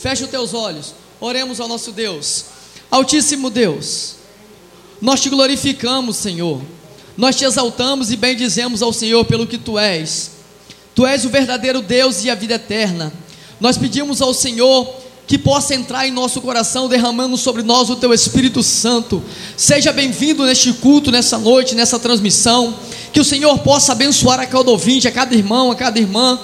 Feche 0.00 0.24
os 0.24 0.30
teus 0.30 0.54
olhos. 0.54 0.94
Oremos 1.20 1.60
ao 1.60 1.68
nosso 1.68 1.92
Deus. 1.92 2.44
Altíssimo 2.90 3.50
Deus, 3.50 4.14
nós 5.00 5.20
te 5.20 5.28
glorificamos, 5.28 6.16
Senhor. 6.16 6.62
Nós 7.16 7.36
te 7.36 7.44
exaltamos 7.44 8.10
e 8.10 8.16
bendizemos 8.16 8.80
ao 8.80 8.92
Senhor 8.92 9.24
pelo 9.24 9.46
que 9.46 9.58
tu 9.58 9.78
és. 9.78 10.30
Tu 10.94 11.04
és 11.04 11.24
o 11.24 11.28
verdadeiro 11.28 11.82
Deus 11.82 12.24
e 12.24 12.30
a 12.30 12.34
vida 12.34 12.54
eterna. 12.54 13.12
Nós 13.60 13.76
pedimos 13.76 14.22
ao 14.22 14.32
Senhor 14.32 14.88
que 15.26 15.36
possa 15.36 15.74
entrar 15.74 16.06
em 16.06 16.10
nosso 16.10 16.40
coração, 16.40 16.88
derramando 16.88 17.36
sobre 17.36 17.62
nós 17.62 17.90
o 17.90 17.96
teu 17.96 18.14
Espírito 18.14 18.62
Santo. 18.62 19.22
Seja 19.56 19.92
bem-vindo 19.92 20.44
neste 20.46 20.72
culto, 20.72 21.10
nessa 21.10 21.36
noite, 21.38 21.74
nessa 21.74 21.98
transmissão. 21.98 22.74
Que 23.12 23.20
o 23.20 23.24
Senhor 23.24 23.58
possa 23.58 23.92
abençoar 23.92 24.40
a 24.40 24.46
cada 24.46 24.70
ouvinte, 24.70 25.06
a 25.06 25.12
cada 25.12 25.34
irmão, 25.34 25.70
a 25.70 25.76
cada 25.76 25.98
irmã, 25.98 26.40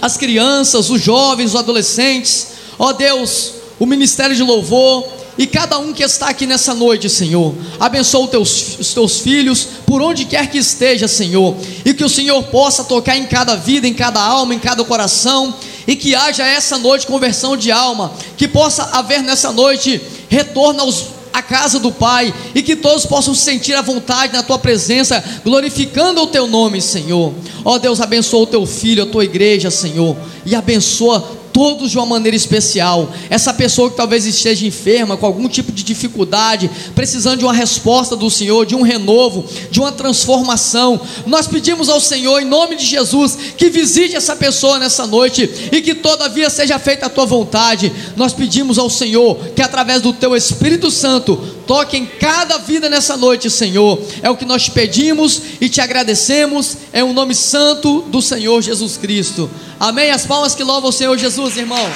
as 0.00 0.16
crianças, 0.16 0.88
os 0.88 1.00
jovens, 1.02 1.50
os 1.50 1.56
adolescentes. 1.56 2.51
Ó 2.82 2.92
Deus, 2.92 3.52
o 3.78 3.86
ministério 3.86 4.34
de 4.34 4.42
louvor 4.42 5.06
e 5.38 5.46
cada 5.46 5.78
um 5.78 5.92
que 5.92 6.02
está 6.02 6.26
aqui 6.26 6.46
nessa 6.46 6.74
noite, 6.74 7.08
Senhor. 7.08 7.54
Abençoa 7.78 8.24
os 8.24 8.30
teus, 8.30 8.78
os 8.80 8.92
teus 8.92 9.20
filhos, 9.20 9.68
por 9.86 10.02
onde 10.02 10.24
quer 10.24 10.50
que 10.50 10.58
esteja, 10.58 11.06
Senhor. 11.06 11.54
E 11.84 11.94
que 11.94 12.02
o 12.02 12.08
Senhor 12.08 12.42
possa 12.42 12.82
tocar 12.82 13.16
em 13.16 13.24
cada 13.26 13.54
vida, 13.54 13.86
em 13.86 13.94
cada 13.94 14.20
alma, 14.20 14.52
em 14.52 14.58
cada 14.58 14.82
coração 14.82 15.54
e 15.86 15.94
que 15.94 16.16
haja 16.16 16.44
essa 16.44 16.76
noite 16.76 17.06
conversão 17.06 17.56
de 17.56 17.70
alma, 17.70 18.12
que 18.36 18.48
possa 18.48 18.82
haver 18.92 19.22
nessa 19.22 19.52
noite 19.52 20.00
retorno 20.28 20.80
aos 20.80 21.22
a 21.32 21.40
casa 21.40 21.78
do 21.78 21.92
Pai 21.92 22.34
e 22.52 22.62
que 22.62 22.74
todos 22.74 23.06
possam 23.06 23.32
sentir 23.32 23.74
a 23.74 23.80
vontade 23.80 24.32
na 24.32 24.42
tua 24.42 24.58
presença, 24.58 25.22
glorificando 25.44 26.20
o 26.20 26.26
teu 26.26 26.48
nome, 26.48 26.82
Senhor. 26.82 27.32
Ó 27.64 27.78
Deus, 27.78 28.00
abençoa 28.00 28.42
o 28.42 28.46
teu 28.46 28.66
filho, 28.66 29.04
a 29.04 29.06
tua 29.06 29.24
igreja, 29.24 29.70
Senhor, 29.70 30.16
e 30.44 30.54
abençoa 30.54 31.41
todos 31.62 31.92
de 31.92 31.96
uma 31.96 32.06
maneira 32.06 32.36
especial. 32.36 33.08
Essa 33.30 33.54
pessoa 33.54 33.88
que 33.88 33.96
talvez 33.96 34.26
esteja 34.26 34.66
enferma, 34.66 35.16
com 35.16 35.24
algum 35.24 35.48
tipo 35.48 35.70
de 35.70 35.84
dificuldade, 35.84 36.68
precisando 36.92 37.38
de 37.38 37.44
uma 37.44 37.52
resposta 37.52 38.16
do 38.16 38.28
Senhor, 38.28 38.66
de 38.66 38.74
um 38.74 38.82
renovo, 38.82 39.44
de 39.70 39.78
uma 39.78 39.92
transformação. 39.92 41.00
Nós 41.24 41.46
pedimos 41.46 41.88
ao 41.88 42.00
Senhor, 42.00 42.42
em 42.42 42.44
nome 42.44 42.74
de 42.74 42.84
Jesus, 42.84 43.38
que 43.56 43.70
visite 43.70 44.16
essa 44.16 44.34
pessoa 44.34 44.80
nessa 44.80 45.06
noite 45.06 45.48
e 45.70 45.80
que 45.80 45.94
todavia 45.94 46.50
seja 46.50 46.80
feita 46.80 47.06
a 47.06 47.08
tua 47.08 47.26
vontade. 47.26 47.92
Nós 48.16 48.32
pedimos 48.32 48.76
ao 48.76 48.90
Senhor 48.90 49.36
que 49.54 49.62
através 49.62 50.02
do 50.02 50.12
teu 50.12 50.34
Espírito 50.34 50.90
Santo 50.90 51.36
toque 51.64 51.96
em 51.96 52.04
cada 52.04 52.58
vida 52.58 52.88
nessa 52.88 53.16
noite, 53.16 53.48
Senhor. 53.48 54.02
É 54.20 54.28
o 54.28 54.36
que 54.36 54.44
nós 54.44 54.64
te 54.64 54.72
pedimos 54.72 55.40
e 55.60 55.68
te 55.68 55.80
agradecemos. 55.80 56.76
É 56.92 57.04
o 57.04 57.12
nome 57.12 57.36
santo 57.36 58.02
do 58.08 58.20
Senhor 58.20 58.60
Jesus 58.60 58.96
Cristo. 58.96 59.48
Amém. 59.78 60.10
As 60.10 60.26
palmas 60.26 60.54
que 60.54 60.62
louvam 60.62 60.90
o 60.90 60.92
Senhor 60.92 61.16
Jesus, 61.18 61.51
irmãos. 61.56 61.92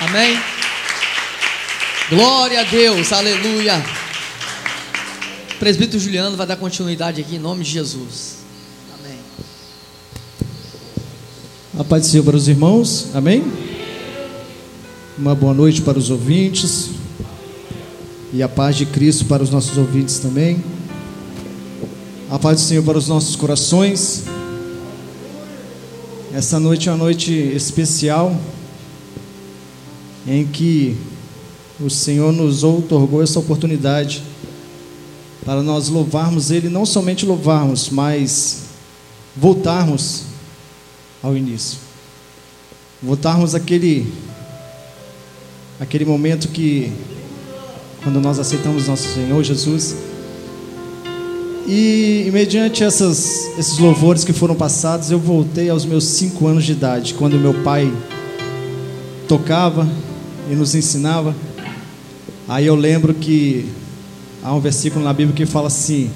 Amém. 0.00 0.38
Glória 2.08 2.60
a 2.60 2.64
Deus, 2.64 3.12
aleluia. 3.12 3.84
O 5.54 5.58
presbítero 5.58 5.98
Juliano 5.98 6.36
vai 6.36 6.46
dar 6.46 6.56
continuidade 6.56 7.20
aqui 7.20 7.36
em 7.36 7.38
nome 7.38 7.64
de 7.64 7.70
Jesus. 7.70 8.38
Amém. 8.98 9.18
A 11.78 11.84
paz 11.84 12.02
do 12.02 12.08
Senhor 12.08 12.24
para 12.24 12.36
os 12.36 12.48
irmãos, 12.48 13.08
amém? 13.14 13.44
Uma 15.18 15.34
boa 15.34 15.52
noite 15.52 15.82
para 15.82 15.98
os 15.98 16.10
ouvintes 16.10 16.90
e 18.32 18.42
a 18.42 18.48
paz 18.48 18.76
de 18.76 18.86
Cristo 18.86 19.24
para 19.24 19.42
os 19.42 19.50
nossos 19.50 19.76
ouvintes 19.76 20.18
também. 20.18 20.62
A 22.30 22.38
paz 22.38 22.60
do 22.60 22.66
Senhor 22.66 22.84
para 22.84 22.96
os 22.96 23.08
nossos 23.08 23.34
corações. 23.34 24.24
Essa 26.32 26.60
noite 26.60 26.90
é 26.90 26.92
uma 26.92 26.98
noite 26.98 27.32
especial 27.32 28.38
em 30.26 30.46
que 30.46 30.94
o 31.80 31.88
Senhor 31.88 32.32
nos 32.32 32.62
outorgou 32.62 33.22
essa 33.22 33.38
oportunidade 33.38 34.22
para 35.42 35.62
nós 35.62 35.88
louvarmos 35.88 36.50
Ele, 36.50 36.68
não 36.68 36.84
somente 36.84 37.24
louvarmos, 37.24 37.88
mas 37.88 38.64
voltarmos 39.34 40.24
ao 41.22 41.34
início. 41.34 41.78
Voltarmos 43.02 43.54
aquele 43.54 44.12
aquele 45.80 46.04
momento 46.04 46.48
que 46.48 46.92
quando 48.02 48.20
nós 48.20 48.38
aceitamos 48.38 48.86
nosso 48.86 49.14
Senhor 49.14 49.42
Jesus. 49.42 50.07
E, 51.70 52.30
mediante 52.32 52.82
essas, 52.82 53.50
esses 53.58 53.76
louvores 53.76 54.24
que 54.24 54.32
foram 54.32 54.54
passados, 54.54 55.10
eu 55.10 55.18
voltei 55.18 55.68
aos 55.68 55.84
meus 55.84 56.04
cinco 56.04 56.46
anos 56.46 56.64
de 56.64 56.72
idade, 56.72 57.12
quando 57.12 57.38
meu 57.38 57.52
pai 57.52 57.92
tocava 59.28 59.86
e 60.50 60.54
nos 60.54 60.74
ensinava. 60.74 61.36
Aí 62.48 62.64
eu 62.64 62.74
lembro 62.74 63.12
que 63.12 63.66
há 64.42 64.54
um 64.54 64.60
versículo 64.60 65.04
na 65.04 65.12
Bíblia 65.12 65.36
que 65.36 65.44
fala 65.44 65.66
assim: 65.66 66.10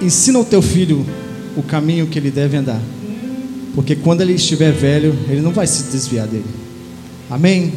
Ensina 0.00 0.38
o 0.38 0.44
teu 0.44 0.62
filho 0.62 1.04
o 1.56 1.62
caminho 1.64 2.06
que 2.06 2.16
ele 2.16 2.30
deve 2.30 2.56
andar, 2.56 2.80
porque 3.74 3.96
quando 3.96 4.20
ele 4.20 4.34
estiver 4.34 4.70
velho, 4.70 5.18
ele 5.28 5.40
não 5.40 5.50
vai 5.50 5.66
se 5.66 5.82
desviar 5.82 6.28
dele. 6.28 6.46
Amém? 7.28 7.72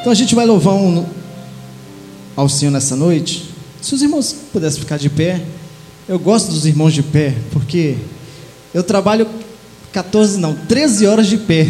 Então 0.00 0.10
a 0.10 0.14
gente 0.14 0.34
vai 0.34 0.44
louvar 0.44 0.74
um, 0.74 1.06
ao 2.34 2.48
Senhor 2.48 2.72
nessa 2.72 2.96
noite. 2.96 3.49
Se 3.80 3.94
os 3.94 4.02
irmãos 4.02 4.34
pudessem 4.52 4.80
ficar 4.80 4.98
de 4.98 5.08
pé, 5.08 5.42
eu 6.08 6.18
gosto 6.18 6.50
dos 6.50 6.66
irmãos 6.66 6.92
de 6.92 7.02
pé, 7.02 7.34
porque 7.50 7.96
eu 8.74 8.82
trabalho 8.82 9.26
14, 9.92 10.38
não, 10.38 10.54
13 10.54 11.06
horas 11.06 11.26
de 11.26 11.38
pé. 11.38 11.66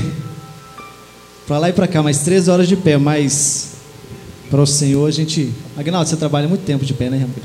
Para 1.46 1.58
lá 1.58 1.68
e 1.68 1.72
para 1.72 1.86
cá, 1.86 2.02
mais 2.02 2.18
13 2.18 2.50
horas 2.50 2.68
de 2.68 2.76
pé, 2.76 2.96
mas 2.96 3.70
para 4.50 4.60
o 4.60 4.66
Senhor 4.66 5.06
a 5.06 5.10
gente. 5.10 5.52
Agnaldo, 5.76 6.08
você 6.08 6.16
trabalha 6.16 6.48
muito 6.48 6.64
tempo 6.64 6.84
de 6.84 6.92
pé, 6.92 7.08
né, 7.08 7.18
Ramiro? 7.18 7.42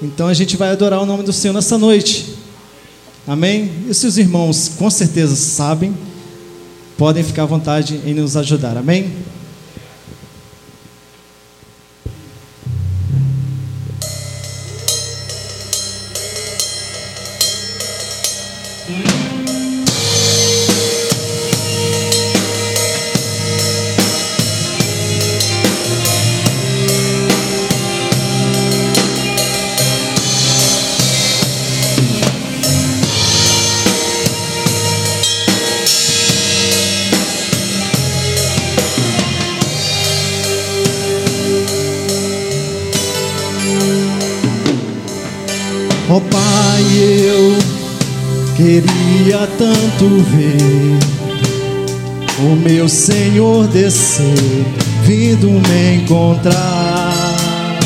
Então 0.00 0.26
a 0.28 0.34
gente 0.34 0.56
vai 0.56 0.70
adorar 0.70 1.00
o 1.00 1.06
nome 1.06 1.22
do 1.22 1.32
Senhor 1.32 1.52
nessa 1.52 1.76
noite. 1.76 2.34
Amém? 3.26 3.70
E 3.88 3.94
se 3.94 4.06
os 4.06 4.18
irmãos 4.18 4.72
com 4.76 4.90
certeza 4.90 5.36
sabem, 5.36 5.94
podem 6.96 7.22
ficar 7.22 7.44
à 7.44 7.46
vontade 7.46 8.00
em 8.04 8.14
nos 8.14 8.36
ajudar. 8.36 8.76
Amém? 8.76 9.12
Tanto 50.02 50.18
ver 50.24 50.98
o 52.40 52.56
meu 52.56 52.88
Senhor 52.88 53.68
descer, 53.68 54.64
vindo 55.04 55.48
me 55.48 55.94
encontrar. 55.96 57.78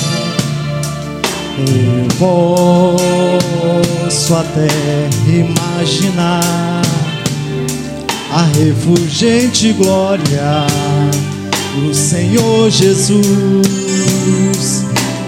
Eu 1.59 2.09
posso 2.19 4.35
até 4.35 4.67
imaginar 5.27 6.83
a 8.33 8.43
refulgente 8.59 9.75
glória 9.75 10.67
do 11.75 11.95
Senhor 11.95 12.71
Jesus 12.71 13.67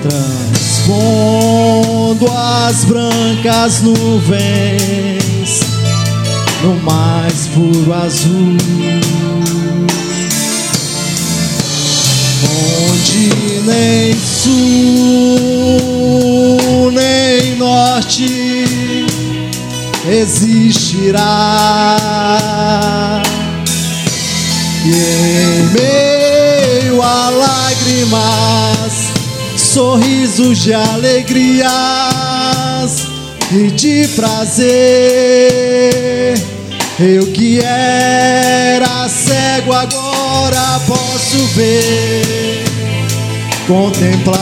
transpondo 0.02 2.26
as 2.30 2.84
brancas 2.84 3.82
nuvens 3.82 5.17
no 6.62 6.74
mais 6.82 7.46
puro 7.48 7.92
azul, 7.92 8.56
onde 12.90 13.30
nem 13.64 14.14
sul 14.18 14.50
nem 16.92 17.56
norte 17.56 18.64
existirá. 20.10 21.96
E 24.84 24.90
em 24.90 25.62
meio 25.74 27.02
a 27.02 27.30
lágrimas, 27.30 29.12
sorrisos 29.56 30.58
de 30.58 30.72
alegrias 30.74 31.68
e 33.50 33.70
de 33.70 34.08
prazer 34.08 34.68
Eu 36.98 37.26
que 37.32 37.60
era 37.60 39.08
cego 39.08 39.72
agora 39.72 40.80
posso 40.86 41.38
ver, 41.54 42.64
contemplar, 43.66 44.38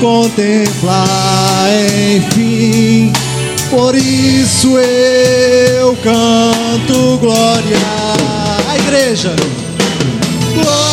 contemplar, 0.00 1.68
enfim. 2.16 3.12
Por 3.68 3.94
isso 3.94 4.78
eu 4.78 5.96
canto 5.96 7.18
glória. 7.18 7.78
A 8.68 8.78
igreja, 8.78 9.34
glória. 10.54 10.91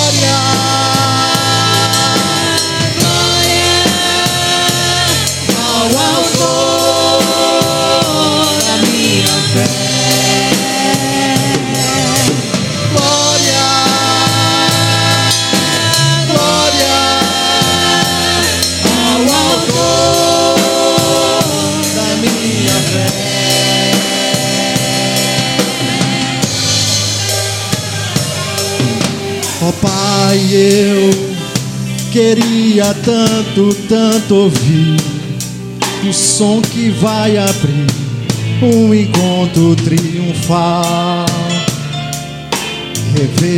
Pai, 29.74 30.40
eu 30.52 31.10
queria 32.12 32.94
tanto, 33.06 33.74
tanto 33.88 34.36
ouvir 34.36 34.98
o 36.08 36.14
som 36.14 36.62
que 36.62 36.90
vai 36.90 37.38
abrir 37.38 37.88
um 38.62 38.94
encontro 38.94 39.76
triunfal. 39.76 41.26
Rever 43.16 43.50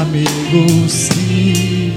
amigos 0.00 1.08
que 1.14 1.92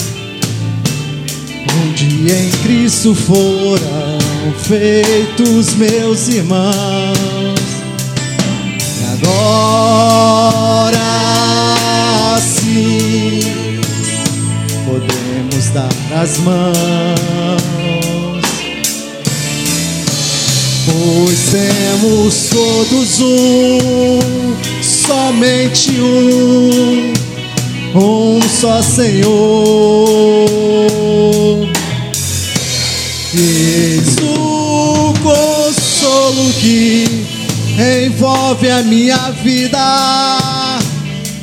um 1.74 1.92
dia 1.94 2.40
em 2.40 2.51
Cristo 2.63 3.13
foram 3.16 4.19
feitos 4.63 5.74
meus 5.75 6.28
irmãos. 6.28 6.75
E 9.01 9.04
agora 9.13 11.05
podemos 14.86 15.69
dar 15.74 15.89
as 16.22 16.38
mãos. 16.39 16.75
Pois 20.86 21.39
temos 21.51 22.50
todos 22.50 23.19
um, 23.22 24.56
somente 24.81 25.92
um, 26.00 27.13
um 27.95 28.39
só 28.42 28.81
Senhor. 28.81 30.50
Eis 33.33 34.16
o 34.22 35.13
consolo 35.22 36.54
que 36.62 37.25
envolve 37.77 38.69
a 38.69 38.81
minha 38.83 39.31
vida, 39.44 40.55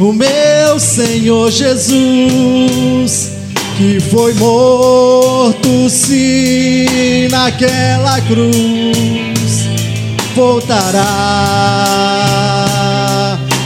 o 0.03 0.13
meu 0.13 0.81
Senhor 0.81 1.51
Jesus, 1.53 3.31
que 3.77 4.01
foi 4.01 4.35
morto 4.35 5.89
sim 5.89 7.29
naquela 7.31 8.21
cruz, 8.23 9.69
voltará, 10.35 10.99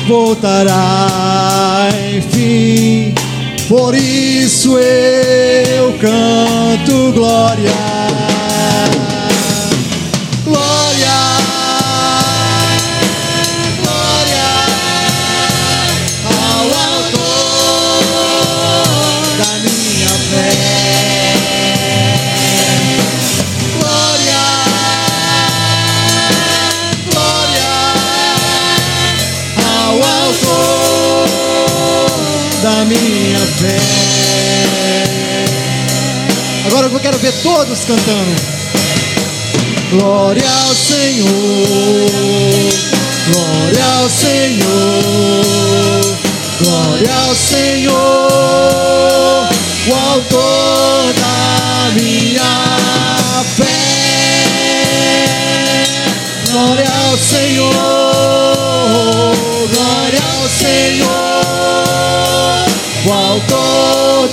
voltará, 0.06 1.88
enfim. 2.14 3.14
Por 3.66 3.94
isso 3.94 4.78
eu 4.78 5.94
canto 5.94 7.12
glória. 7.14 7.95
Quero 37.06 37.18
ver 37.18 37.32
todos 37.40 37.84
cantando. 37.84 38.34
Glória 39.92 40.42
ao 40.64 40.74
Senhor, 40.74 41.30
glória 43.30 43.84
ao 44.00 44.10
Senhor, 44.10 45.44
glória 46.60 47.14
ao 47.28 47.34
Senhor, 47.36 47.94
o 49.86 49.94
autor 49.94 51.12
da 51.14 51.92
minha 51.94 53.44
fé. 53.54 53.70
Glória 56.50 56.90
ao 57.08 57.16
Senhor, 57.16 57.70
glória 59.72 60.22
ao 60.40 60.48
Senhor, 60.48 61.06
o 63.06 63.12
autor 63.12 64.25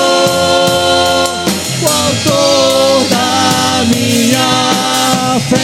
o 1.82 1.86
autor 1.88 3.04
da 3.10 3.84
minha 3.94 5.40
fé. 5.48 5.56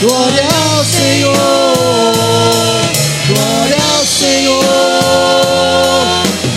Glória 0.00 0.48
ao 0.68 0.84
Senhor, 0.84 1.34
glória 3.28 3.82
ao 3.98 4.04
Senhor, 4.04 4.62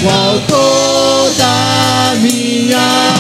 o 0.04 0.10
autor 0.10 1.32
da 1.38 2.16
minha 2.20 3.19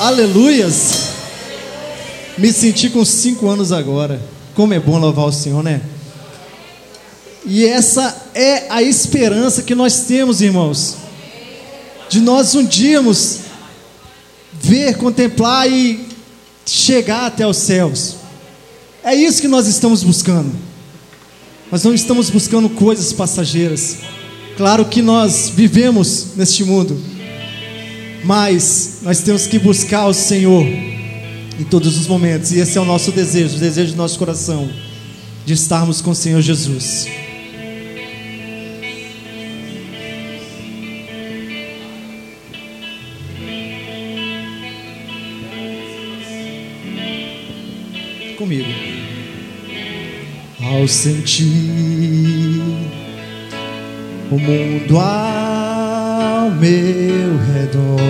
Aleluias! 0.00 1.10
Me 2.38 2.50
senti 2.50 2.88
com 2.88 3.04
cinco 3.04 3.50
anos 3.50 3.70
agora. 3.70 4.18
Como 4.54 4.72
é 4.72 4.80
bom 4.80 4.98
louvar 4.98 5.26
o 5.26 5.32
Senhor, 5.32 5.62
né? 5.62 5.82
E 7.44 7.66
essa 7.66 8.28
é 8.34 8.64
a 8.70 8.82
esperança 8.82 9.60
que 9.60 9.74
nós 9.74 10.04
temos, 10.04 10.40
irmãos, 10.40 10.96
de 12.08 12.18
nós 12.18 12.54
um 12.54 12.64
dia 12.64 13.02
ver, 14.54 14.96
contemplar 14.96 15.70
e 15.70 16.08
chegar 16.64 17.26
até 17.26 17.46
os 17.46 17.58
céus. 17.58 18.16
É 19.04 19.14
isso 19.14 19.42
que 19.42 19.48
nós 19.48 19.66
estamos 19.66 20.02
buscando. 20.02 20.50
Nós 21.70 21.84
não 21.84 21.92
estamos 21.92 22.30
buscando 22.30 22.70
coisas 22.70 23.12
passageiras. 23.12 23.98
Claro 24.56 24.86
que 24.86 25.02
nós 25.02 25.52
vivemos 25.54 26.28
neste 26.36 26.64
mundo, 26.64 26.98
mas 28.24 28.98
nós 29.02 29.20
temos 29.20 29.46
que 29.46 29.58
buscar 29.58 30.06
o 30.06 30.12
Senhor 30.12 30.64
em 31.58 31.64
todos 31.64 31.98
os 31.98 32.06
momentos, 32.06 32.52
e 32.52 32.58
esse 32.58 32.78
é 32.78 32.80
o 32.80 32.84
nosso 32.84 33.12
desejo, 33.12 33.56
o 33.56 33.60
desejo 33.60 33.92
do 33.92 33.98
nosso 33.98 34.18
coração, 34.18 34.70
de 35.44 35.52
estarmos 35.52 36.00
com 36.00 36.10
o 36.10 36.14
Senhor 36.14 36.40
Jesus. 36.40 37.06
Comigo. 48.38 48.68
Ao 50.62 50.88
sentir 50.88 51.44
o 54.30 54.38
mundo 54.38 54.98
ao 56.50 56.56
meu 56.56 57.38
redor. 57.54 58.00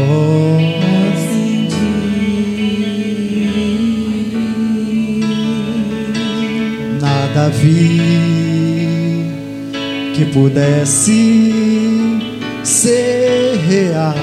Nada 7.01 7.51
vi 7.51 8.01
que 10.15 10.25
pudesse 10.27 12.19
ser 12.65 13.59
real. 13.69 14.15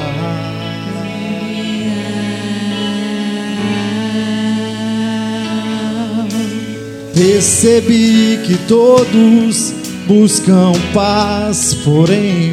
Percebi 7.14 8.40
que 8.46 8.56
todos 8.68 9.74
buscam 10.08 10.72
paz, 10.94 11.74
porém 11.84 12.52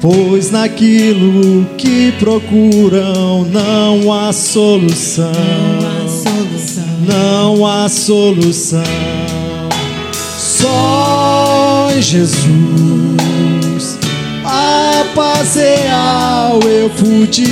pois 0.00 0.50
naquilo 0.50 1.66
que 1.76 2.12
procuram 2.18 3.44
não 3.44 4.12
há 4.12 4.32
solução. 4.32 5.32
Não 7.06 7.66
há 7.66 7.88
solução. 7.88 8.82
Só 10.38 11.88
em 11.96 12.02
Jesus 12.02 13.96
a 14.44 15.06
paz 15.14 15.54
real 15.56 16.60
eu 16.62 16.90
pude 16.90 17.44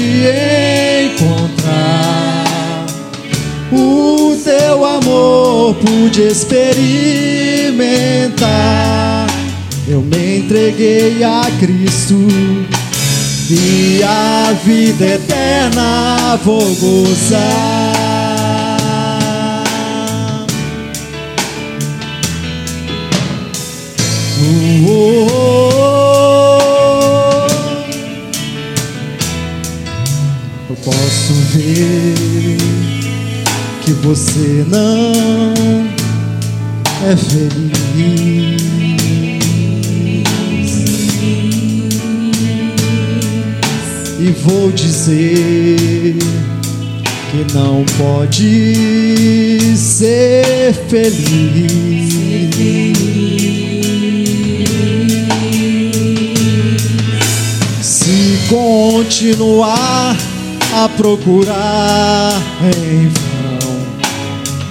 encontrar. 1.06 2.44
O 3.72 4.36
teu 4.42 4.84
amor 4.84 5.74
pude 5.74 6.22
experimentar. 6.22 9.13
Eu 9.86 10.00
me 10.00 10.38
entreguei 10.38 11.22
a 11.22 11.42
Cristo 11.60 12.26
e 13.50 14.02
a 14.02 14.54
vida 14.64 15.04
eterna 15.04 16.36
vou 16.42 16.74
gozar. 16.76 17.92
Oh, 24.40 24.88
oh. 24.88 25.24
Eu 30.70 30.76
posso 30.76 31.34
ver 31.52 32.56
que 33.84 33.92
você 33.92 34.64
não 34.66 35.86
é 37.06 37.14
feliz. 37.16 38.63
E 44.26 44.30
vou 44.30 44.72
dizer 44.72 46.16
que 47.30 47.52
não 47.52 47.84
pode 47.98 49.76
ser 49.76 50.72
feliz. 50.88 52.14
Se 57.82 58.38
continuar 58.48 60.16
a 60.72 60.88
procurar 60.96 62.40
em 62.62 63.08
vão 63.08 63.24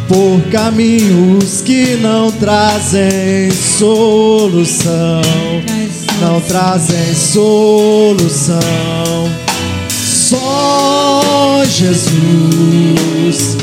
por 0.07 0.41
caminhos 0.49 1.61
que 1.61 1.95
não 1.97 2.31
trazem 2.31 3.51
solução, 3.51 5.21
não 6.23 6.39
trazem 6.39 7.13
solução. 7.13 8.61
Só 9.89 11.63
Jesus, 11.65 13.57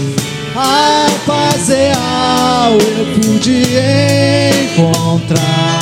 a 0.55 1.07
paz 1.27 1.69
real 1.69 2.73
eu 2.73 3.07
pude 3.15 3.63
encontrar. 4.75 5.81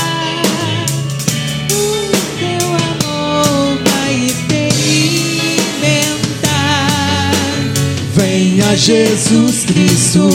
Venha 8.15 8.77
Jesus 8.77 9.65
Cristo 9.65 10.29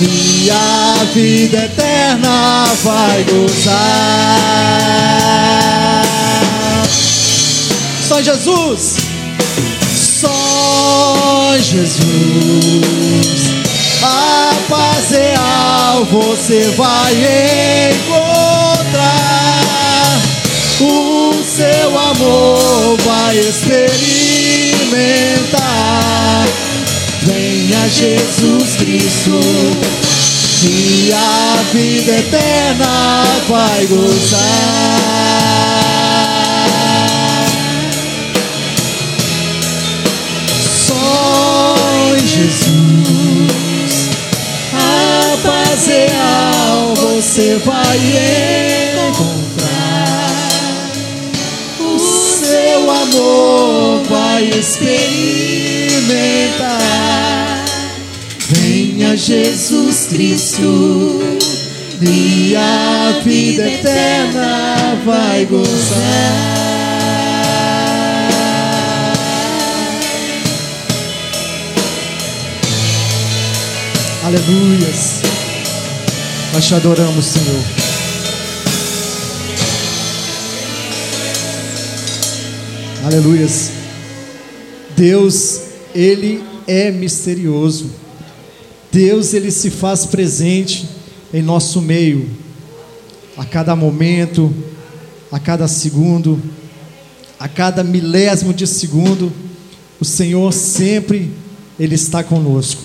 e 0.00 0.50
a 0.50 1.04
vida 1.14 1.64
eterna 1.64 2.66
vai 2.82 3.24
gozar. 3.24 3.74
Só 8.06 8.20
Jesus, 8.20 8.96
só 9.94 11.56
Jesus, 11.58 12.04
a 14.02 14.52
paz 14.68 15.10
real 15.10 16.04
você 16.04 16.70
vai 16.76 17.14
encontrar. 17.94 19.16
O 20.78 21.42
seu 21.42 21.98
amor 21.98 22.98
vai 22.98 23.38
experimentar. 23.38 24.76
Venha 27.68 27.88
Jesus 27.88 28.76
Cristo 28.76 29.40
e 30.62 31.12
a 31.12 31.64
vida 31.72 32.12
eterna 32.12 33.24
vai 33.48 33.86
gozar. 33.86 34.38
Só 40.86 41.74
em 42.14 42.24
Jesus 42.24 44.10
a 44.72 45.36
paz 45.42 45.86
real 45.88 46.94
você 46.94 47.60
vai 47.64 47.98
encontrar. 49.08 50.30
O 51.80 51.98
seu 51.98 52.88
amor 52.88 54.04
vai 54.04 54.44
experimentar. 54.50 56.95
Jesus 59.16 60.06
Cristo 60.08 61.20
e 62.02 62.54
a 62.54 63.20
vida 63.24 63.66
eterna 63.66 65.00
vai 65.06 65.46
gozar. 65.46 66.56
Aleluias. 74.24 75.22
Nós 76.52 76.66
te 76.66 76.74
adoramos, 76.74 77.24
Senhor. 77.24 77.62
Aleluias. 83.04 83.70
Deus, 84.96 85.60
Ele 85.94 86.42
é 86.66 86.90
misterioso. 86.90 88.05
Deus, 88.96 89.34
Ele 89.34 89.50
se 89.50 89.68
faz 89.68 90.06
presente 90.06 90.88
em 91.30 91.42
nosso 91.42 91.82
meio, 91.82 92.30
a 93.36 93.44
cada 93.44 93.76
momento, 93.76 94.50
a 95.30 95.38
cada 95.38 95.68
segundo, 95.68 96.40
a 97.38 97.46
cada 97.46 97.84
milésimo 97.84 98.54
de 98.54 98.66
segundo. 98.66 99.30
O 100.00 100.04
Senhor 100.06 100.50
sempre, 100.50 101.30
Ele 101.78 101.94
está 101.94 102.24
conosco. 102.24 102.80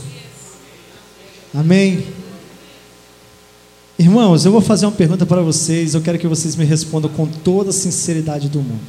Amém. 1.53 2.05
Irmãos, 3.97 4.43
eu 4.43 4.51
vou 4.51 4.59
fazer 4.59 4.87
uma 4.87 4.91
pergunta 4.91 5.25
para 5.25 5.41
vocês. 5.41 5.93
Eu 5.93 6.01
quero 6.01 6.19
que 6.19 6.27
vocês 6.27 6.57
me 6.57 6.65
respondam 6.65 7.09
com 7.09 7.25
toda 7.25 7.69
a 7.69 7.73
sinceridade 7.73 8.49
do 8.49 8.59
mundo. 8.59 8.81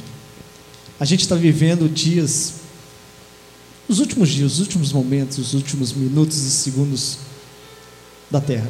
A 0.99 1.05
gente 1.05 1.21
está 1.21 1.35
vivendo 1.35 1.87
dias, 1.87 2.55
os 3.87 3.99
últimos 3.99 4.29
dias, 4.29 4.53
os 4.53 4.59
últimos 4.59 4.93
momentos, 4.93 5.37
os 5.37 5.53
últimos 5.53 5.93
minutos 5.93 6.37
e 6.37 6.49
segundos 6.49 7.17
da 8.29 8.39
Terra. 8.39 8.69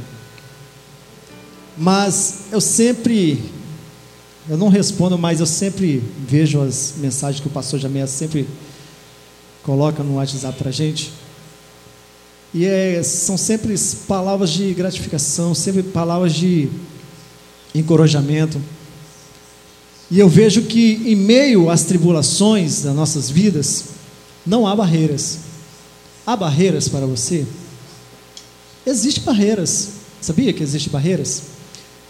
Mas 1.78 2.46
eu 2.52 2.62
sempre, 2.62 3.44
eu 4.50 4.58
não 4.58 4.68
respondo, 4.68 5.18
mas 5.18 5.40
eu 5.40 5.46
sempre 5.46 6.04
vejo 6.28 6.62
as 6.62 6.96
mensagens 6.98 7.42
que 7.42 7.48
o 7.48 7.52
pastor 7.52 7.80
Jamé 7.80 8.06
sempre 8.06 8.48
coloca 9.64 10.04
no 10.04 10.16
WhatsApp 10.16 10.58
para 10.58 10.70
a 10.70 10.74
gente. 10.74 11.12
E 12.54 12.66
é, 12.66 13.02
são 13.02 13.38
sempre 13.38 13.76
palavras 14.08 14.52
de 14.52 14.74
gratificação, 14.74 15.56
sempre 15.56 15.82
palavras 15.82 16.34
de 16.34 16.70
encorajamento. 17.74 18.62
E 20.12 20.20
eu 20.20 20.30
vejo 20.30 20.64
que 20.64 21.02
em 21.06 21.16
meio 21.16 21.70
às 21.70 21.84
tribulações 21.84 22.84
das 22.84 22.94
nossas 22.94 23.30
vidas, 23.30 23.86
não 24.46 24.68
há 24.68 24.76
barreiras. 24.76 25.40
Há 26.26 26.36
barreiras 26.36 26.88
para 26.88 27.06
você? 27.06 27.46
Existem 28.86 29.24
barreiras. 29.24 29.90
Sabia 30.22 30.54
que 30.54 30.64
existem 30.64 30.92
barreiras? 30.92 31.44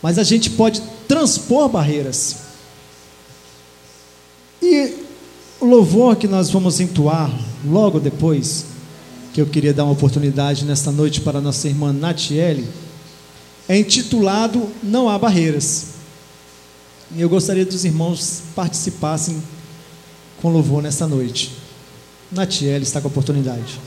Mas 0.01 0.17
a 0.17 0.23
gente 0.23 0.49
pode 0.51 0.81
transpor 1.07 1.69
barreiras. 1.69 2.37
E 4.61 4.93
o 5.59 5.65
louvor 5.65 6.15
que 6.15 6.27
nós 6.27 6.49
vamos 6.49 6.79
entoar 6.79 7.31
logo 7.65 7.99
depois, 7.99 8.65
que 9.33 9.41
eu 9.41 9.45
queria 9.45 9.73
dar 9.73 9.83
uma 9.83 9.93
oportunidade 9.93 10.65
nesta 10.65 10.91
noite 10.91 11.21
para 11.21 11.41
nossa 11.41 11.67
irmã 11.67 11.93
Natiele, 11.93 12.67
é 13.67 13.77
intitulado 13.77 14.69
Não 14.81 15.07
Há 15.07 15.17
Barreiras. 15.17 15.93
E 17.15 17.21
eu 17.21 17.29
gostaria 17.29 17.65
que 17.65 17.73
os 17.73 17.85
irmãos 17.85 18.41
participassem 18.55 19.41
com 20.41 20.51
louvor 20.51 20.81
nesta 20.81 21.07
noite. 21.07 21.62
Natiele 22.33 22.83
está 22.83 22.99
com 22.99 23.07
a 23.07 23.11
oportunidade. 23.11 23.79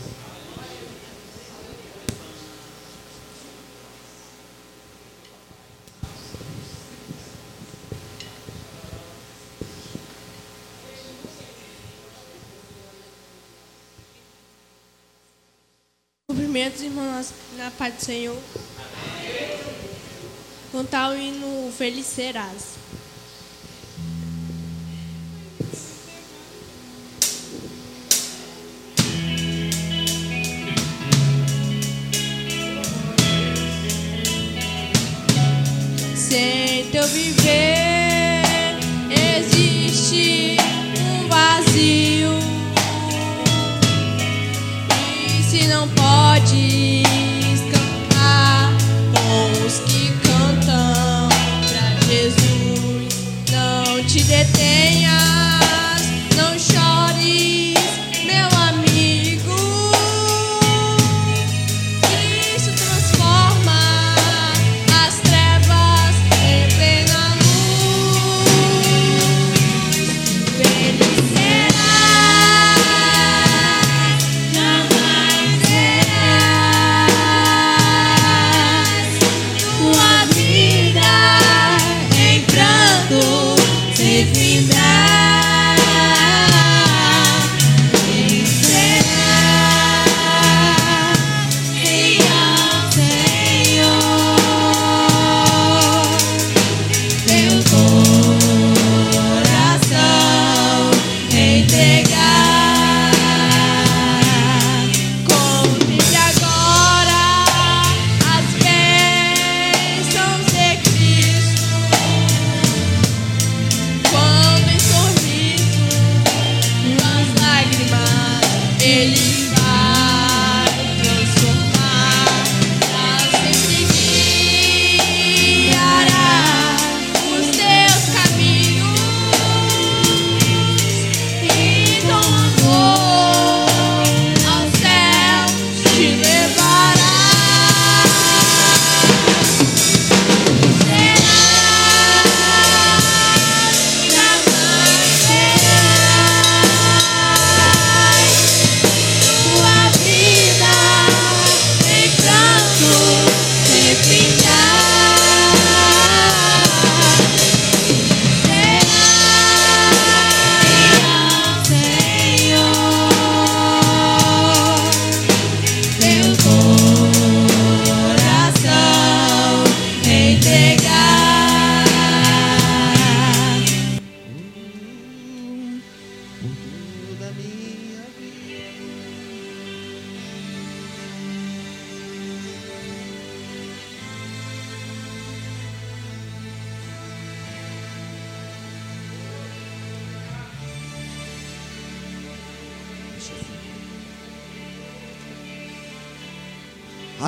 Cumprimentos, 16.30 16.82
irmãos 16.82 17.32
na 17.56 17.72
paz 17.72 17.94
do 17.94 18.04
Senhor. 18.04 18.38
Cantar 20.70 21.10
o 21.10 21.16
hino 21.16 21.72
Feliz 21.72 22.06
Serás. 22.06 22.76
Sem 37.16 37.45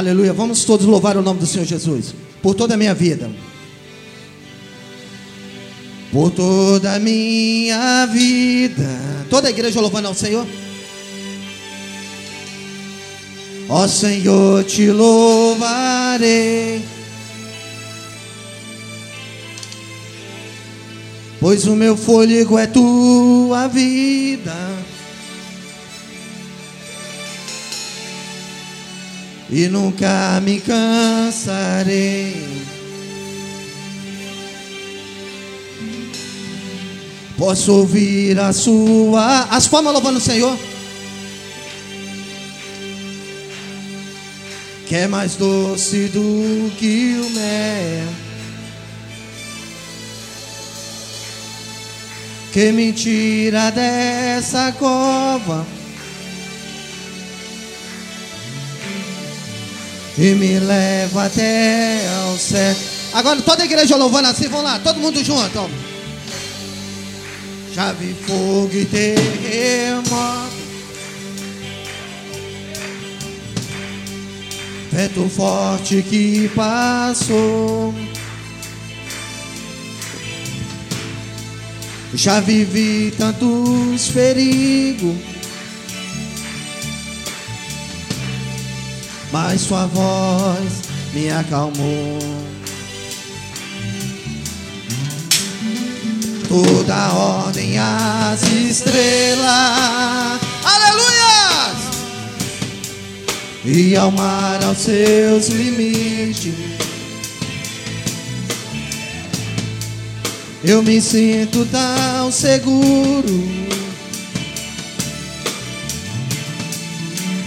Aleluia, 0.08 0.32
vamos 0.32 0.64
todos 0.64 0.86
louvar 0.86 1.18
o 1.18 1.22
nome 1.22 1.38
do 1.38 1.46
Senhor 1.46 1.66
Jesus 1.66 2.14
por 2.40 2.54
toda 2.54 2.72
a 2.72 2.76
minha 2.78 2.94
vida. 2.94 3.30
Por 6.10 6.30
toda 6.30 6.94
a 6.94 6.98
minha 6.98 8.06
vida. 8.06 8.88
Toda 9.28 9.48
a 9.48 9.50
igreja 9.50 9.82
louvando 9.82 10.08
ao 10.08 10.14
Senhor. 10.14 10.46
Ó 13.68 13.86
Senhor, 13.86 14.64
te 14.64 14.90
louvarei. 14.90 16.82
Pois 21.38 21.66
o 21.66 21.76
meu 21.76 21.98
fôlego 21.98 22.58
é 22.58 22.66
tua 22.66 23.68
vida. 23.68 24.56
E 29.50 29.66
nunca 29.68 30.40
me 30.42 30.60
cansarei. 30.60 32.48
Posso 37.38 37.72
ouvir 37.72 38.38
a 38.40 38.52
sua. 38.52 39.44
As 39.44 39.66
palmas 39.68 39.92
louvando 39.94 40.18
o 40.18 40.20
Senhor. 40.20 40.58
Que 44.86 44.96
é 44.96 45.06
mais 45.06 45.36
doce 45.36 46.08
do 46.08 46.70
que 46.76 47.18
o 47.18 47.30
mel. 47.30 48.08
Que 52.52 52.72
me 52.72 52.92
tira 52.92 53.70
dessa 53.70 54.72
cova. 54.72 55.77
E 60.18 60.34
me 60.34 60.58
leva 60.58 61.26
até 61.26 62.00
ao 62.24 62.36
céu. 62.36 62.74
Agora 63.12 63.40
toda 63.40 63.62
a 63.62 63.66
igreja 63.66 63.96
louvando 63.96 64.26
assim, 64.26 64.48
vamos 64.48 64.64
lá, 64.64 64.80
todo 64.80 64.98
mundo 64.98 65.22
junto. 65.22 65.58
Ó. 65.58 65.68
Vi 68.00 68.12
fogo 68.26 68.70
e 68.72 68.84
terremoto. 68.84 70.58
Vento 74.90 75.28
forte 75.28 76.02
que 76.02 76.50
passou. 76.56 77.94
Já 82.12 82.40
vivi 82.40 83.14
tantos 83.16 84.08
perigos. 84.08 85.37
Mas 89.32 89.60
sua 89.62 89.86
voz 89.86 90.82
me 91.12 91.30
acalmou. 91.30 92.18
toda 96.48 97.12
ordem 97.12 97.78
às 97.78 98.42
estrelas. 98.42 100.40
Aleluia! 100.64 101.76
E 103.64 103.96
ao 103.96 104.10
mar 104.10 104.64
aos 104.64 104.78
seus 104.78 105.48
limites. 105.48 106.54
Eu 110.64 110.82
me 110.82 111.00
sinto 111.00 111.66
tão 111.66 112.32
seguro. 112.32 113.68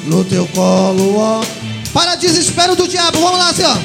No 0.06 0.24
teu 0.26 0.48
colo, 0.48 1.18
ó 1.18 1.61
Para 1.94 2.16
desespero 2.16 2.76
do 2.76 2.88
diabo. 2.88 3.20
Vamos 3.20 3.38
lá, 3.38 3.50
assim, 3.50 3.64
ó. 3.64 3.78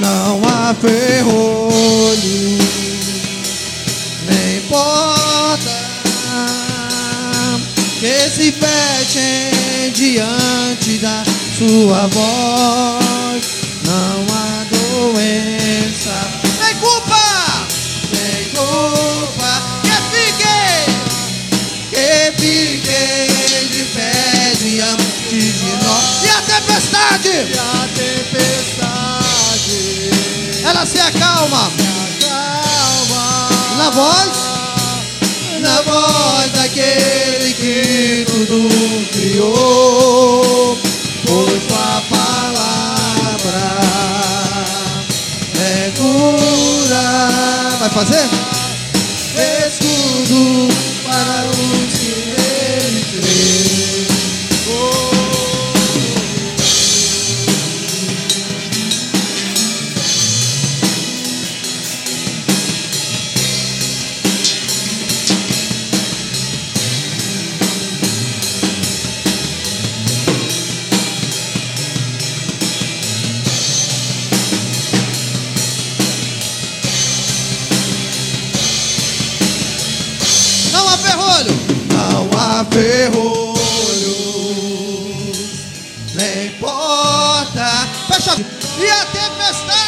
Não 0.00 0.40
há 0.48 0.74
ferrolho, 0.74 2.58
nem 4.26 4.60
porta 4.68 5.78
que 8.00 8.30
se 8.30 8.52
fechem 8.52 9.92
diante 9.92 10.98
da 10.98 11.22
sua 11.56 12.06
voz. 12.08 13.42
Não 13.84 14.26
há 14.34 14.64
doença, 14.70 16.14
nem 16.60 16.74
culpa, 16.76 17.66
nem 18.12 18.44
culpa 18.50 19.62
que 19.82 19.96
fiquem, 20.16 20.84
que 21.90 22.32
fiquem 22.40 23.68
de 23.68 23.84
pé 23.94 24.37
de 24.58 25.72
nós. 25.84 26.24
E 26.24 26.28
a 26.30 26.42
tempestade, 26.42 27.28
E 27.28 27.58
a 27.58 27.88
tempestade 27.94 28.98
ela 30.64 30.84
se 30.84 30.98
acalma 31.00 31.70
calma 32.20 33.48
na 33.78 33.90
voz, 33.90 34.32
na 35.60 35.80
voz 35.82 36.50
daquele 36.52 37.54
que 37.54 38.26
tudo 38.26 38.68
criou. 39.12 40.78
Pois 41.24 41.62
tua 41.64 42.02
palavra 42.10 43.78
é 45.60 45.92
cura. 45.96 47.06
Vai 47.78 47.90
fazer? 47.90 48.28
Escudo 49.66 50.68
para 51.04 51.46
os 51.50 51.77
ferrolho. 82.70 83.54
Nem 86.14 86.50
porta. 86.60 87.88
Fecha. 88.08 88.36
E 88.80 88.90
a 88.90 89.04
tempestade. 89.06 89.87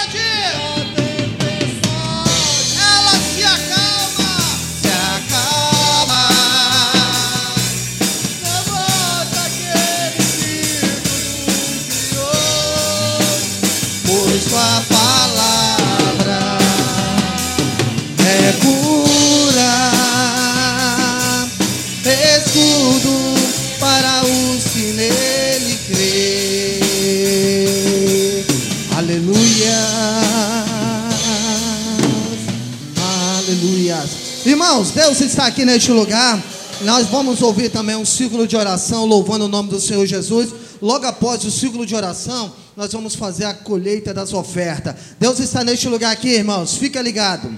Irmãos, 34.44 34.90
Deus 34.92 35.20
está 35.20 35.46
aqui 35.46 35.66
neste 35.66 35.92
lugar. 35.92 36.42
Nós 36.81 37.07
vamos 37.09 37.42
ouvir 37.42 37.68
também 37.68 37.94
um 37.94 38.07
círculo 38.07 38.46
de 38.46 38.57
oração 38.57 39.05
louvando 39.05 39.44
o 39.44 39.48
nome 39.48 39.68
do 39.68 39.79
Senhor 39.79 40.07
Jesus. 40.07 40.48
Logo 40.81 41.05
após 41.05 41.44
o 41.44 41.50
círculo 41.50 41.85
de 41.85 41.94
oração, 41.94 42.50
nós 42.74 42.90
vamos 42.90 43.14
fazer 43.14 43.44
a 43.44 43.53
colheita 43.53 44.14
das 44.14 44.33
ofertas. 44.33 44.94
Deus 45.18 45.38
está 45.40 45.62
neste 45.62 45.88
lugar 45.88 46.11
aqui, 46.11 46.29
irmãos. 46.29 46.74
Fica 46.74 47.03
ligado. 47.03 47.50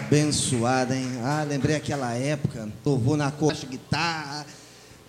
Louvor 0.00 0.06
abençoado, 0.06 0.94
hein? 0.94 1.06
Ah, 1.22 1.44
lembrei 1.48 1.76
aquela 1.76 2.14
época, 2.14 2.68
louvor 2.84 3.16
na 3.16 3.30
coxa, 3.30 3.66
guitarra. 3.66 4.46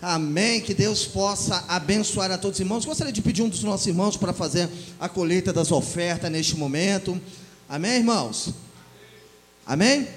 Amém. 0.01 0.61
Que 0.61 0.73
Deus 0.73 1.05
possa 1.05 1.63
abençoar 1.67 2.31
a 2.31 2.37
todos 2.37 2.57
os 2.57 2.59
irmãos. 2.59 2.85
Gostaria 2.85 3.13
de 3.13 3.21
pedir 3.21 3.41
um 3.41 3.49
dos 3.49 3.63
nossos 3.63 3.87
irmãos 3.87 4.17
para 4.17 4.33
fazer 4.33 4.69
a 4.99 5.07
colheita 5.07 5.53
das 5.53 5.71
ofertas 5.71 6.31
neste 6.31 6.57
momento. 6.57 7.19
Amém, 7.69 7.97
irmãos? 7.97 8.49
Amém? 9.65 10.07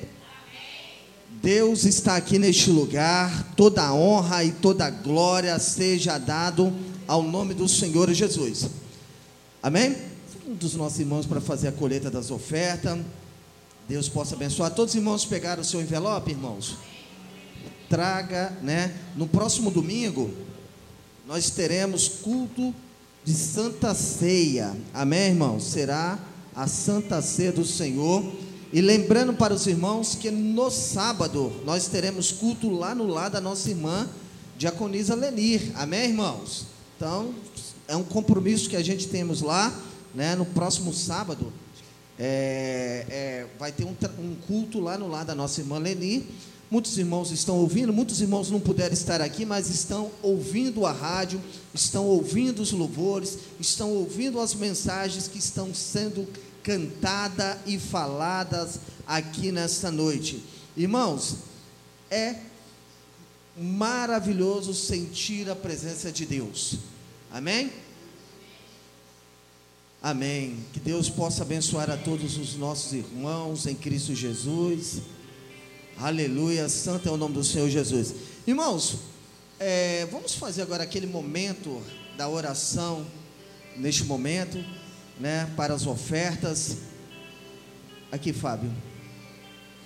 Deus 1.42 1.84
está 1.84 2.16
aqui 2.16 2.38
neste 2.38 2.70
lugar. 2.70 3.52
Toda 3.56 3.92
honra 3.92 4.44
e 4.44 4.52
toda 4.52 4.88
glória 4.90 5.58
seja 5.58 6.18
dado 6.18 6.72
ao 7.06 7.22
nome 7.22 7.54
do 7.54 7.68
Senhor 7.68 8.12
Jesus. 8.12 8.68
Amém? 9.62 9.96
Um 10.46 10.54
dos 10.54 10.74
nossos 10.74 10.98
irmãos 10.98 11.26
para 11.26 11.40
fazer 11.40 11.68
a 11.68 11.72
colheita 11.72 12.10
das 12.10 12.30
ofertas. 12.30 12.98
Deus 13.88 14.08
possa 14.08 14.34
abençoar. 14.34 14.74
Todos 14.74 14.92
os 14.94 14.96
irmãos 14.96 15.24
pegaram 15.24 15.62
o 15.62 15.64
seu 15.64 15.80
envelope, 15.80 16.30
irmãos? 16.30 16.76
Traga, 17.88 18.56
né? 18.62 18.94
No 19.14 19.26
próximo 19.26 19.70
domingo, 19.70 20.32
nós 21.26 21.50
teremos 21.50 22.08
culto 22.08 22.74
de 23.24 23.32
Santa 23.32 23.94
Ceia. 23.94 24.74
Amém, 24.92 25.28
irmãos? 25.30 25.64
Será 25.64 26.18
a 26.54 26.66
Santa 26.66 27.20
Ceia 27.20 27.52
do 27.52 27.64
Senhor. 27.64 28.24
E 28.72 28.80
lembrando 28.80 29.34
para 29.34 29.54
os 29.54 29.66
irmãos 29.66 30.14
que 30.14 30.30
no 30.30 30.70
sábado 30.70 31.52
nós 31.64 31.86
teremos 31.86 32.32
culto 32.32 32.70
lá 32.70 32.94
no 32.94 33.06
lado 33.06 33.32
da 33.32 33.40
nossa 33.40 33.70
irmã 33.70 34.08
Diaconisa 34.56 35.14
Lenir. 35.14 35.72
Amém, 35.74 36.08
irmãos? 36.08 36.66
Então, 36.96 37.34
é 37.86 37.94
um 37.94 38.02
compromisso 38.02 38.68
que 38.68 38.76
a 38.76 38.82
gente 38.82 39.08
temos 39.08 39.42
lá, 39.42 39.72
né? 40.14 40.34
No 40.34 40.44
próximo 40.44 40.92
sábado, 40.92 41.52
é, 42.18 43.06
é, 43.08 43.46
vai 43.58 43.72
ter 43.72 43.84
um, 43.84 43.94
um 44.18 44.34
culto 44.46 44.80
lá 44.80 44.96
no 44.96 45.08
lado 45.08 45.28
da 45.28 45.34
nossa 45.34 45.60
irmã 45.60 45.78
Leni. 45.78 46.26
Muitos 46.70 46.96
irmãos 46.98 47.30
estão 47.30 47.56
ouvindo, 47.58 47.92
muitos 47.92 48.20
irmãos 48.20 48.50
não 48.50 48.58
puderam 48.58 48.94
estar 48.94 49.20
aqui, 49.20 49.44
mas 49.44 49.68
estão 49.68 50.10
ouvindo 50.22 50.86
a 50.86 50.92
rádio, 50.92 51.40
estão 51.72 52.06
ouvindo 52.06 52.62
os 52.62 52.72
louvores, 52.72 53.38
estão 53.60 53.90
ouvindo 53.90 54.40
as 54.40 54.54
mensagens 54.54 55.28
que 55.28 55.38
estão 55.38 55.74
sendo 55.74 56.26
cantadas 56.62 57.58
e 57.66 57.78
faladas 57.78 58.80
aqui 59.06 59.52
nesta 59.52 59.90
noite. 59.90 60.42
Irmãos, 60.76 61.36
é 62.10 62.36
maravilhoso 63.56 64.74
sentir 64.74 65.48
a 65.48 65.54
presença 65.54 66.10
de 66.10 66.26
Deus. 66.26 66.76
Amém? 67.30 67.70
Amém. 70.04 70.58
Que 70.74 70.80
Deus 70.80 71.08
possa 71.08 71.44
abençoar 71.44 71.88
a 71.88 71.96
todos 71.96 72.36
os 72.36 72.56
nossos 72.56 72.92
irmãos 72.92 73.66
em 73.66 73.74
Cristo 73.74 74.14
Jesus. 74.14 75.00
Aleluia. 75.96 76.68
Santo 76.68 77.08
é 77.08 77.10
o 77.10 77.16
nome 77.16 77.32
do 77.32 77.42
Senhor 77.42 77.70
Jesus. 77.70 78.14
Irmãos, 78.46 78.96
é, 79.58 80.06
vamos 80.12 80.34
fazer 80.34 80.60
agora 80.60 80.82
aquele 80.82 81.06
momento 81.06 81.80
da 82.18 82.28
oração, 82.28 83.06
neste 83.78 84.04
momento, 84.04 84.62
né, 85.18 85.50
para 85.56 85.72
as 85.72 85.86
ofertas. 85.86 86.76
Aqui, 88.12 88.30
Fábio. 88.30 88.70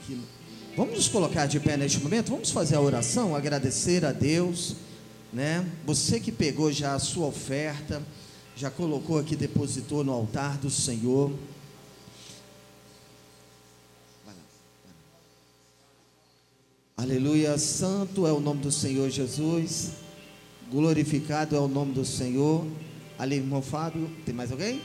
Aqui. 0.02 0.20
Vamos 0.76 0.96
nos 0.96 1.06
colocar 1.06 1.46
de 1.46 1.60
pé 1.60 1.76
neste 1.76 2.00
momento? 2.00 2.32
Vamos 2.32 2.50
fazer 2.50 2.74
a 2.74 2.80
oração, 2.80 3.36
agradecer 3.36 4.04
a 4.04 4.10
Deus, 4.10 4.74
né? 5.32 5.64
Você 5.86 6.18
que 6.18 6.32
pegou 6.32 6.72
já 6.72 6.94
a 6.94 6.98
sua 6.98 7.28
oferta, 7.28 8.02
já 8.58 8.72
colocou 8.72 9.18
aqui, 9.18 9.36
depositou 9.36 10.02
no 10.02 10.12
altar 10.12 10.58
do 10.58 10.68
Senhor. 10.68 11.30
Vai 14.26 14.34
lá. 14.34 14.42
Aleluia, 16.96 17.56
santo 17.56 18.26
é 18.26 18.32
o 18.32 18.40
nome 18.40 18.60
do 18.60 18.72
Senhor 18.72 19.08
Jesus, 19.10 19.90
glorificado 20.72 21.54
é 21.54 21.60
o 21.60 21.68
nome 21.68 21.92
do 21.92 22.04
Senhor. 22.04 22.66
Ali, 23.16 23.36
irmão 23.36 23.62
Fábio, 23.62 24.10
tem 24.26 24.34
mais 24.34 24.50
alguém? 24.50 24.82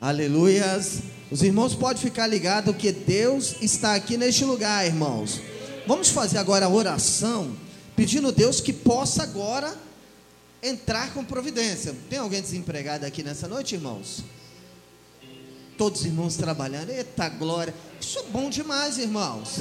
Aleluias. 0.00 1.00
Os 1.32 1.42
irmãos 1.42 1.74
podem 1.74 2.00
ficar 2.00 2.28
ligados 2.28 2.76
que 2.76 2.92
Deus 2.92 3.56
está 3.60 3.96
aqui 3.96 4.16
neste 4.16 4.44
lugar, 4.44 4.86
irmãos. 4.86 5.40
Vamos 5.84 6.10
fazer 6.10 6.38
agora 6.38 6.66
a 6.66 6.68
oração, 6.68 7.56
pedindo 7.96 8.28
a 8.28 8.30
Deus 8.30 8.60
que 8.60 8.72
possa 8.72 9.22
agora 9.22 9.76
entrar 10.62 11.12
com 11.12 11.24
providência. 11.24 11.94
Tem 12.08 12.18
alguém 12.18 12.40
desempregado 12.40 13.04
aqui 13.04 13.22
nessa 13.22 13.46
noite, 13.46 13.74
irmãos? 13.74 14.24
Todos 15.76 16.00
os 16.00 16.06
irmãos 16.06 16.36
trabalhando. 16.36 16.90
Eita 16.90 17.28
glória. 17.28 17.74
Isso 18.00 18.18
é 18.18 18.22
bom 18.24 18.48
demais, 18.48 18.98
irmãos. 18.98 19.60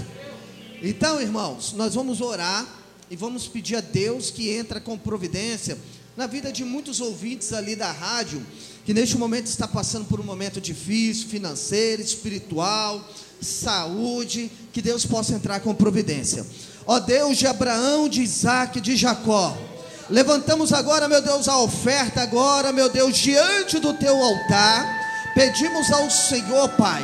Então, 0.82 1.22
irmãos, 1.22 1.74
nós 1.74 1.96
vamos 1.96 2.22
orar 2.22 2.68
e 3.10 3.16
vamos 3.16 3.48
pedir 3.48 3.76
a 3.76 3.82
Deus 3.82 4.32
que 4.32 4.50
entra 4.50 4.80
com 4.80 4.98
providência 4.98 5.78
na 6.16 6.28
vida 6.28 6.52
de 6.52 6.64
muitos 6.64 7.02
ouvintes 7.02 7.54
ali 7.54 7.76
da 7.76 7.92
rádio, 7.92 8.46
que 8.86 8.94
neste 8.94 9.18
momento 9.18 9.48
está 9.48 9.68
passando 9.68 10.06
por 10.06 10.20
um 10.20 10.24
momento 10.24 10.62
difícil, 10.62 11.28
financeiro, 11.28 12.02
espiritual, 12.02 13.04
saúde, 13.42 14.52
que 14.72 14.82
Deus 14.82 15.06
possa 15.06 15.34
entrar 15.34 15.60
com 15.60 15.74
providência. 15.74 16.46
Ó 16.86 17.00
Deus 17.00 17.38
de 17.38 17.48
Abraão, 17.48 18.10
de 18.10 18.22
Isaac, 18.22 18.82
de 18.82 18.96
Jacó, 18.96 19.56
levantamos 20.10 20.74
agora, 20.74 21.08
meu 21.08 21.22
Deus, 21.22 21.48
a 21.48 21.58
oferta 21.60 22.22
agora, 22.22 22.72
meu 22.72 22.90
Deus, 22.90 23.16
diante 23.18 23.80
do 23.80 23.94
teu 23.94 24.16
altar, 24.22 24.86
pedimos 25.34 25.92
ao 25.92 26.10
Senhor, 26.10 26.70
Pai, 26.70 27.02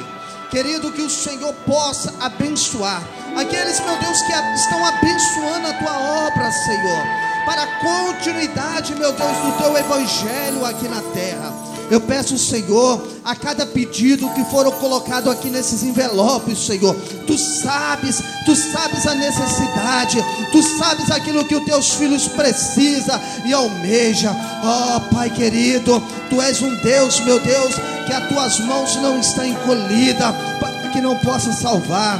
querido, 0.51 0.91
que 0.91 1.01
o 1.01 1.09
Senhor 1.09 1.53
possa 1.65 2.13
abençoar 2.19 3.01
aqueles, 3.37 3.79
meu 3.79 3.97
Deus, 3.97 4.21
que 4.21 4.33
estão 4.55 4.85
abençoando 4.85 5.67
a 5.67 5.73
tua 5.73 6.27
obra, 6.27 6.51
Senhor 6.51 7.29
para 7.49 7.63
a 7.63 7.67
continuidade, 7.79 8.93
meu 8.93 9.11
Deus, 9.11 9.37
do 9.37 9.57
teu 9.57 9.75
evangelho 9.75 10.63
aqui 10.65 10.87
na 10.87 11.01
terra. 11.13 11.68
Eu 11.91 11.99
peço, 12.01 12.37
Senhor, 12.37 13.01
a 13.23 13.35
cada 13.35 13.65
pedido 13.65 14.29
que 14.31 14.43
foram 14.45 14.71
colocado 14.73 15.29
aqui 15.29 15.49
nesses 15.49 15.81
envelopes, 15.83 16.59
Senhor, 16.59 16.95
tu 17.25 17.37
sabes, 17.37 18.21
tu 18.45 18.55
sabes 18.55 19.07
a 19.07 19.15
necessidade, 19.15 20.23
tu 20.51 20.61
sabes 20.77 21.09
aquilo 21.09 21.45
que 21.45 21.55
os 21.55 21.65
teus 21.65 21.91
filhos 21.91 22.27
precisam 22.27 23.19
e 23.45 23.53
almeja. 23.53 24.35
Ó 24.63 24.99
Pai 25.13 25.29
querido, 25.31 26.01
tu 26.29 26.39
és 26.41 26.61
um 26.61 26.75
Deus, 26.75 27.19
meu 27.21 27.39
Deus, 27.39 27.75
que 28.05 28.13
as 28.13 28.27
tuas 28.27 28.59
mãos 28.59 28.95
não 28.97 29.19
estão 29.19 29.45
encolhidas 29.45 30.35
para 30.59 30.89
que 30.89 31.01
não 31.01 31.15
possa 31.17 31.51
salvar 31.53 32.19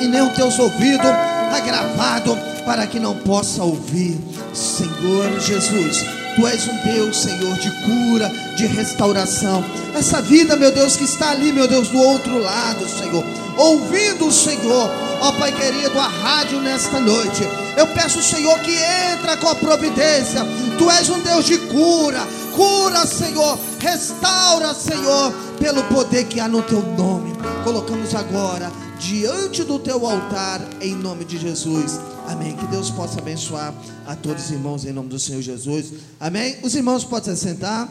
e 0.00 0.06
nem 0.08 0.22
os 0.22 0.34
teus 0.34 0.58
ouvidos 0.58 1.10
agravado 1.52 2.36
para 2.64 2.86
que 2.86 2.98
não 2.98 3.14
possa 3.14 3.62
ouvir. 3.62 4.18
Senhor 4.52 5.38
Jesus, 5.40 6.04
Tu 6.36 6.46
és 6.46 6.68
um 6.68 6.76
Deus, 6.82 7.22
Senhor, 7.22 7.56
de 7.56 7.70
cura, 7.70 8.30
de 8.56 8.66
restauração. 8.66 9.64
Essa 9.94 10.20
vida, 10.20 10.54
meu 10.54 10.70
Deus, 10.70 10.94
que 10.94 11.04
está 11.04 11.30
ali, 11.30 11.50
meu 11.50 11.66
Deus, 11.66 11.88
do 11.88 11.98
outro 11.98 12.38
lado, 12.38 12.86
Senhor, 12.86 13.24
ouvindo 13.56 14.26
o 14.26 14.32
Senhor, 14.32 14.90
ó 15.22 15.32
Pai 15.32 15.50
querido, 15.50 15.98
a 15.98 16.06
rádio 16.06 16.60
nesta 16.60 17.00
noite. 17.00 17.42
Eu 17.74 17.86
peço, 17.86 18.22
Senhor, 18.22 18.58
que 18.60 18.76
entra 19.14 19.38
com 19.38 19.48
a 19.48 19.54
providência. 19.54 20.46
Tu 20.76 20.90
és 20.90 21.08
um 21.08 21.20
Deus 21.20 21.46
de 21.46 21.56
cura, 21.56 22.20
cura, 22.54 23.06
Senhor, 23.06 23.58
restaura, 23.78 24.74
Senhor, 24.74 25.32
pelo 25.58 25.82
poder 25.84 26.24
que 26.24 26.38
há 26.38 26.46
no 26.46 26.60
Teu 26.60 26.82
nome. 26.82 27.34
Colocamos 27.64 28.14
agora 28.14 28.70
diante 29.06 29.62
do 29.62 29.78
teu 29.78 30.04
altar, 30.04 30.60
em 30.82 30.92
nome 30.92 31.24
de 31.24 31.38
Jesus. 31.38 31.92
Amém. 32.26 32.56
Que 32.56 32.66
Deus 32.66 32.90
possa 32.90 33.20
abençoar 33.20 33.72
a 34.04 34.16
todos 34.16 34.46
os 34.46 34.50
irmãos 34.50 34.84
em 34.84 34.92
nome 34.92 35.08
do 35.08 35.18
Senhor 35.18 35.40
Jesus. 35.40 35.92
Amém. 36.18 36.58
Os 36.64 36.74
irmãos 36.74 37.04
podem 37.04 37.36
se 37.36 37.40
sentar. 37.40 37.88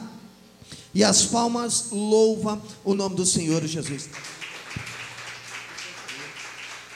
E 0.93 1.05
as 1.05 1.23
palmas 1.25 1.87
louvam 1.91 2.61
o 2.83 2.93
nome 2.93 3.15
do 3.15 3.25
Senhor 3.25 3.65
Jesus. 3.65 4.09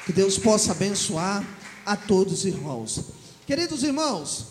Que 0.05 0.11
Deus 0.11 0.37
possa 0.37 0.73
abençoar 0.73 1.47
a 1.85 1.95
todos 1.95 2.39
os 2.39 2.45
irmãos. 2.45 2.99
Queridos 3.47 3.83
irmãos, 3.83 4.47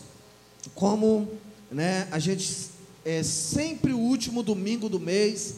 como 0.75 1.29
né, 1.71 2.09
a 2.11 2.19
gente 2.19 2.71
é 3.05 3.23
sempre 3.23 3.93
o 3.93 3.99
último 3.99 4.43
domingo 4.43 4.89
do 4.89 4.99
mês, 4.99 5.57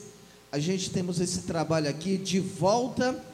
a 0.51 0.59
gente 0.59 0.90
temos 0.90 1.20
esse 1.20 1.42
trabalho 1.42 1.88
aqui 1.88 2.16
de 2.16 2.40
volta 2.40 3.29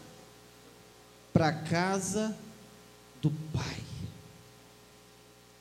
para 1.36 1.52
casa 1.52 2.34
do 3.20 3.30
Pai. 3.52 3.76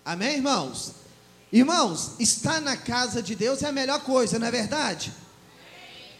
Amém, 0.06 0.36
irmãos? 0.36 0.94
Irmãos, 1.52 2.12
estar 2.18 2.62
na 2.62 2.78
casa 2.78 3.22
de 3.22 3.36
Deus 3.36 3.62
é 3.62 3.68
a 3.68 3.74
melhor 3.74 4.00
coisa, 4.00 4.40
não 4.40 4.48
é 4.48 4.52
verdade? 4.52 5.12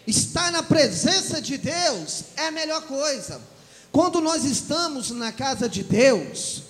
Estar 0.06 0.52
na 0.52 0.62
presença 0.62 1.42
de 1.42 1.58
Deus 1.58 2.26
é 2.36 2.48
a 2.48 2.52
melhor 2.52 2.82
coisa. 2.82 3.42
Quando 3.94 4.20
nós 4.20 4.44
estamos 4.44 5.12
na 5.12 5.32
casa 5.32 5.70
de 5.70 5.84
Deus, 5.84 6.64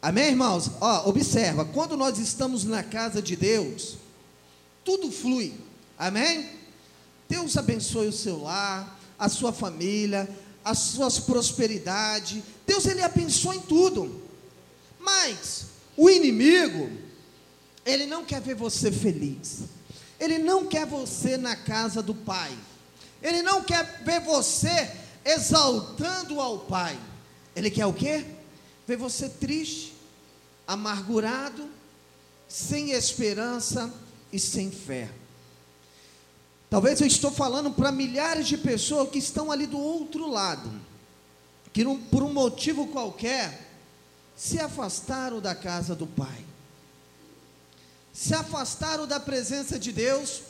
amém, 0.00 0.28
irmãos? 0.28 0.70
Ó, 0.80 1.08
observa, 1.08 1.64
quando 1.64 1.96
nós 1.96 2.20
estamos 2.20 2.62
na 2.62 2.84
casa 2.84 3.20
de 3.20 3.34
Deus, 3.34 3.96
tudo 4.84 5.10
flui, 5.10 5.52
amém? 5.98 6.48
Deus 7.28 7.56
abençoe 7.56 8.06
o 8.06 8.12
seu 8.12 8.40
lar, 8.40 9.00
a 9.18 9.28
sua 9.28 9.52
família, 9.52 10.28
as 10.66 10.78
suas 10.78 11.20
prosperidades. 11.20 12.42
Deus 12.66 12.86
ele 12.86 13.00
abençoa 13.00 13.54
em 13.54 13.60
tudo. 13.60 14.20
Mas 14.98 15.66
o 15.96 16.10
inimigo, 16.10 16.90
ele 17.84 18.04
não 18.04 18.24
quer 18.24 18.40
ver 18.40 18.56
você 18.56 18.90
feliz. 18.90 19.60
Ele 20.18 20.38
não 20.38 20.66
quer 20.66 20.84
você 20.84 21.36
na 21.36 21.54
casa 21.54 22.02
do 22.02 22.12
Pai. 22.12 22.52
Ele 23.22 23.42
não 23.42 23.62
quer 23.62 24.02
ver 24.04 24.20
você 24.22 24.90
exaltando 25.24 26.40
ao 26.40 26.58
Pai. 26.58 26.98
Ele 27.54 27.70
quer 27.70 27.86
o 27.86 27.92
quê? 27.92 28.24
Ver 28.88 28.96
você 28.96 29.28
triste, 29.28 29.94
amargurado, 30.66 31.70
sem 32.48 32.90
esperança 32.90 33.94
e 34.32 34.40
sem 34.40 34.72
fé. 34.72 35.08
Talvez 36.68 37.00
eu 37.00 37.06
estou 37.06 37.30
falando 37.30 37.70
para 37.70 37.92
milhares 37.92 38.48
de 38.48 38.58
pessoas 38.58 39.08
que 39.10 39.18
estão 39.18 39.52
ali 39.52 39.66
do 39.66 39.78
outro 39.78 40.28
lado, 40.28 40.70
que 41.72 41.84
não, 41.84 41.98
por 41.98 42.22
um 42.22 42.32
motivo 42.32 42.88
qualquer 42.88 43.66
se 44.36 44.58
afastaram 44.58 45.40
da 45.40 45.54
casa 45.54 45.94
do 45.94 46.06
Pai, 46.06 46.44
se 48.12 48.34
afastaram 48.34 49.06
da 49.06 49.20
presença 49.20 49.78
de 49.78 49.92
Deus 49.92 50.42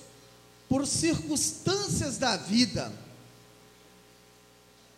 por 0.69 0.87
circunstâncias 0.87 2.17
da 2.17 2.37
vida, 2.37 2.93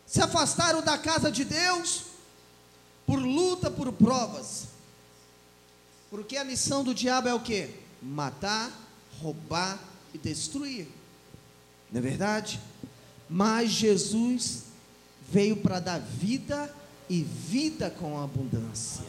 se 0.07 0.20
afastaram 0.22 0.83
da 0.83 0.96
casa 0.96 1.31
de 1.31 1.44
Deus 1.44 2.04
por 3.04 3.18
luta, 3.18 3.70
por 3.70 3.92
provas, 3.92 4.68
porque 6.11 6.37
a 6.37 6.44
missão 6.44 6.85
do 6.85 6.94
diabo 6.94 7.28
é 7.28 7.35
o 7.35 7.40
que? 7.40 7.68
Matar, 8.00 8.70
roubar 9.20 9.78
e 10.14 10.18
destruir. 10.18 10.97
Não 11.90 11.98
é 11.98 12.03
verdade? 12.03 12.61
Mas 13.29 13.70
Jesus 13.70 14.64
veio 15.31 15.57
para 15.57 15.81
dar 15.81 15.98
vida 15.98 16.74
e 17.09 17.22
vida 17.22 17.90
com 17.90 18.22
abundância. 18.22 19.05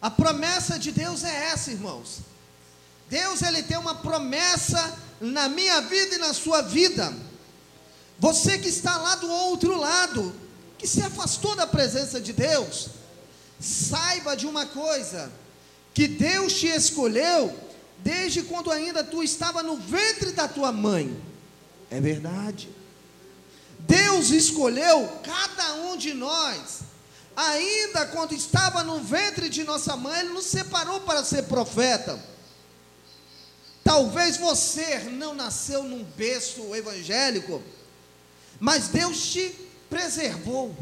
A 0.00 0.10
promessa 0.10 0.78
de 0.78 0.92
Deus 0.92 1.24
é 1.24 1.46
essa, 1.46 1.70
irmãos. 1.70 2.20
Deus 3.08 3.42
ele 3.42 3.62
tem 3.62 3.76
uma 3.76 3.94
promessa 3.94 4.98
na 5.20 5.48
minha 5.48 5.80
vida 5.80 6.16
e 6.16 6.18
na 6.18 6.34
sua 6.34 6.62
vida. 6.62 7.12
Você 8.18 8.58
que 8.58 8.68
está 8.68 8.96
lá 8.96 9.16
do 9.16 9.30
outro 9.30 9.76
lado, 9.78 10.34
que 10.78 10.86
se 10.86 11.02
afastou 11.02 11.56
da 11.56 11.66
presença 11.66 12.20
de 12.20 12.32
Deus, 12.32 12.88
saiba 13.60 14.36
de 14.36 14.46
uma 14.46 14.66
coisa, 14.66 15.30
que 15.92 16.06
Deus 16.06 16.54
te 16.54 16.66
escolheu 16.66 17.63
desde 17.98 18.42
quando 18.42 18.70
ainda 18.70 19.02
tu 19.02 19.22
estava 19.22 19.62
no 19.62 19.76
ventre 19.76 20.32
da 20.32 20.48
tua 20.48 20.72
mãe. 20.72 21.16
É 21.90 22.00
verdade. 22.00 22.68
Deus 23.80 24.30
escolheu 24.30 25.08
cada 25.22 25.74
um 25.74 25.96
de 25.96 26.14
nós, 26.14 26.80
ainda 27.36 28.06
quando 28.06 28.32
estava 28.32 28.82
no 28.82 29.00
ventre 29.00 29.48
de 29.48 29.62
nossa 29.64 29.96
mãe, 29.96 30.20
Ele 30.20 30.30
nos 30.30 30.46
separou 30.46 31.00
para 31.00 31.22
ser 31.24 31.44
profeta. 31.44 32.18
Talvez 33.82 34.38
você 34.38 35.00
não 35.10 35.34
nasceu 35.34 35.82
num 35.82 36.02
berço 36.02 36.74
evangélico, 36.74 37.62
mas 38.58 38.88
Deus 38.88 39.20
te 39.30 39.54
preservou. 39.90 40.74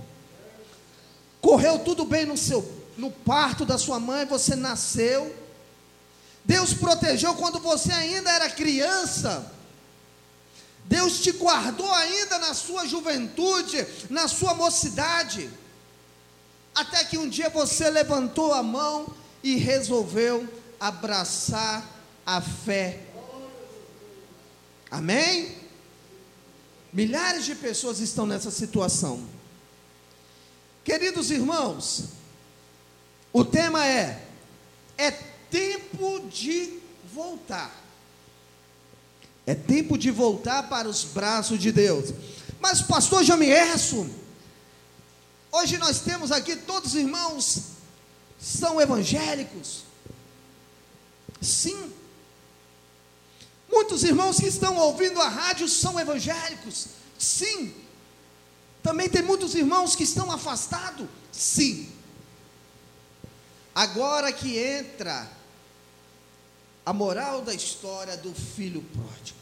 Correu 1.41 1.81
tudo 1.81 2.05
bem 2.05 2.25
no 2.25 2.37
seu 2.37 2.83
no 2.97 3.11
parto 3.11 3.65
da 3.65 3.79
sua 3.79 3.99
mãe, 3.99 4.27
você 4.27 4.55
nasceu. 4.55 5.35
Deus 6.45 6.75
protegeu 6.75 7.35
quando 7.35 7.59
você 7.61 7.93
ainda 7.93 8.31
era 8.31 8.51
criança. 8.51 9.53
Deus 10.85 11.21
te 11.21 11.31
guardou 11.33 11.93
ainda 11.93 12.39
na 12.39 12.55
sua 12.55 12.87
juventude, 12.87 13.87
na 14.11 14.27
sua 14.27 14.55
mocidade, 14.55 15.49
até 16.75 17.05
que 17.05 17.17
um 17.17 17.29
dia 17.29 17.49
você 17.49 17.89
levantou 17.89 18.53
a 18.53 18.63
mão 18.63 19.07
e 19.43 19.57
resolveu 19.57 20.49
abraçar 20.81 21.89
a 22.27 22.41
fé. 22.41 23.01
Amém? 24.91 25.57
Milhares 26.93 27.45
de 27.45 27.55
pessoas 27.55 28.01
estão 28.01 28.27
nessa 28.27 28.51
situação. 28.51 29.27
Queridos 30.85 31.31
irmãos, 31.31 32.09
o 33.33 33.45
tema 33.45 33.87
é: 33.87 34.27
é 34.99 35.11
tempo 35.53 36.27
de 36.31 36.81
voltar. 37.13 37.71
É 39.47 39.55
tempo 39.55 39.99
de 39.99 40.11
voltar 40.11 40.69
para 40.69 40.89
os 40.89 41.05
braços 41.05 41.59
de 41.59 41.71
Deus. 41.71 42.13
Mas, 42.59 42.81
pastor 42.81 43.23
Jamierson, 43.23 44.09
hoje 45.51 45.77
nós 45.77 46.01
temos 46.01 46.33
aqui 46.33 46.57
todos 46.57 46.95
os 46.95 46.99
irmãos 46.99 47.63
são 48.41 48.81
evangélicos. 48.81 49.85
Sim. 51.41 51.93
Muitos 53.71 54.03
irmãos 54.05 54.39
que 54.39 54.47
estão 54.47 54.77
ouvindo 54.79 55.21
a 55.21 55.29
rádio 55.29 55.69
são 55.69 56.01
evangélicos. 56.01 56.87
Sim. 57.19 57.75
Também 58.83 59.09
tem 59.09 59.23
muitos 59.23 59.55
irmãos 59.55 59.95
que 59.95 60.05
estão 60.05 60.31
afastados. 60.31 61.07
Sim. 61.31 61.89
Agora 63.75 64.33
que 64.33 64.59
entra 64.59 65.42
a 66.85 66.93
moral 66.93 67.43
da 67.43 67.55
história 67.55 68.17
do 68.17 68.33
filho 68.33 68.83
pródigo. 68.93 69.39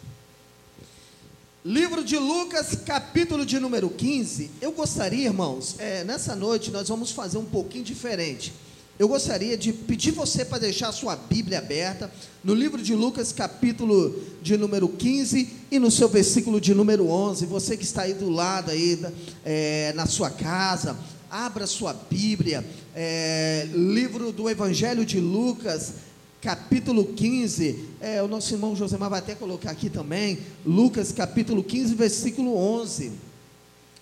Livro 1.64 2.04
de 2.04 2.18
Lucas, 2.18 2.74
capítulo 2.86 3.44
de 3.44 3.58
número 3.58 3.88
15. 3.88 4.50
Eu 4.60 4.72
gostaria, 4.72 5.26
irmãos, 5.26 5.76
é, 5.78 6.04
nessa 6.04 6.36
noite 6.36 6.70
nós 6.70 6.88
vamos 6.88 7.12
fazer 7.12 7.38
um 7.38 7.44
pouquinho 7.44 7.84
diferente. 7.84 8.52
Eu 8.98 9.08
gostaria 9.08 9.56
de 9.56 9.72
pedir 9.72 10.10
você 10.10 10.44
para 10.44 10.58
deixar 10.58 10.88
a 10.88 10.92
sua 10.92 11.16
Bíblia 11.16 11.58
aberta 11.58 12.10
no 12.44 12.54
livro 12.54 12.82
de 12.82 12.94
Lucas, 12.94 13.32
capítulo 13.32 14.22
de 14.42 14.58
número 14.58 14.88
15 14.88 15.50
e 15.70 15.78
no 15.78 15.90
seu 15.90 16.08
versículo 16.08 16.60
de 16.60 16.74
número 16.74 17.08
11. 17.08 17.46
Você 17.46 17.76
que 17.78 17.84
está 17.84 18.02
aí 18.02 18.12
do 18.12 18.28
lado 18.28 18.70
aí, 18.70 19.02
é, 19.42 19.94
na 19.94 20.04
sua 20.04 20.28
casa, 20.28 20.94
abra 21.30 21.66
sua 21.66 21.94
Bíblia, 21.94 22.62
é, 22.94 23.66
livro 23.72 24.32
do 24.32 24.50
Evangelho 24.50 25.06
de 25.06 25.18
Lucas, 25.20 25.94
capítulo 26.40 27.12
15, 27.12 27.88
é, 28.00 28.22
o 28.22 28.28
nosso 28.28 28.54
irmão 28.54 28.74
Josemar 28.74 29.10
vai 29.10 29.18
até 29.18 29.34
colocar 29.34 29.70
aqui 29.70 29.90
também, 29.90 30.38
Lucas 30.64 31.12
capítulo 31.12 31.62
15, 31.62 31.94
versículo 31.94 32.56
11. 32.56 33.12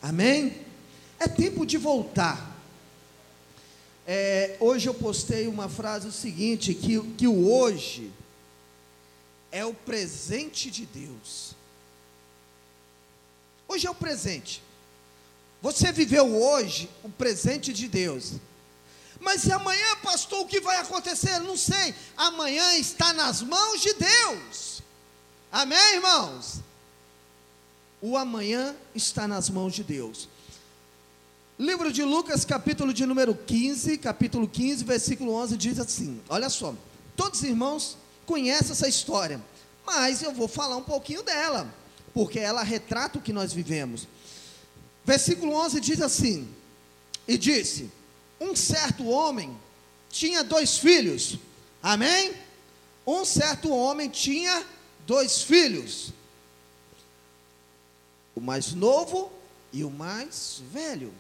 Amém? 0.01 0.55
É 1.19 1.27
tempo 1.27 1.67
de 1.67 1.77
voltar. 1.77 2.57
É, 4.07 4.57
hoje 4.61 4.89
eu 4.89 4.95
postei 4.95 5.49
uma 5.49 5.69
frase 5.69 6.07
o 6.07 6.13
seguinte: 6.13 6.73
que, 6.75 7.01
que 7.17 7.27
o 7.27 7.51
hoje 7.51 8.11
é 9.51 9.65
o 9.65 9.75
presente 9.75 10.71
de 10.71 10.87
Deus. 10.87 11.55
Hoje 13.67 13.87
é 13.87 13.91
o 13.91 13.95
presente. 13.95 14.63
Você 15.61 15.91
viveu 15.91 16.41
hoje 16.41 16.89
o 17.03 17.09
presente 17.09 17.73
de 17.73 17.89
Deus. 17.89 18.35
Mas 19.21 19.45
e 19.45 19.53
amanhã, 19.53 19.97
pastor, 20.03 20.41
o 20.41 20.47
que 20.47 20.61
vai 20.61 20.77
acontecer? 20.77 21.39
Não 21.41 21.57
sei. 21.57 21.95
Amanhã 22.17 22.75
está 22.77 23.13
nas 23.13 23.43
mãos 23.43 23.81
de 23.81 23.93
Deus. 23.95 24.83
Amém, 25.51 25.95
irmãos? 25.95 26.61
O 28.01 28.17
amanhã 28.17 28.77
está 28.95 29.27
nas 29.27 29.51
mãos 29.51 29.75
de 29.75 29.83
Deus. 29.83 30.29
Livro 31.59 31.93
de 31.93 32.05
Lucas, 32.05 32.45
capítulo 32.45 32.93
de 32.93 33.05
número 33.05 33.35
15, 33.35 33.99
capítulo 33.99 34.47
15, 34.47 34.85
versículo 34.85 35.33
11, 35.33 35.57
diz 35.57 35.81
assim: 35.81 36.21
Olha 36.29 36.49
só, 36.49 36.73
todos 37.17 37.41
os 37.41 37.45
irmãos 37.45 37.97
conhecem 38.25 38.71
essa 38.71 38.87
história, 38.87 39.43
mas 39.85 40.23
eu 40.23 40.33
vou 40.33 40.47
falar 40.47 40.77
um 40.77 40.85
pouquinho 40.85 41.25
dela, 41.25 41.75
porque 42.15 42.39
ela 42.39 42.63
retrata 42.63 43.19
o 43.19 43.23
que 43.23 43.33
nós 43.33 43.53
vivemos. 43.53 44.07
Versículo 45.05 45.53
11 45.55 45.81
diz 45.81 46.01
assim: 46.01 46.49
e 47.29 47.37
disse: 47.37 47.91
Um 48.41 48.55
certo 48.55 49.07
homem 49.07 49.57
tinha 50.11 50.45
dois 50.45 50.79
filhos. 50.79 51.39
Amém? 51.83 52.35
Um 53.07 53.25
certo 53.25 53.71
homem 53.71 54.09
tinha 54.09 54.65
dois 55.07 55.43
filhos. 55.43 56.13
O 58.35 58.41
mais 58.41 58.73
novo 58.73 59.33
e 59.73 59.83
o 59.85 59.91
mais 59.91 60.63
velho. 60.71 61.13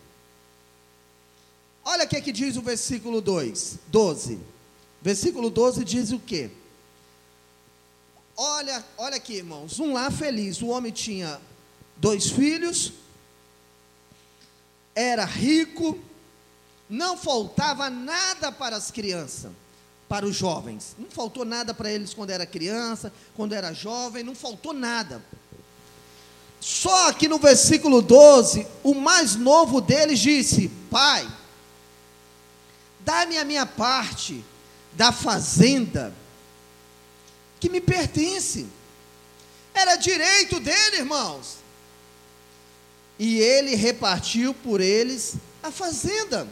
Olha 1.84 2.04
o 2.04 2.08
que, 2.08 2.16
é 2.16 2.20
que 2.20 2.32
diz 2.32 2.56
o 2.56 2.62
versículo 2.62 3.20
2, 3.20 3.78
12. 3.88 4.38
Versículo 5.00 5.48
12 5.48 5.84
diz 5.84 6.12
o 6.12 6.18
quê? 6.18 6.50
Olha, 8.36 8.84
olha 8.96 9.16
aqui, 9.16 9.34
irmãos. 9.34 9.80
Um 9.80 9.92
lá 9.92 10.10
feliz. 10.10 10.60
O 10.60 10.68
homem 10.68 10.92
tinha 10.92 11.40
dois 11.96 12.30
filhos, 12.30 12.92
era 14.94 15.24
rico, 15.24 15.98
não 16.88 17.16
faltava 17.16 17.90
nada 17.90 18.50
para 18.50 18.76
as 18.76 18.90
crianças, 18.90 19.50
para 20.08 20.24
os 20.24 20.34
jovens. 20.34 20.96
Não 20.98 21.10
faltou 21.10 21.44
nada 21.44 21.74
para 21.74 21.90
eles 21.90 22.14
quando 22.14 22.30
era 22.30 22.46
criança, 22.46 23.12
quando 23.36 23.52
era 23.52 23.72
jovem, 23.72 24.24
não 24.24 24.34
faltou 24.34 24.72
nada. 24.72 25.22
Só 26.60 27.12
que 27.12 27.28
no 27.28 27.38
versículo 27.38 28.02
12, 28.02 28.66
o 28.82 28.94
mais 28.94 29.36
novo 29.36 29.80
deles 29.80 30.18
disse: 30.18 30.68
Pai, 30.90 31.30
dá-me 33.00 33.38
a 33.38 33.44
minha 33.44 33.66
parte 33.66 34.44
da 34.94 35.12
fazenda 35.12 36.12
que 37.60 37.68
me 37.68 37.80
pertence. 37.80 38.66
Era 39.74 39.96
direito 39.96 40.58
dele, 40.58 40.96
irmãos. 40.96 41.58
E 43.18 43.38
ele 43.38 43.74
repartiu 43.74 44.54
por 44.54 44.80
eles 44.80 45.34
a 45.62 45.70
fazenda. 45.70 46.48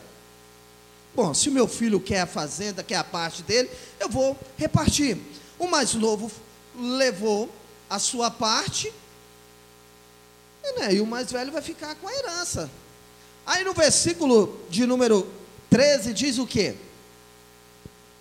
Bom, 1.17 1.33
se 1.33 1.49
o 1.49 1.53
meu 1.53 1.67
filho 1.67 1.99
quer 1.99 2.21
a 2.21 2.27
fazenda, 2.27 2.83
quer 2.83 2.97
a 2.97 3.05
parte 3.05 3.43
dele, 3.43 3.71
eu 3.99 4.07
vou 4.07 4.39
repartir. 4.59 5.17
O 5.59 5.67
mais 5.67 5.95
novo 5.95 6.31
levou 6.79 7.51
a 7.89 7.99
sua 7.99 8.31
parte, 8.31 8.93
e, 10.63 10.79
né, 10.79 10.95
e 10.95 11.01
o 11.01 11.07
mais 11.07 11.33
velho 11.33 11.51
vai 11.51 11.63
ficar 11.63 11.95
com 11.95 12.07
a 12.07 12.13
herança. 12.13 12.71
Aí 13.47 13.65
no 13.65 13.73
versículo 13.73 14.61
de 14.69 14.85
número 14.85 15.27
13 15.71 16.13
diz 16.13 16.37
o 16.37 16.47
quê? 16.47 16.75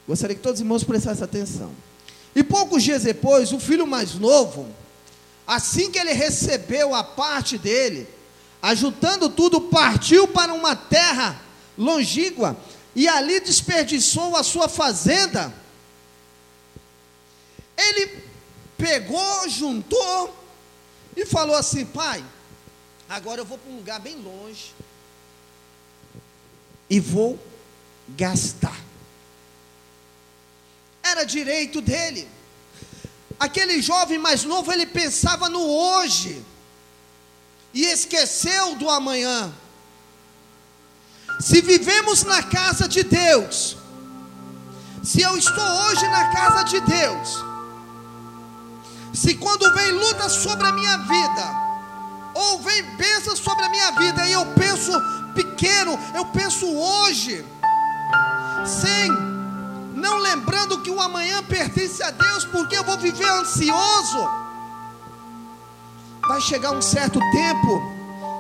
Gostaria 0.08 0.34
que 0.34 0.42
todos 0.42 0.62
os 0.62 0.64
irmãos 0.64 0.86
prestassem 0.86 1.26
atenção. 1.26 1.74
E 2.34 2.44
poucos 2.44 2.82
dias 2.82 3.04
depois, 3.04 3.52
o 3.52 3.60
filho 3.60 3.86
mais 3.86 4.14
novo, 4.14 4.70
assim 5.46 5.92
que 5.92 6.00
ele 6.00 6.14
recebeu 6.14 6.96
a 6.96 7.04
parte 7.04 7.58
dele, 7.58 8.08
ajuntando 8.62 9.30
tudo, 9.30 9.60
partiu 9.60 10.30
para 10.30 10.54
uma 10.54 10.78
terra 10.78 11.42
longínqua 11.78 12.56
e 12.96 13.08
ali 13.08 13.40
desperdiçou 13.42 14.38
a 14.38 14.44
sua 14.44 14.70
fazenda. 14.70 15.54
Ele 17.78 18.24
pegou, 18.78 19.50
juntou 19.50 20.36
e 21.16 21.26
falou 21.26 21.56
assim: 21.56 21.86
Pai, 21.86 22.24
agora 23.10 23.42
eu 23.42 23.46
vou 23.46 23.58
para 23.58 23.72
um 23.72 23.76
lugar 23.76 24.00
bem 24.00 24.16
longe 24.16 24.74
e 26.90 27.00
vou 27.00 27.38
gastar. 28.10 28.80
Era 31.04 31.24
direito 31.24 31.82
dele. 31.82 32.28
Aquele 33.38 33.82
jovem 33.82 34.18
mais 34.18 34.44
novo, 34.44 34.72
ele 34.72 34.86
pensava 34.86 35.50
no 35.50 35.62
hoje 35.62 36.44
e 37.74 37.84
esqueceu 37.84 38.76
do 38.76 38.90
amanhã. 38.90 39.54
Se 41.40 41.62
vivemos 41.62 42.24
na 42.24 42.42
casa 42.44 42.88
de 42.88 43.04
Deus, 43.04 43.78
se 45.04 45.22
eu 45.22 45.38
estou 45.38 45.64
hoje 45.64 46.08
na 46.08 46.32
casa 46.32 46.64
de 46.64 46.80
Deus, 46.82 47.44
se 49.14 49.36
quando 49.36 49.74
vem 49.74 49.92
luta 49.92 50.28
sobre 50.30 50.68
a 50.68 50.72
minha 50.72 50.98
vida, 50.98 51.66
ou 52.34 52.60
vem 52.60 52.84
bênção 52.96 53.36
sobre 53.36 53.64
a 53.64 53.70
minha 53.70 53.92
vida, 53.92 54.26
e 54.26 54.32
eu 54.34 54.46
penso 54.48 54.92
pequeno, 55.34 56.00
eu 56.14 56.26
penso 56.26 56.66
hoje, 56.68 57.46
sem, 58.66 59.12
não 59.94 60.18
lembrando 60.18 60.82
que 60.82 60.90
o 60.90 61.02
amanhã 61.02 61.44
pertence 61.44 62.02
a 62.02 62.12
Deus, 62.12 62.46
porque 62.46 62.76
eu 62.76 62.84
vou 62.84 62.98
viver 62.98 63.30
ansioso 63.30 64.46
vai 66.28 66.42
chegar 66.42 66.72
um 66.72 66.82
certo 66.82 67.20
tempo 67.32 67.95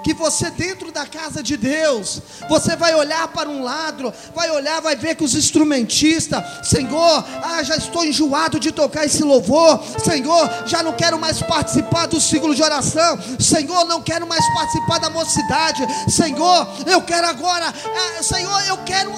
que 0.05 0.13
você 0.13 0.51
dentro 0.51 0.91
da 0.91 1.03
casa 1.07 1.41
de 1.41 1.57
Deus, 1.57 2.21
você 2.47 2.75
vai 2.75 2.93
olhar 2.93 3.27
para 3.29 3.49
um 3.49 3.63
ladro, 3.63 4.13
vai 4.35 4.51
olhar, 4.51 4.79
vai 4.79 4.95
ver 4.95 5.15
que 5.15 5.23
os 5.23 5.33
instrumentistas, 5.33 6.43
Senhor, 6.61 7.25
ah, 7.43 7.63
já 7.63 7.75
estou 7.75 8.05
enjoado 8.05 8.59
de 8.59 8.71
tocar 8.71 9.03
esse 9.03 9.23
louvor, 9.23 9.83
Senhor, 9.97 10.47
já 10.67 10.83
não 10.83 10.93
quero 10.93 11.17
mais 11.17 11.41
participar 11.41 12.05
do 12.05 12.21
ciclo 12.21 12.53
de 12.53 12.61
oração, 12.61 13.17
Senhor, 13.39 13.83
não 13.85 13.99
quero 13.99 14.27
mais 14.27 14.45
participar 14.53 14.99
da 14.99 15.09
mocidade, 15.09 15.81
Senhor, 16.07 16.67
eu 16.85 17.01
quero 17.01 17.25
agora, 17.25 17.73
ah, 17.73 18.21
Senhor, 18.21 18.61
eu 18.67 18.77
quero 18.85 19.11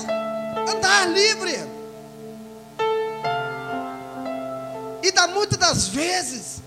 andar 0.72 1.10
livre. 1.10 1.68
E 5.04 5.12
dá 5.12 5.28
muitas 5.28 5.58
das 5.58 5.90
vezes 5.90 6.62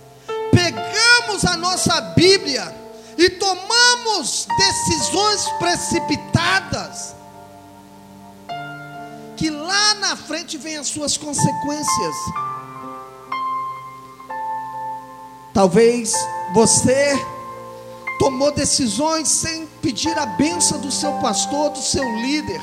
pegamos 0.53 1.43
a 1.47 1.57
nossa 1.57 1.99
Bíblia 2.03 2.89
e 3.17 3.31
tomamos 3.31 4.47
decisões 4.57 5.49
precipitadas, 5.59 7.15
que 9.37 9.51
lá 9.51 9.95
na 9.95 10.17
frente 10.17 10.57
vem 10.57 10.77
as 10.77 10.89
suas 10.89 11.17
consequências. 11.17 12.17
Talvez 15.53 16.13
você 16.53 17.19
tomou 18.19 18.53
decisões 18.53 19.29
sem 19.29 19.67
pedir 19.81 20.17
a 20.19 20.27
benção 20.27 20.79
do 20.79 20.93
seu 20.93 21.13
pastor, 21.15 21.71
do 21.71 21.83
seu 21.83 22.05
líder. 22.17 22.61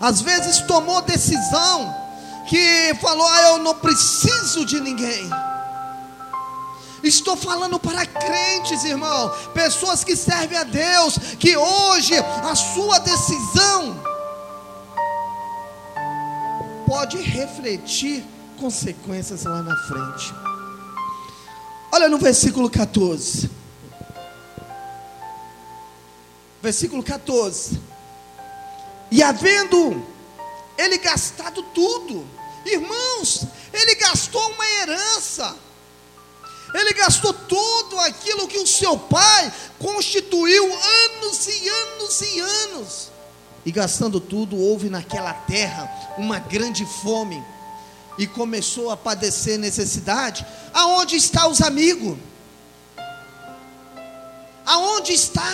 Às 0.00 0.20
vezes 0.20 0.60
tomou 0.62 1.02
decisão 1.02 1.94
que 2.48 2.94
falou: 3.00 3.26
ah, 3.26 3.42
eu 3.52 3.58
não 3.58 3.74
preciso 3.74 4.64
de 4.64 4.80
ninguém. 4.80 5.28
Estou 7.06 7.36
falando 7.36 7.78
para 7.78 8.04
crentes, 8.04 8.82
irmão, 8.82 9.30
pessoas 9.54 10.02
que 10.02 10.16
servem 10.16 10.58
a 10.58 10.64
Deus, 10.64 11.16
que 11.38 11.56
hoje 11.56 12.14
a 12.18 12.52
sua 12.56 12.98
decisão 12.98 14.02
pode 16.84 17.16
refletir 17.18 18.24
consequências 18.58 19.44
lá 19.44 19.62
na 19.62 19.76
frente. 19.84 20.34
Olha 21.92 22.08
no 22.08 22.18
versículo 22.18 22.68
14. 22.68 23.48
Versículo 26.60 27.04
14. 27.04 27.80
E 29.12 29.22
havendo 29.22 30.04
ele 30.76 30.98
gastado 30.98 31.62
tudo, 31.62 32.26
irmãos, 32.64 33.46
ele 33.72 33.94
gastou 33.94 34.44
uma 34.50 34.66
herança 34.80 35.65
ele 36.78 36.92
gastou 36.94 37.32
tudo 37.32 37.98
aquilo 38.00 38.46
que 38.46 38.58
o 38.58 38.66
seu 38.66 38.98
pai 38.98 39.52
constituiu 39.78 40.64
anos 40.64 41.46
e 41.46 41.68
anos 41.68 42.20
e 42.20 42.40
anos. 42.40 43.10
E 43.64 43.72
gastando 43.72 44.20
tudo, 44.20 44.56
houve 44.56 44.88
naquela 44.88 45.32
terra 45.32 45.90
uma 46.18 46.38
grande 46.38 46.86
fome. 47.02 47.42
E 48.18 48.26
começou 48.26 48.90
a 48.90 48.96
padecer 48.96 49.58
necessidade. 49.58 50.46
Aonde 50.72 51.16
está 51.16 51.48
os 51.48 51.60
amigos? 51.60 52.16
Aonde 54.64 55.12
está 55.12 55.46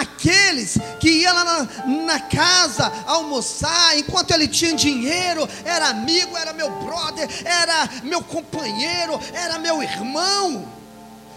aqueles 0.00 0.78
que 1.00 1.08
iam 1.08 1.34
lá 1.34 1.44
na, 1.44 1.86
na, 2.04 2.20
casa 2.20 2.92
almoçar, 3.06 3.98
enquanto 3.98 4.30
ele 4.30 4.46
tinha 4.46 4.74
dinheiro, 4.74 5.48
era 5.64 5.88
amigo, 5.88 6.36
era 6.36 6.52
meu 6.52 6.70
brother, 6.70 7.28
era 7.44 7.88
meu 8.02 8.22
companheiro, 8.22 9.18
era 9.32 9.58
meu 9.58 9.82
irmão. 9.82 10.66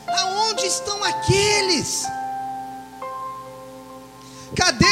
Aonde 0.07 0.65
estão 0.65 1.03
aqueles? 1.03 2.05
Cadê? 4.55 4.85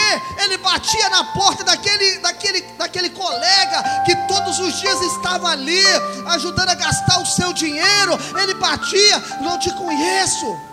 Ele 0.44 0.58
batia 0.58 1.10
na 1.10 1.24
porta 1.26 1.64
daquele, 1.64 2.20
daquele, 2.20 2.62
daquele 2.78 3.10
colega 3.10 4.04
que 4.06 4.16
todos 4.28 4.58
os 4.60 4.80
dias 4.80 5.02
estava 5.02 5.50
ali, 5.50 5.84
ajudando 6.28 6.70
a 6.70 6.76
gastar 6.76 7.22
o 7.22 7.26
seu 7.26 7.52
dinheiro. 7.52 8.18
Ele 8.42 8.54
batia, 8.54 9.20
não 9.42 9.60
te 9.60 9.70
conheço. 9.72 10.69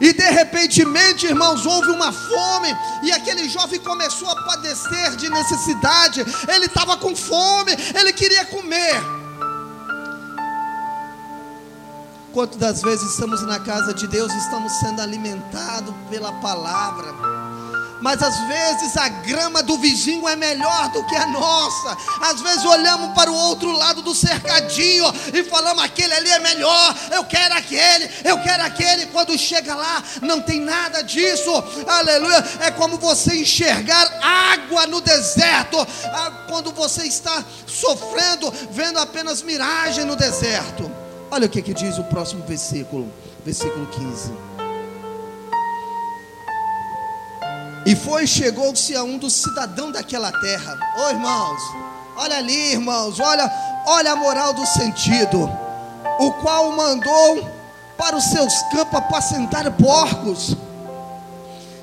E 0.00 0.12
de 0.12 0.30
repentemente, 0.30 1.26
irmãos, 1.26 1.66
houve 1.66 1.90
uma 1.90 2.12
fome, 2.12 2.68
e 3.02 3.10
aquele 3.12 3.48
jovem 3.48 3.80
começou 3.80 4.28
a 4.28 4.42
padecer 4.44 5.16
de 5.16 5.28
necessidade. 5.28 6.24
Ele 6.48 6.66
estava 6.66 6.96
com 6.96 7.16
fome, 7.16 7.72
ele 7.94 8.12
queria 8.12 8.44
comer. 8.46 9.02
Quantas 12.32 12.58
das 12.58 12.82
vezes 12.82 13.10
estamos 13.10 13.42
na 13.42 13.58
casa 13.58 13.92
de 13.92 14.06
Deus, 14.06 14.32
estamos 14.34 14.72
sendo 14.74 15.00
alimentados 15.00 15.94
pela 16.08 16.32
palavra. 16.34 17.37
Mas 18.00 18.22
às 18.22 18.38
vezes 18.46 18.96
a 18.96 19.08
grama 19.08 19.62
do 19.62 19.76
vizinho 19.78 20.28
é 20.28 20.36
melhor 20.36 20.90
do 20.90 21.04
que 21.04 21.16
a 21.16 21.26
nossa. 21.26 21.96
Às 22.20 22.40
vezes 22.40 22.64
olhamos 22.64 23.12
para 23.14 23.30
o 23.30 23.34
outro 23.34 23.72
lado 23.72 24.02
do 24.02 24.14
cercadinho 24.14 25.04
e 25.32 25.42
falamos: 25.44 25.82
aquele 25.82 26.14
ali 26.14 26.30
é 26.30 26.38
melhor, 26.38 26.94
eu 27.12 27.24
quero 27.24 27.54
aquele, 27.54 28.10
eu 28.24 28.40
quero 28.40 28.62
aquele. 28.62 29.06
Quando 29.06 29.36
chega 29.36 29.74
lá, 29.74 30.02
não 30.22 30.40
tem 30.40 30.60
nada 30.60 31.02
disso. 31.02 31.50
Aleluia. 31.86 32.44
É 32.60 32.70
como 32.70 32.98
você 32.98 33.36
enxergar 33.36 34.06
água 34.22 34.86
no 34.86 35.00
deserto. 35.00 35.78
Ah, 36.04 36.32
Quando 36.48 36.72
você 36.72 37.04
está 37.04 37.44
sofrendo, 37.66 38.52
vendo 38.70 38.98
apenas 38.98 39.42
miragem 39.42 40.04
no 40.04 40.16
deserto. 40.16 40.90
Olha 41.30 41.46
o 41.46 41.48
que, 41.48 41.60
que 41.60 41.74
diz 41.74 41.98
o 41.98 42.04
próximo 42.04 42.44
versículo, 42.46 43.12
versículo 43.44 43.86
15. 43.86 44.47
E 47.88 47.96
foi 47.96 48.26
chegou-se 48.26 48.94
a 48.94 49.02
um 49.02 49.16
dos 49.16 49.32
cidadãos 49.32 49.94
daquela 49.94 50.30
terra. 50.30 50.78
Ô 50.98 51.08
irmãos, 51.08 51.58
olha 52.16 52.36
ali, 52.36 52.72
irmãos, 52.72 53.18
olha, 53.18 53.50
olha 53.86 54.12
a 54.12 54.16
moral 54.16 54.52
do 54.52 54.66
sentido. 54.66 55.50
O 56.18 56.32
qual 56.32 56.70
mandou 56.72 57.50
para 57.96 58.14
os 58.14 58.24
seus 58.24 58.52
campos 58.64 58.94
apacentar 58.94 59.72
porcos. 59.72 60.54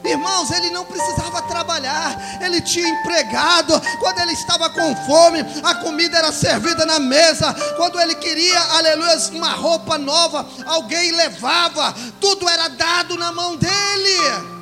Irmãos, 0.04 0.52
ele 0.52 0.70
não 0.70 0.86
precisava 0.86 1.42
trabalhar, 1.42 2.40
ele 2.40 2.62
tinha 2.62 2.88
empregado. 2.88 3.74
Quando 4.00 4.20
ele 4.20 4.34
estava 4.34 4.70
com 4.70 4.96
fome, 5.08 5.40
a 5.64 5.74
comida 5.74 6.20
era 6.20 6.32
servida 6.32 6.86
na 6.86 7.00
mesa. 7.00 7.52
Quando 7.78 8.00
ele 8.00 8.14
queria, 8.14 8.60
aleluia, 8.76 9.18
uma 9.32 9.54
roupa 9.54 9.98
nova, 9.98 10.48
alguém 10.68 11.14
levava. 11.14 11.96
Tudo 12.22 12.48
era 12.48 12.68
dado 12.68 13.18
na 13.18 13.32
mão 13.32 13.56
dele. 13.56 14.55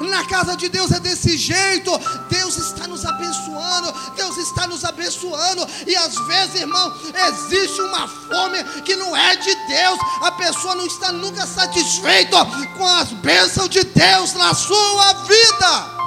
Na 0.00 0.24
casa 0.26 0.56
de 0.56 0.68
Deus 0.68 0.90
é 0.92 1.00
desse 1.00 1.36
jeito. 1.36 1.90
Deus 2.28 2.56
está 2.56 2.86
nos 2.86 3.04
abençoando. 3.04 3.94
Deus 4.14 4.36
está 4.36 4.66
nos 4.66 4.84
abençoando. 4.84 5.66
E 5.86 5.96
às 5.96 6.14
vezes, 6.26 6.60
irmão, 6.60 6.94
existe 7.28 7.80
uma 7.80 8.08
fome 8.08 8.62
que 8.84 8.96
não 8.96 9.16
é 9.16 9.36
de 9.36 9.54
Deus. 9.66 9.98
A 10.22 10.32
pessoa 10.32 10.74
não 10.74 10.86
está 10.86 11.12
nunca 11.12 11.46
satisfeita 11.46 12.44
com 12.76 12.86
as 12.86 13.08
bênçãos 13.12 13.68
de 13.68 13.82
Deus 13.84 14.34
na 14.34 14.54
sua 14.54 15.12
vida 15.24 15.98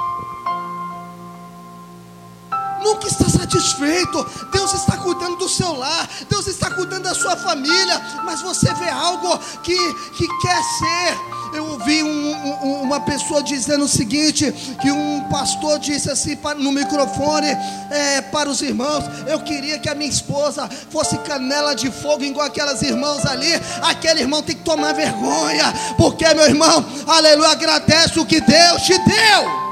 nunca 2.82 3.06
está 3.06 3.28
satisfeito. 3.28 4.26
Deus 4.52 4.74
está 4.74 4.96
cuidando 4.98 5.36
do 5.36 5.48
seu 5.48 5.72
lar, 5.76 6.08
Deus 6.28 6.46
está 6.46 6.70
cuidando 6.70 7.04
da 7.04 7.14
sua 7.14 7.36
família, 7.36 8.00
mas 8.24 8.40
você 8.42 8.72
vê 8.74 8.88
algo 8.88 9.38
que, 9.62 9.76
que 10.16 10.26
quer 10.40 10.62
ser. 10.78 11.32
Eu 11.54 11.66
ouvi 11.66 12.02
um- 12.02 12.32
um- 12.64 12.82
uma 12.82 13.00
pessoa 13.00 13.42
dizendo 13.42 13.84
o 13.84 13.88
seguinte: 13.88 14.50
que 14.80 14.90
um 14.90 15.28
pastor 15.30 15.78
disse 15.78 16.10
assim 16.10 16.38
no 16.58 16.72
microfone 16.72 17.48
é, 17.90 18.22
para 18.22 18.48
os 18.48 18.62
irmãos: 18.62 19.04
Eu 19.26 19.40
queria 19.40 19.78
que 19.78 19.88
a 19.88 19.94
minha 19.94 20.08
esposa 20.10 20.68
fosse 20.90 21.18
canela 21.18 21.74
de 21.74 21.90
fogo, 21.90 22.24
igual 22.24 22.46
aquelas 22.46 22.80
irmãos 22.82 23.24
ali. 23.26 23.52
Aquele 23.82 24.20
irmão 24.20 24.42
tem 24.42 24.56
que 24.56 24.62
tomar 24.62 24.92
vergonha, 24.94 25.72
porque 25.98 26.26
meu 26.34 26.46
irmão, 26.46 26.84
aleluia, 27.06 27.50
agradece 27.50 28.18
o 28.18 28.24
que 28.26 28.40
Deus 28.40 28.82
te 28.82 28.96
deu 28.98 29.71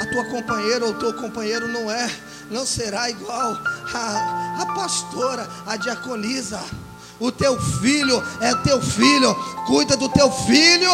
a 0.00 0.06
tua 0.06 0.24
companheira 0.24 0.84
ou 0.84 0.94
teu 0.94 1.12
companheiro 1.14 1.68
não 1.68 1.90
é, 1.90 2.10
não 2.50 2.66
será 2.66 3.10
igual 3.10 3.56
a, 3.94 4.62
a 4.62 4.66
pastora, 4.74 5.48
a 5.66 5.76
diaconisa. 5.76 6.60
O 7.18 7.32
teu 7.32 7.58
filho 7.80 8.22
é 8.40 8.54
teu 8.56 8.80
filho, 8.80 9.34
cuida 9.66 9.96
do 9.96 10.08
teu 10.08 10.30
filho. 10.30 10.92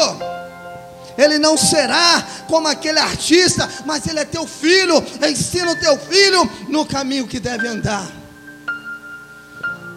Ele 1.18 1.38
não 1.38 1.56
será 1.56 2.24
como 2.48 2.68
aquele 2.68 2.98
artista, 2.98 3.68
mas 3.84 4.06
ele 4.06 4.20
é 4.20 4.24
teu 4.24 4.46
filho. 4.46 5.02
Ensina 5.28 5.72
o 5.72 5.76
teu 5.76 5.98
filho 5.98 6.48
no 6.68 6.86
caminho 6.86 7.26
que 7.26 7.40
deve 7.40 7.66
andar. 7.66 8.06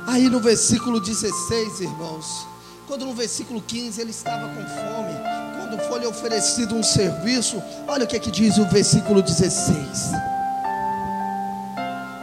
Aí 0.08 0.30
no 0.30 0.40
versículo 0.40 1.00
16, 1.00 1.82
irmãos, 1.82 2.46
quando 2.88 3.06
no 3.06 3.14
versículo 3.14 3.62
15 3.62 4.02
ele 4.02 4.12
estava 4.12 4.48
com 4.48 4.64
fome, 4.68 5.35
quando 5.76 5.88
foi 5.90 6.00
lhe 6.00 6.08
oferecido 6.08 6.74
um 6.76 6.84
serviço, 6.84 7.62
olha 7.88 8.06
o 8.06 8.08
que 8.08 8.16
é 8.16 8.20
que 8.20 8.32
diz 8.32 8.58
o 8.58 8.66
versículo 8.66 9.22
16. 9.22 9.76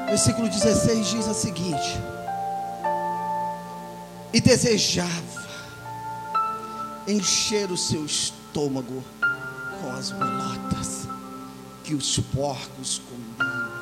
Versículo 0.07 0.49
16 0.49 1.07
diz 1.07 1.27
o 1.27 1.35
seguinte: 1.35 2.01
E 4.33 4.41
desejava 4.41 5.43
encher 7.07 7.71
o 7.71 7.77
seu 7.77 8.07
estômago 8.07 9.05
com 9.81 9.91
as 9.93 10.11
bolotas 10.13 11.09
que 11.85 11.95
os 11.95 12.19
porcos 12.35 13.03
comiam. 13.07 13.73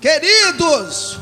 Queridos, 0.00 1.18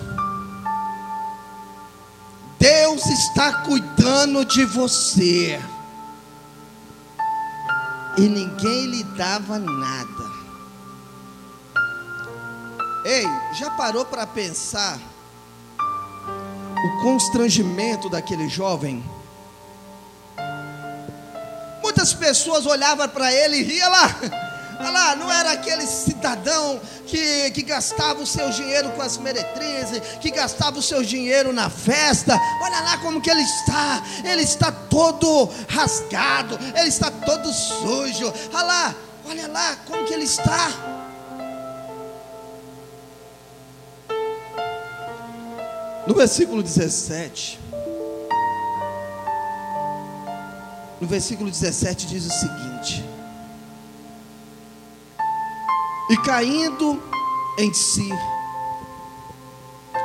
Deus 2.95 3.07
está 3.07 3.53
cuidando 3.65 4.45
de 4.45 4.65
você. 4.65 5.61
E 8.17 8.21
ninguém 8.21 8.87
lhe 8.87 9.03
dava 9.03 9.59
nada. 9.59 10.31
Ei, 13.05 13.27
já 13.55 13.69
parou 13.73 14.05
para 14.05 14.25
pensar 14.29 15.01
o 15.77 17.03
constrangimento 17.03 18.09
daquele 18.09 18.49
jovem? 18.49 19.05
Muitas 21.83 22.15
pessoas 22.15 22.65
olhavam 22.65 23.09
para 23.09 23.33
ele 23.33 23.57
e 23.57 23.63
riam 23.65 23.91
lá. 23.91 24.07
Olha 24.79 24.91
lá, 24.91 25.17
não 25.17 25.33
era 25.33 25.53
aquele 25.53 25.87
cidadão 25.87 26.81
que, 27.07 27.51
que 27.53 27.63
gastava 27.63 28.23
o 28.23 28.27
seu 28.27 28.51
dinheiro 28.51 28.91
com 28.91 29.03
as 29.03 29.19
meretrizes, 29.19 30.01
que 30.21 30.31
gastava 30.31 30.79
o 30.79 30.83
seu 30.83 31.03
dinheiro 31.03 31.53
na 31.53 31.71
festa. 31.71 32.39
Olha 32.61 32.81
lá 32.81 32.99
como 32.99 33.21
que 33.21 33.31
ele 33.31 33.43
está. 33.43 34.03
Ele 34.25 34.43
está 34.43 34.73
todo 34.73 35.49
rasgado, 35.69 36.59
ele 36.77 36.89
está 36.89 37.11
todo 37.11 37.53
sujo. 37.53 38.33
Olha 38.53 38.63
lá, 38.63 38.95
olha 39.27 39.49
lá 39.49 39.77
como 39.87 40.05
que 40.05 40.15
ele 40.15 40.25
está. 40.25 40.71
No 46.07 46.15
versículo 46.15 46.63
17, 46.63 47.59
no 51.01 51.07
versículo 51.07 51.51
17 51.51 52.07
diz 52.07 52.27
o 52.27 52.31
seguinte: 52.31 53.14
E 56.11 56.17
caindo 56.19 57.03
em 57.59 57.73
si, 57.73 58.11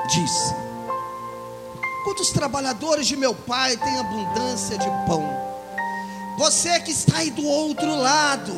disse: 0.07 0.55
Quantos 2.05 2.29
trabalhadores 2.29 3.05
de 3.05 3.17
meu 3.17 3.35
pai 3.35 3.75
têm 3.75 3.99
abundância 3.99 4.77
de 4.77 4.89
pão? 5.05 5.27
Você 6.37 6.79
que 6.79 6.91
está 6.91 7.17
aí 7.17 7.29
do 7.31 7.45
outro 7.45 7.95
lado, 7.95 8.53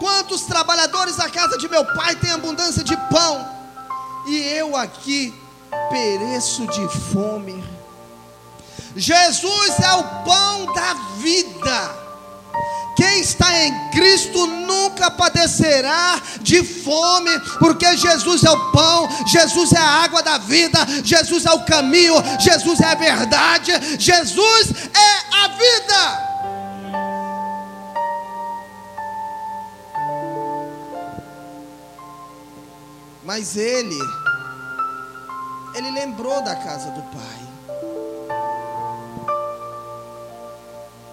quantos 0.00 0.42
trabalhadores 0.42 1.16
da 1.16 1.28
casa 1.28 1.58
de 1.58 1.68
meu 1.68 1.84
pai 1.94 2.16
têm 2.16 2.32
abundância 2.32 2.82
de 2.82 2.96
pão? 2.96 3.46
E 4.26 4.38
eu 4.38 4.74
aqui 4.74 5.34
pereço 5.90 6.66
de 6.66 6.88
fome. 7.12 7.62
Jesus 8.96 9.78
é 9.80 9.92
o 9.92 10.04
pão 10.24 10.72
da 10.72 10.94
vida. 11.18 12.05
Quem 12.96 13.20
está 13.20 13.62
em 13.62 13.90
Cristo 13.90 14.46
nunca 14.46 15.10
padecerá 15.10 16.20
de 16.40 16.64
fome, 16.64 17.38
porque 17.58 17.94
Jesus 17.94 18.42
é 18.42 18.50
o 18.50 18.72
pão, 18.72 19.06
Jesus 19.26 19.72
é 19.72 19.78
a 19.78 20.02
água 20.04 20.22
da 20.22 20.38
vida, 20.38 20.78
Jesus 21.04 21.44
é 21.44 21.52
o 21.52 21.64
caminho, 21.64 22.14
Jesus 22.40 22.80
é 22.80 22.86
a 22.86 22.94
verdade, 22.94 23.72
Jesus 23.98 24.70
é 24.94 25.36
a 25.36 25.48
vida. 25.48 26.26
Mas 33.22 33.56
ele, 33.56 33.98
ele 35.74 35.90
lembrou 35.90 36.42
da 36.42 36.56
casa 36.56 36.90
do 36.92 37.02
pai. 37.02 37.45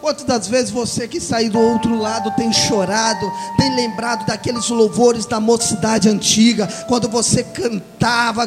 Quantas 0.03 0.25
das 0.25 0.49
vezes 0.49 0.69
você 0.69 1.07
que 1.07 1.17
saiu 1.21 1.49
do 1.49 1.59
outro 1.61 1.97
lado 1.97 2.29
tem 2.31 2.51
chorado, 2.51 3.31
tem 3.57 3.73
lembrado 3.73 4.25
daqueles 4.25 4.67
louvores 4.67 5.25
da 5.25 5.39
mocidade 5.39 6.09
antiga, 6.09 6.67
quando 6.89 7.07
você 7.07 7.41
cantava 7.41 7.92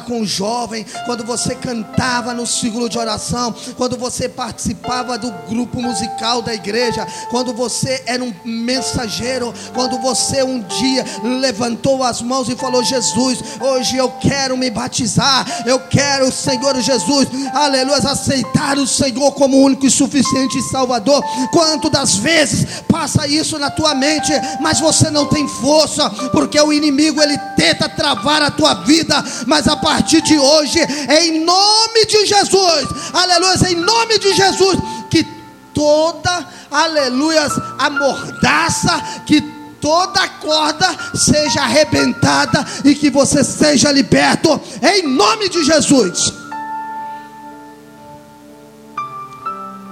com 0.05 0.21
o 0.21 0.27
jovem, 0.27 0.85
quando 1.07 1.25
você 1.25 1.55
cantava 1.55 2.35
no 2.35 2.47
círculo 2.47 2.89
de 2.89 2.99
oração, 2.99 3.55
quando 3.77 3.97
você 3.97 4.29
participava 4.29 5.17
do 5.17 5.33
grupo 5.49 5.81
musical 5.81 6.43
da 6.43 6.55
igreja, 6.55 7.07
quando 7.31 7.55
você 7.55 8.03
era 8.07 8.23
um 8.23 8.35
mensageiro, 8.45 9.55
quando 9.73 9.99
você 9.99 10.43
um 10.43 10.61
dia 10.61 11.05
levantou 11.23 12.05
as 12.05 12.21
mãos 12.21 12.49
e 12.49 12.57
falou: 12.57 12.85
Jesus, 12.85 13.39
hoje 13.61 13.97
eu 13.97 14.11
quero 14.21 14.57
me 14.57 14.71
batizar, 14.71 15.47
eu 15.65 15.81
quero, 15.81 16.31
Senhor 16.31 16.79
Jesus, 16.81 17.29
aleluia, 17.55 17.97
aceitar 17.97 18.77
o 18.77 18.87
Senhor 18.87 19.33
como 19.33 19.59
único 19.59 19.87
e 19.87 19.91
suficiente 19.91 20.61
Salvador. 20.63 21.25
Quanto 21.51 21.89
das 21.89 22.17
vezes 22.17 22.83
passa 22.89 23.27
isso 23.27 23.59
na 23.59 23.71
tua 23.71 23.95
mente, 23.95 24.33
mas 24.61 24.81
você 24.81 25.11
não 25.11 25.27
tem 25.27 25.49
força, 25.49 26.11
porque 26.31 26.61
o 26.61 26.73
inimigo 26.73 27.23
ele 27.23 27.39
tenta 27.57 27.89
travar 27.89 28.43
a 28.43 28.51
tua 28.51 28.75
vida, 28.75 29.25
mas 29.47 29.67
a 29.69 29.77
partir 29.77 30.21
de 30.23 30.39
hoje, 30.39 30.79
em 30.81 31.45
nome 31.45 32.07
de 32.07 32.27
Jesus, 32.27 32.87
aleluia, 33.13 33.71
em 33.71 33.77
nome 33.77 34.19
de 34.19 34.35
Jesus, 34.35 34.79
que 35.11 35.25
toda, 35.73 36.47
aleluia, 36.71 37.47
a 37.79 37.91
mordaça, 37.91 39.23
que 39.27 39.41
toda 39.81 40.29
corda 40.29 40.89
seja 41.15 41.63
arrebentada 41.63 42.67
e 42.85 42.95
que 42.95 43.11
você 43.11 43.45
seja 43.45 43.93
liberto, 43.93 44.61
em 44.83 45.07
nome 45.07 45.49
de 45.49 45.65
Jesus. 45.65 46.33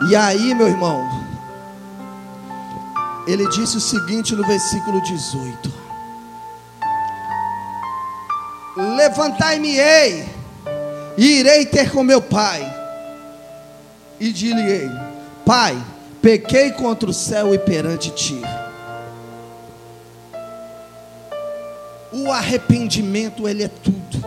E 0.08 0.16
aí, 0.16 0.54
meu 0.54 0.68
irmão, 0.68 1.00
ele 3.26 3.48
disse 3.48 3.76
o 3.76 3.80
seguinte 3.80 4.34
no 4.34 4.44
versículo 4.46 5.00
18: 5.00 5.83
Levantai-me-ei, 8.76 10.28
e 11.16 11.40
irei 11.40 11.64
ter 11.64 11.92
com 11.92 12.02
meu 12.02 12.20
pai, 12.20 12.62
e 14.18 14.32
dir-lhe-ei: 14.32 14.90
Pai, 15.46 15.80
pequei 16.20 16.72
contra 16.72 17.08
o 17.08 17.14
céu 17.14 17.54
e 17.54 17.58
perante 17.58 18.10
ti. 18.10 18.40
O 22.12 22.30
arrependimento, 22.32 23.48
ele 23.48 23.64
é 23.64 23.68
tudo. 23.68 24.24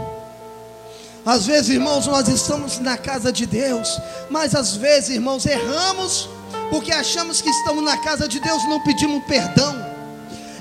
Às 1.26 1.46
vezes, 1.46 1.72
irmãos, 1.72 2.08
nós 2.08 2.30
estamos 2.30 2.80
na 2.80 2.98
casa 2.98 3.34
de 3.34 3.46
Deus, 3.46 4.00
mas 4.30 4.56
às 4.56 4.78
vezes, 4.78 5.10
irmãos, 5.10 5.46
erramos 5.46 6.30
porque 6.70 6.92
achamos 6.92 7.42
que 7.42 7.50
estamos 7.50 7.84
na 7.84 7.98
casa 7.98 8.28
de 8.28 8.40
Deus, 8.40 8.64
não 8.64 8.82
pedimos 8.84 9.24
perdão. 9.26 9.97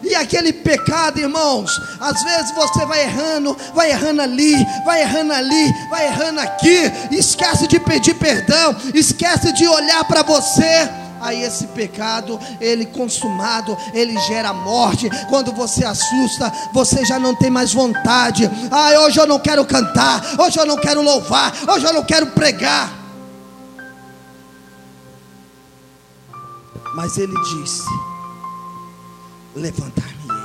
E 0.09 0.15
aquele 0.15 0.53
pecado, 0.53 1.19
irmãos, 1.19 1.83
às 2.01 2.23
vezes 2.23 2.55
você 2.55 2.87
vai 2.87 3.03
errando, 3.03 3.57
vai 3.75 3.91
errando 3.91 4.23
ali, 4.23 4.55
vai 4.85 5.03
errando 5.03 5.33
ali, 5.33 5.75
vai 5.91 6.07
errando 6.07 6.39
aqui, 6.39 6.93
esquece 7.11 7.67
de 7.67 7.81
pedir 7.81 8.15
perdão, 8.15 8.77
esquece 8.95 9.53
de 9.53 9.67
olhar 9.67 10.05
para 10.05 10.23
você. 10.23 10.89
Aí 11.21 11.43
esse 11.43 11.67
pecado, 11.69 12.39
ele 12.61 12.87
consumado, 12.87 13.77
ele 13.93 14.17
gera 14.21 14.53
morte. 14.53 15.11
Quando 15.29 15.51
você 15.51 15.85
assusta, 15.85 16.53
você 16.73 17.05
já 17.05 17.19
não 17.19 17.35
tem 17.35 17.51
mais 17.51 17.73
vontade. 17.73 18.49
Ah, 18.71 18.91
hoje 19.01 19.19
eu 19.19 19.27
não 19.27 19.41
quero 19.41 19.65
cantar, 19.65 20.23
hoje 20.39 20.57
eu 20.57 20.67
não 20.67 20.77
quero 20.77 21.03
louvar, 21.03 21.53
hoje 21.69 21.85
eu 21.85 21.93
não 21.93 22.05
quero 22.05 22.29
pregar. 22.29 22.93
Mas 26.95 27.19
ele 27.19 27.35
disse: 27.43 27.83
Levantar-me-ei. 29.57 30.37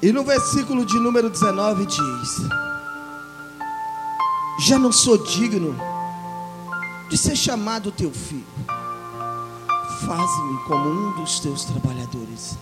E 0.00 0.10
no 0.10 0.24
versículo 0.24 0.86
de 0.86 0.98
número 0.98 1.28
19 1.28 1.84
diz: 1.84 2.48
Já 4.60 4.78
não 4.78 4.90
sou 4.90 5.18
digno 5.18 5.76
de 7.10 7.18
ser 7.18 7.36
chamado 7.36 7.92
teu 7.92 8.10
filho, 8.10 8.46
faze-me 10.06 10.58
como 10.66 10.88
um 10.88 11.20
dos 11.20 11.38
teus 11.38 11.66
trabalhadores. 11.66 12.56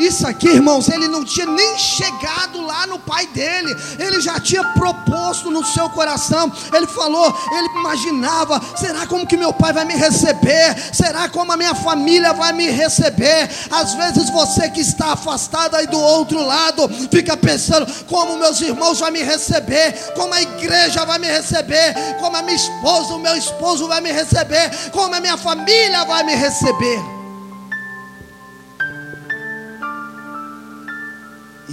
Isso 0.00 0.26
aqui, 0.26 0.48
irmãos, 0.48 0.88
ele 0.88 1.08
não 1.08 1.22
tinha 1.22 1.44
nem 1.44 1.76
chegado 1.78 2.62
lá 2.62 2.86
no 2.86 2.98
pai 2.98 3.26
dele, 3.26 3.76
ele 3.98 4.18
já 4.22 4.40
tinha 4.40 4.64
proposto 4.64 5.50
no 5.50 5.62
seu 5.62 5.90
coração. 5.90 6.50
Ele 6.72 6.86
falou, 6.86 7.32
ele 7.52 7.68
imaginava: 7.78 8.58
será 8.76 9.06
como 9.06 9.26
que 9.26 9.36
meu 9.36 9.52
pai 9.52 9.74
vai 9.74 9.84
me 9.84 9.94
receber? 9.94 10.74
Será 10.94 11.28
como 11.28 11.52
a 11.52 11.56
minha 11.56 11.74
família 11.74 12.32
vai 12.32 12.50
me 12.54 12.70
receber? 12.70 13.50
Às 13.70 13.92
vezes 13.92 14.30
você 14.30 14.70
que 14.70 14.80
está 14.80 15.12
afastado 15.12 15.76
aí 15.76 15.86
do 15.86 16.00
outro 16.00 16.42
lado, 16.46 16.88
fica 17.10 17.36
pensando: 17.36 17.86
como 18.06 18.38
meus 18.38 18.58
irmãos 18.62 18.98
vão 18.98 19.10
me 19.10 19.22
receber? 19.22 19.92
Como 20.14 20.32
a 20.32 20.40
igreja 20.40 21.04
vai 21.04 21.18
me 21.18 21.28
receber? 21.28 21.94
Como 22.18 22.34
a 22.34 22.42
minha 22.42 22.56
esposa, 22.56 23.14
o 23.14 23.18
meu 23.18 23.36
esposo 23.36 23.86
vai 23.86 24.00
me 24.00 24.10
receber? 24.10 24.70
Como 24.92 25.14
a 25.14 25.20
minha 25.20 25.36
família 25.36 26.06
vai 26.06 26.24
me 26.24 26.34
receber? 26.34 27.19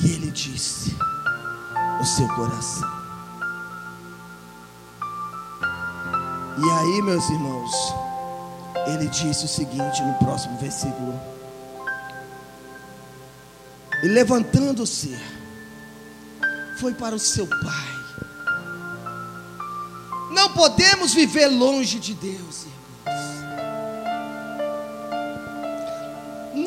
E 0.03 0.11
ele 0.11 0.31
disse 0.31 0.95
o 1.99 2.05
seu 2.05 2.27
coração. 2.35 2.97
E 6.59 6.69
aí, 6.71 7.01
meus 7.01 7.29
irmãos, 7.29 7.71
ele 8.87 9.07
disse 9.07 9.45
o 9.45 9.47
seguinte 9.47 10.01
no 10.03 10.13
próximo 10.15 10.57
versículo: 10.59 11.19
E 14.03 14.07
levantando-se, 14.07 15.17
foi 16.79 16.93
para 16.93 17.15
o 17.15 17.19
seu 17.19 17.47
pai. 17.47 17.97
Não 20.31 20.53
podemos 20.53 21.13
viver 21.13 21.47
longe 21.47 21.99
de 21.99 22.13
Deus, 22.13 22.63
irmãos. 22.63 22.76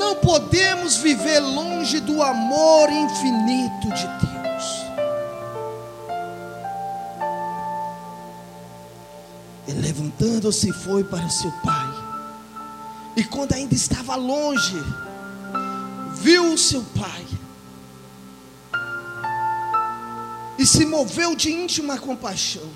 Não 0.00 0.16
podemos 0.16 0.96
viver 0.96 1.40
longe 1.40 2.00
do 2.00 2.22
amor 2.22 2.88
infinito 2.90 3.86
de 3.88 4.06
Deus. 4.06 4.86
E 9.68 9.72
levantando-se 9.72 10.72
foi 10.72 11.04
para 11.04 11.28
seu 11.28 11.52
pai. 11.62 11.92
E 13.14 13.22
quando 13.24 13.52
ainda 13.52 13.74
estava 13.74 14.16
longe, 14.16 14.82
viu 16.14 16.54
o 16.54 16.56
seu 16.56 16.82
pai. 16.98 17.26
E 20.58 20.64
se 20.64 20.86
moveu 20.86 21.36
de 21.36 21.52
íntima 21.52 21.98
compaixão. 21.98 22.70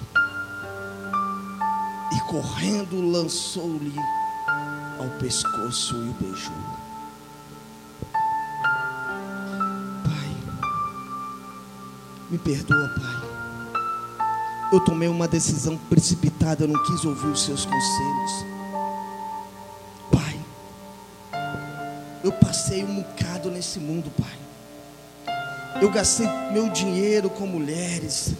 E 2.14 2.20
correndo 2.30 3.00
lançou-lhe 3.00 3.96
ao 4.98 5.08
pescoço 5.18 5.94
e 5.94 6.08
o 6.10 6.12
beijou. 6.20 6.73
Me 12.34 12.38
perdoa, 12.38 12.88
Pai. 12.88 13.30
Eu 14.72 14.80
tomei 14.80 15.06
uma 15.06 15.28
decisão 15.28 15.76
precipitada, 15.88 16.64
eu 16.64 16.68
não 16.68 16.82
quis 16.82 17.04
ouvir 17.04 17.28
os 17.28 17.44
seus 17.44 17.64
conselhos. 17.64 18.46
Pai, 20.10 20.36
eu 22.24 22.32
passei 22.32 22.82
um 22.82 22.96
bocado 22.96 23.52
nesse 23.52 23.78
mundo, 23.78 24.10
Pai. 24.20 25.80
Eu 25.80 25.92
gastei 25.92 26.26
meu 26.52 26.68
dinheiro 26.70 27.30
com 27.30 27.46
mulheres. 27.46 28.32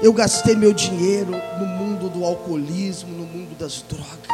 Eu 0.00 0.12
gastei 0.12 0.54
meu 0.54 0.72
dinheiro 0.72 1.32
no 1.58 1.66
mundo 1.66 2.08
do 2.08 2.24
alcoolismo, 2.24 3.10
no 3.18 3.26
mundo 3.26 3.58
das 3.58 3.82
drogas. 3.82 4.28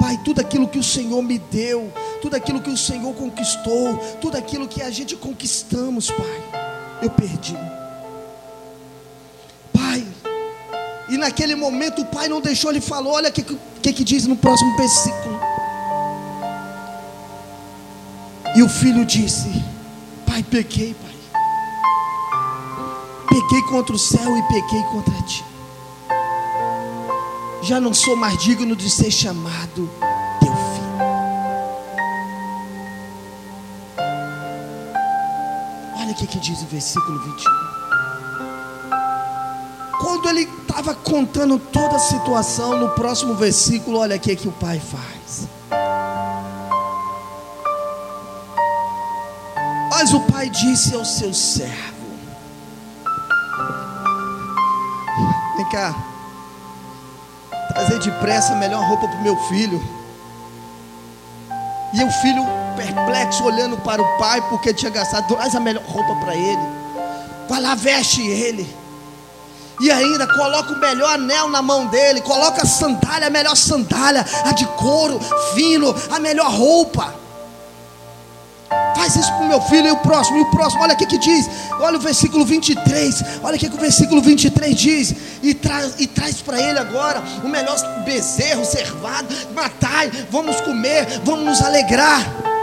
Pai, 0.00 0.20
tudo 0.24 0.40
aquilo 0.40 0.66
que 0.66 0.80
o 0.80 0.82
Senhor 0.82 1.22
me 1.22 1.38
deu, 1.38 1.92
tudo 2.20 2.34
aquilo 2.34 2.60
que 2.60 2.70
o 2.70 2.76
Senhor 2.76 3.14
conquistou, 3.14 3.96
tudo 4.20 4.36
aquilo 4.36 4.66
que 4.66 4.82
a 4.82 4.90
gente 4.90 5.14
conquistamos, 5.14 6.10
Pai 6.10 6.63
eu 7.04 7.10
perdi. 7.10 7.56
Pai, 9.72 10.06
e 11.08 11.16
naquele 11.16 11.54
momento 11.54 12.02
o 12.02 12.06
pai 12.06 12.28
não 12.28 12.40
deixou, 12.40 12.70
ele 12.70 12.80
falou: 12.80 13.12
olha 13.12 13.28
o 13.28 13.32
que, 13.32 13.42
que, 13.42 13.92
que 13.92 14.04
diz 14.04 14.26
no 14.26 14.36
próximo 14.36 14.76
versículo. 14.76 15.40
E 18.56 18.62
o 18.62 18.68
filho 18.68 19.04
disse: 19.04 19.50
Pai, 20.26 20.42
pequei, 20.42 20.94
pai. 20.94 21.14
Pequei 23.28 23.62
contra 23.62 23.94
o 23.94 23.98
céu 23.98 24.36
e 24.36 24.42
pequei 24.42 24.82
contra 24.84 25.14
ti. 25.22 25.44
Já 27.62 27.80
não 27.80 27.94
sou 27.94 28.14
mais 28.14 28.38
digno 28.38 28.76
de 28.76 28.90
ser 28.90 29.10
chamado 29.10 29.90
o 36.14 36.16
que, 36.16 36.26
que 36.28 36.38
diz 36.38 36.62
o 36.62 36.66
versículo 36.66 37.18
21. 37.18 37.50
Quando 40.00 40.28
ele 40.28 40.42
estava 40.42 40.94
contando 40.94 41.58
toda 41.58 41.96
a 41.96 41.98
situação, 41.98 42.78
no 42.78 42.90
próximo 42.90 43.34
versículo, 43.34 43.98
olha 43.98 44.14
o 44.16 44.20
que, 44.20 44.36
que 44.36 44.46
o 44.46 44.52
pai 44.52 44.80
faz. 44.80 45.48
Mas 49.90 50.12
o 50.12 50.20
pai 50.20 50.48
disse 50.48 50.94
ao 50.94 51.04
seu 51.04 51.34
servo: 51.34 51.94
Vem 55.56 55.68
cá, 55.70 55.94
trazer 57.70 57.98
depressa 57.98 58.52
a 58.52 58.56
melhor 58.56 58.86
roupa 58.86 59.08
para 59.08 59.18
o 59.18 59.22
meu 59.22 59.36
filho. 59.48 59.82
E 61.92 62.04
o 62.04 62.10
filho 62.10 62.63
perplexo, 62.74 63.44
olhando 63.44 63.76
para 63.78 64.02
o 64.02 64.18
pai, 64.18 64.40
porque 64.48 64.72
tinha 64.74 64.90
gastado, 64.90 65.26
traz 65.28 65.54
a 65.54 65.60
melhor 65.60 65.82
roupa 65.84 66.14
para 66.16 66.34
ele. 66.34 66.62
Vai 67.48 67.60
lá, 67.60 67.74
veste 67.74 68.20
ele. 68.22 68.68
E 69.80 69.90
ainda 69.90 70.26
coloca 70.26 70.72
o 70.72 70.78
melhor 70.78 71.14
anel 71.14 71.48
na 71.48 71.60
mão 71.60 71.86
dele, 71.86 72.20
coloca 72.20 72.62
a 72.62 72.66
sandália, 72.66 73.26
a 73.26 73.30
melhor 73.30 73.56
sandália, 73.56 74.24
a 74.44 74.52
de 74.52 74.66
couro 74.66 75.18
fino, 75.54 75.94
a 76.10 76.18
melhor 76.20 76.50
roupa. 76.50 77.14
Faz 78.94 79.16
isso 79.16 79.32
para 79.32 79.44
o 79.44 79.48
meu 79.48 79.60
filho 79.60 79.88
e 79.88 79.90
o 79.90 79.96
próximo, 79.98 80.38
e 80.38 80.40
o 80.42 80.50
próximo. 80.50 80.82
Olha 80.82 80.94
o 80.94 80.96
que, 80.96 81.18
diz. 81.18 81.50
Olha 81.80 81.96
o 81.96 82.00
versículo 82.00 82.44
23. 82.44 83.24
Olha 83.42 83.56
o 83.56 83.58
que, 83.58 83.66
o 83.66 83.78
versículo 83.78 84.22
23 84.22 84.74
diz. 84.74 85.14
E 85.42 85.54
traz, 85.54 85.94
e 85.98 86.06
traz 86.06 86.40
para 86.40 86.60
ele 86.60 86.78
agora 86.78 87.22
o 87.42 87.48
melhor 87.48 87.76
bezerro, 88.04 88.64
servado. 88.64 89.26
Matai, 89.54 90.10
vamos 90.30 90.60
comer, 90.60 91.20
vamos 91.24 91.44
nos 91.44 91.62
alegrar. 91.62 92.53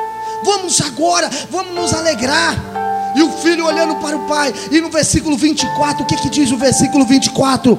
Vamos 0.43 0.81
agora, 0.81 1.29
vamos 1.49 1.73
nos 1.73 1.93
alegrar. 1.93 2.55
E 3.15 3.21
o 3.21 3.31
filho 3.37 3.65
olhando 3.65 3.95
para 3.97 4.15
o 4.15 4.27
pai. 4.27 4.53
E 4.71 4.79
no 4.79 4.89
versículo 4.89 5.37
24, 5.37 6.03
o 6.03 6.05
que, 6.05 6.15
que 6.15 6.29
diz 6.29 6.51
o 6.51 6.57
versículo 6.57 7.05
24? 7.05 7.77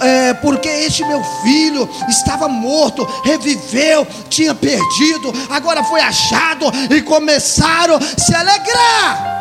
é, 0.00 0.34
porque 0.34 0.68
este 0.68 1.04
meu 1.04 1.22
filho 1.42 1.88
estava 2.08 2.48
morto, 2.48 3.06
reviveu, 3.24 4.06
tinha 4.28 4.54
perdido, 4.54 5.32
agora 5.50 5.84
foi 5.84 6.00
achado 6.00 6.66
e 6.90 7.02
começaram 7.02 7.96
a 7.96 8.00
se 8.00 8.34
alegrar. 8.34 9.35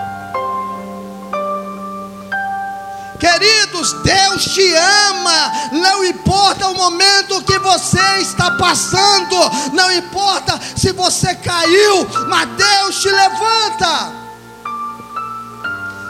Queridos, 3.25 3.91
Deus 4.03 4.45
te 4.45 4.75
ama, 4.75 5.51
não 5.71 6.05
importa 6.05 6.67
o 6.67 6.75
momento 6.75 7.41
que 7.43 7.57
você 7.57 8.19
está 8.19 8.51
passando, 8.51 9.35
não 9.73 9.91
importa 9.91 10.59
se 10.77 10.91
você 10.91 11.33
caiu, 11.33 12.07
mas 12.29 12.47
Deus 12.49 13.01
te 13.01 13.09
levanta. 13.09 14.13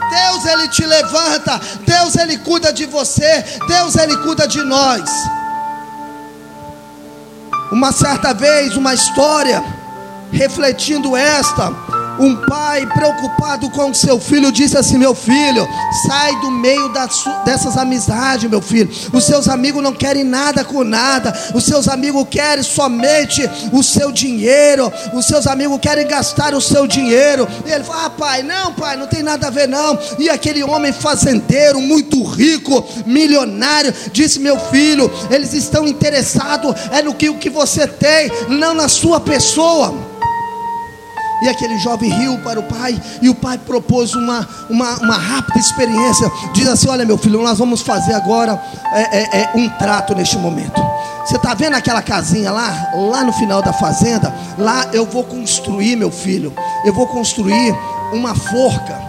Deus 0.09 0.45
ele 0.45 0.67
te 0.67 0.85
levanta, 0.85 1.61
Deus 1.87 2.15
ele 2.17 2.37
cuida 2.39 2.73
de 2.73 2.85
você, 2.85 3.45
Deus 3.65 3.95
ele 3.95 4.17
cuida 4.17 4.45
de 4.45 4.61
nós. 4.63 5.09
Uma 7.71 7.93
certa 7.93 8.33
vez, 8.33 8.75
uma 8.75 8.93
história 8.93 9.63
refletindo 10.33 11.15
esta, 11.15 11.71
um 12.19 12.35
pai 12.47 12.85
preocupado 12.87 13.69
com 13.69 13.93
seu 13.93 14.19
filho 14.19 14.51
disse 14.51 14.77
assim: 14.77 14.97
Meu 14.97 15.15
filho, 15.15 15.67
sai 16.07 16.35
do 16.41 16.51
meio 16.51 16.91
dessas 17.45 17.77
amizades, 17.77 18.49
meu 18.49 18.61
filho. 18.61 18.89
Os 19.11 19.23
seus 19.23 19.47
amigos 19.47 19.81
não 19.81 19.93
querem 19.93 20.23
nada 20.23 20.63
com 20.63 20.83
nada. 20.83 21.33
Os 21.53 21.65
seus 21.65 21.87
amigos 21.87 22.27
querem 22.29 22.63
somente 22.63 23.49
o 23.71 23.81
seu 23.83 24.11
dinheiro. 24.11 24.91
Os 25.13 25.25
seus 25.25 25.47
amigos 25.47 25.79
querem 25.79 26.07
gastar 26.07 26.53
o 26.53 26.61
seu 26.61 26.87
dinheiro. 26.87 27.47
E 27.65 27.71
ele 27.71 27.83
fala: 27.83 28.05
Ah, 28.05 28.09
pai, 28.09 28.43
não, 28.43 28.73
pai, 28.73 28.97
não 28.97 29.07
tem 29.07 29.23
nada 29.23 29.47
a 29.47 29.51
ver, 29.51 29.67
não. 29.67 29.97
E 30.19 30.29
aquele 30.29 30.63
homem 30.63 30.91
fazendeiro, 30.91 31.81
muito 31.81 32.23
rico, 32.23 32.85
milionário, 33.05 33.93
disse: 34.11 34.39
Meu 34.39 34.59
filho, 34.59 35.11
eles 35.29 35.53
estão 35.53 35.87
interessados 35.87 36.75
é 36.91 37.01
no 37.01 37.13
que, 37.13 37.29
o 37.29 37.37
que 37.37 37.49
você 37.49 37.87
tem, 37.87 38.31
não 38.49 38.73
na 38.73 38.87
sua 38.87 39.19
pessoa. 39.19 40.14
E 41.45 41.47
aquele 41.47 41.77
jovem 41.77 42.09
riu 42.09 42.39
para 42.39 42.59
o 42.59 42.63
pai, 42.63 42.99
e 43.21 43.29
o 43.29 43.35
pai 43.35 43.59
propôs 43.59 44.15
uma, 44.15 44.47
uma, 44.67 44.95
uma 44.95 45.15
rápida 45.15 45.59
experiência. 45.59 46.31
Diz 46.53 46.67
assim: 46.67 46.89
Olha, 46.89 47.05
meu 47.05 47.19
filho, 47.19 47.39
nós 47.43 47.59
vamos 47.59 47.81
fazer 47.81 48.13
agora 48.13 48.59
é, 48.91 49.01
é, 49.01 49.41
é 49.41 49.51
um 49.53 49.69
trato 49.69 50.15
neste 50.15 50.39
momento. 50.39 50.81
Você 51.23 51.35
está 51.35 51.53
vendo 51.53 51.75
aquela 51.75 52.01
casinha 52.01 52.51
lá, 52.51 52.91
lá 52.95 53.23
no 53.23 53.31
final 53.31 53.61
da 53.61 53.71
fazenda? 53.71 54.33
Lá 54.57 54.87
eu 54.91 55.05
vou 55.05 55.23
construir, 55.23 55.95
meu 55.95 56.09
filho, 56.09 56.51
eu 56.83 56.91
vou 56.91 57.05
construir 57.05 57.75
uma 58.11 58.33
forca. 58.33 58.99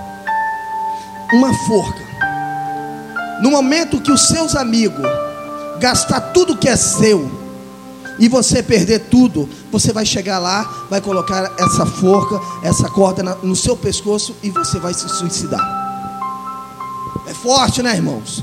Uma 1.32 1.54
forca. 1.66 2.04
No 3.40 3.50
momento 3.50 3.98
que 3.98 4.12
os 4.12 4.28
seus 4.28 4.54
amigos 4.54 5.06
gastar 5.78 6.20
tudo 6.32 6.56
que 6.56 6.68
é 6.68 6.76
seu, 6.76 7.30
e 8.18 8.28
você 8.28 8.62
perder 8.62 9.00
tudo, 9.10 9.48
você 9.70 9.92
vai 9.92 10.06
chegar 10.06 10.38
lá, 10.38 10.86
vai 10.88 11.00
colocar 11.00 11.52
essa 11.58 11.84
forca, 11.84 12.40
essa 12.62 12.88
corda 12.88 13.22
no 13.42 13.54
seu 13.54 13.76
pescoço 13.76 14.34
e 14.42 14.50
você 14.50 14.78
vai 14.78 14.94
se 14.94 15.08
suicidar. 15.08 15.64
É 17.26 17.34
forte, 17.34 17.82
né, 17.82 17.94
irmãos? 17.94 18.42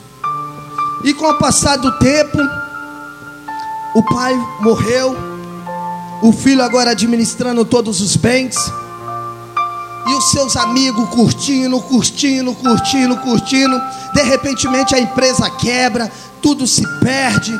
E 1.03 1.13
com 1.13 1.25
o 1.25 1.37
passar 1.37 1.77
do 1.77 1.91
tempo, 1.97 2.37
o 3.95 4.03
pai 4.03 4.35
morreu, 4.61 5.15
o 6.21 6.31
filho 6.31 6.63
agora 6.63 6.91
administrando 6.91 7.65
todos 7.65 7.99
os 7.99 8.15
bens, 8.15 8.55
e 10.05 10.13
os 10.15 10.31
seus 10.31 10.55
amigos 10.57 11.09
curtindo, 11.09 11.79
curtindo, 11.81 12.53
curtindo, 12.53 13.17
curtindo. 13.17 13.81
De 14.13 14.21
repente 14.21 14.67
a 14.93 14.99
empresa 14.99 15.49
quebra, 15.49 16.11
tudo 16.41 16.67
se 16.67 16.83
perde 16.99 17.57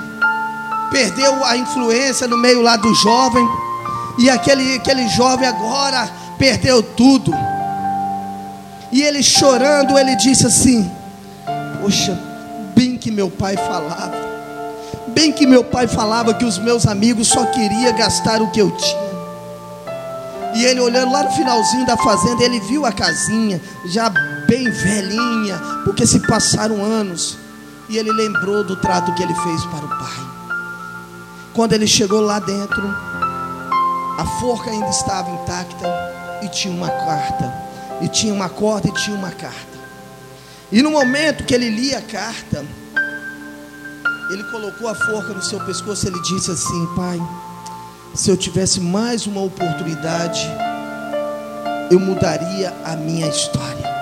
perdeu 0.93 1.43
a 1.43 1.57
influência 1.57 2.27
no 2.27 2.37
meio 2.37 2.61
lá 2.61 2.77
do 2.77 2.93
jovem, 2.93 3.49
e 4.19 4.29
aquele, 4.29 4.75
aquele 4.75 5.09
jovem 5.09 5.47
agora 5.47 6.07
perdeu 6.37 6.83
tudo. 6.83 7.33
E 8.91 9.01
ele 9.01 9.23
chorando, 9.23 9.97
ele 9.97 10.15
disse 10.15 10.45
assim: 10.45 10.89
Poxa, 11.81 12.17
bem 12.75 12.95
que 12.95 13.09
meu 13.09 13.31
pai 13.31 13.57
falava, 13.57 14.13
bem 15.07 15.31
que 15.31 15.47
meu 15.47 15.63
pai 15.63 15.87
falava 15.87 16.35
que 16.35 16.45
os 16.45 16.59
meus 16.59 16.85
amigos 16.85 17.27
só 17.27 17.43
queriam 17.47 17.97
gastar 17.97 18.39
o 18.39 18.51
que 18.51 18.61
eu 18.61 18.69
tinha. 18.69 19.03
E 20.53 20.63
ele 20.65 20.79
olhando 20.79 21.11
lá 21.11 21.23
no 21.23 21.31
finalzinho 21.31 21.87
da 21.87 21.97
fazenda, 21.97 22.43
ele 22.43 22.59
viu 22.59 22.85
a 22.85 22.91
casinha 22.91 23.59
já 23.87 24.11
bem 24.47 24.69
velhinha, 24.69 25.57
porque 25.83 26.05
se 26.05 26.19
passaram 26.19 26.85
anos. 26.85 27.39
E 27.89 27.97
ele 27.97 28.11
lembrou 28.11 28.63
do 28.63 28.75
trato 28.75 29.11
que 29.15 29.23
ele 29.23 29.33
fez 29.33 29.65
para 29.65 29.85
o 29.85 29.89
pai. 29.89 30.32
Quando 31.53 31.73
ele 31.73 31.85
chegou 31.85 32.19
lá 32.19 32.39
dentro, 32.39 32.83
a 34.17 34.25
forca 34.39 34.71
ainda 34.71 34.89
estava 34.89 35.29
intacta 35.29 35.85
e 36.41 36.49
tinha 36.49 36.73
uma 36.73 36.89
carta, 36.89 37.53
e 38.01 38.07
tinha 38.07 38.33
uma 38.33 38.49
corda 38.49 38.87
e 38.87 38.93
tinha 38.93 39.15
uma 39.15 39.29
carta. 39.29 39.77
E 40.71 40.81
no 40.81 40.89
momento 40.89 41.43
que 41.43 41.53
ele 41.53 41.69
lia 41.69 41.99
a 41.99 42.01
carta, 42.01 42.65
ele 44.31 44.43
colocou 44.45 44.87
a 44.87 44.95
forca 44.95 45.31
no 45.31 45.43
seu 45.43 45.59
pescoço, 45.59 46.07
ele 46.07 46.19
disse 46.23 46.49
assim: 46.49 46.87
"Pai, 46.95 47.21
se 48.15 48.31
eu 48.31 48.37
tivesse 48.37 48.81
mais 48.81 49.27
uma 49.27 49.41
oportunidade, 49.41 50.41
eu 51.91 51.99
mudaria 51.99 52.73
a 52.83 52.95
minha 52.95 53.27
história." 53.27 53.93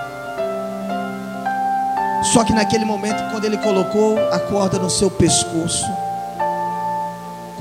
Só 2.32 2.45
que 2.45 2.54
naquele 2.54 2.86
momento, 2.86 3.30
quando 3.30 3.43
ele 3.43 3.58
colocou 3.58 4.18
a 4.32 4.39
corda 4.39 4.80
no 4.80 4.89
seu 4.89 5.12
pescoço, 5.12 5.86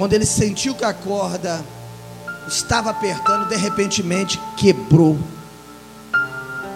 quando 0.00 0.14
ele 0.14 0.24
sentiu 0.24 0.74
que 0.74 0.82
a 0.82 0.94
corda 0.94 1.62
estava 2.48 2.88
apertando, 2.88 3.46
de 3.50 3.54
repentemente 3.54 4.40
quebrou 4.56 5.20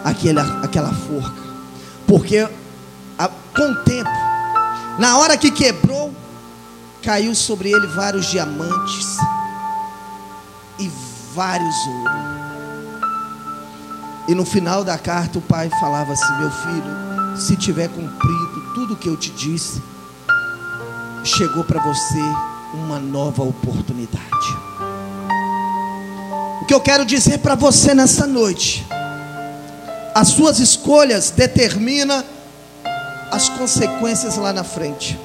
aquela, 0.04 0.42
aquela 0.62 0.92
forca. 0.92 1.42
Porque 2.06 2.46
a, 3.18 3.28
com 3.28 3.62
o 3.62 3.76
tempo, 3.76 4.10
na 4.98 5.16
hora 5.16 5.38
que 5.38 5.50
quebrou, 5.50 6.12
caiu 7.02 7.34
sobre 7.34 7.70
ele 7.70 7.86
vários 7.86 8.26
diamantes 8.26 9.16
e 10.78 10.92
vários 11.34 11.74
ouros. 11.86 12.12
E 14.28 14.34
no 14.34 14.44
final 14.44 14.84
da 14.84 14.98
carta 14.98 15.38
o 15.38 15.42
pai 15.42 15.70
falava 15.80 16.12
assim: 16.12 16.38
Meu 16.40 16.50
filho, 16.50 17.38
se 17.38 17.56
tiver 17.56 17.88
cumprido 17.88 18.74
tudo 18.74 18.92
o 18.92 18.96
que 18.98 19.08
eu 19.08 19.16
te 19.16 19.30
disse, 19.30 19.82
chegou 21.24 21.64
para 21.64 21.80
você 21.80 22.20
uma 22.74 22.98
nova 22.98 23.42
oportunidade. 23.42 24.24
O 26.62 26.66
que 26.66 26.74
eu 26.74 26.80
quero 26.80 27.04
dizer 27.04 27.38
para 27.38 27.54
você 27.54 27.94
nessa 27.94 28.26
noite, 28.26 28.86
as 30.14 30.28
suas 30.28 30.58
escolhas 30.58 31.30
determinam 31.30 32.24
as 33.30 33.48
consequências 33.48 34.36
lá 34.36 34.52
na 34.52 34.64
frente. 34.64 35.18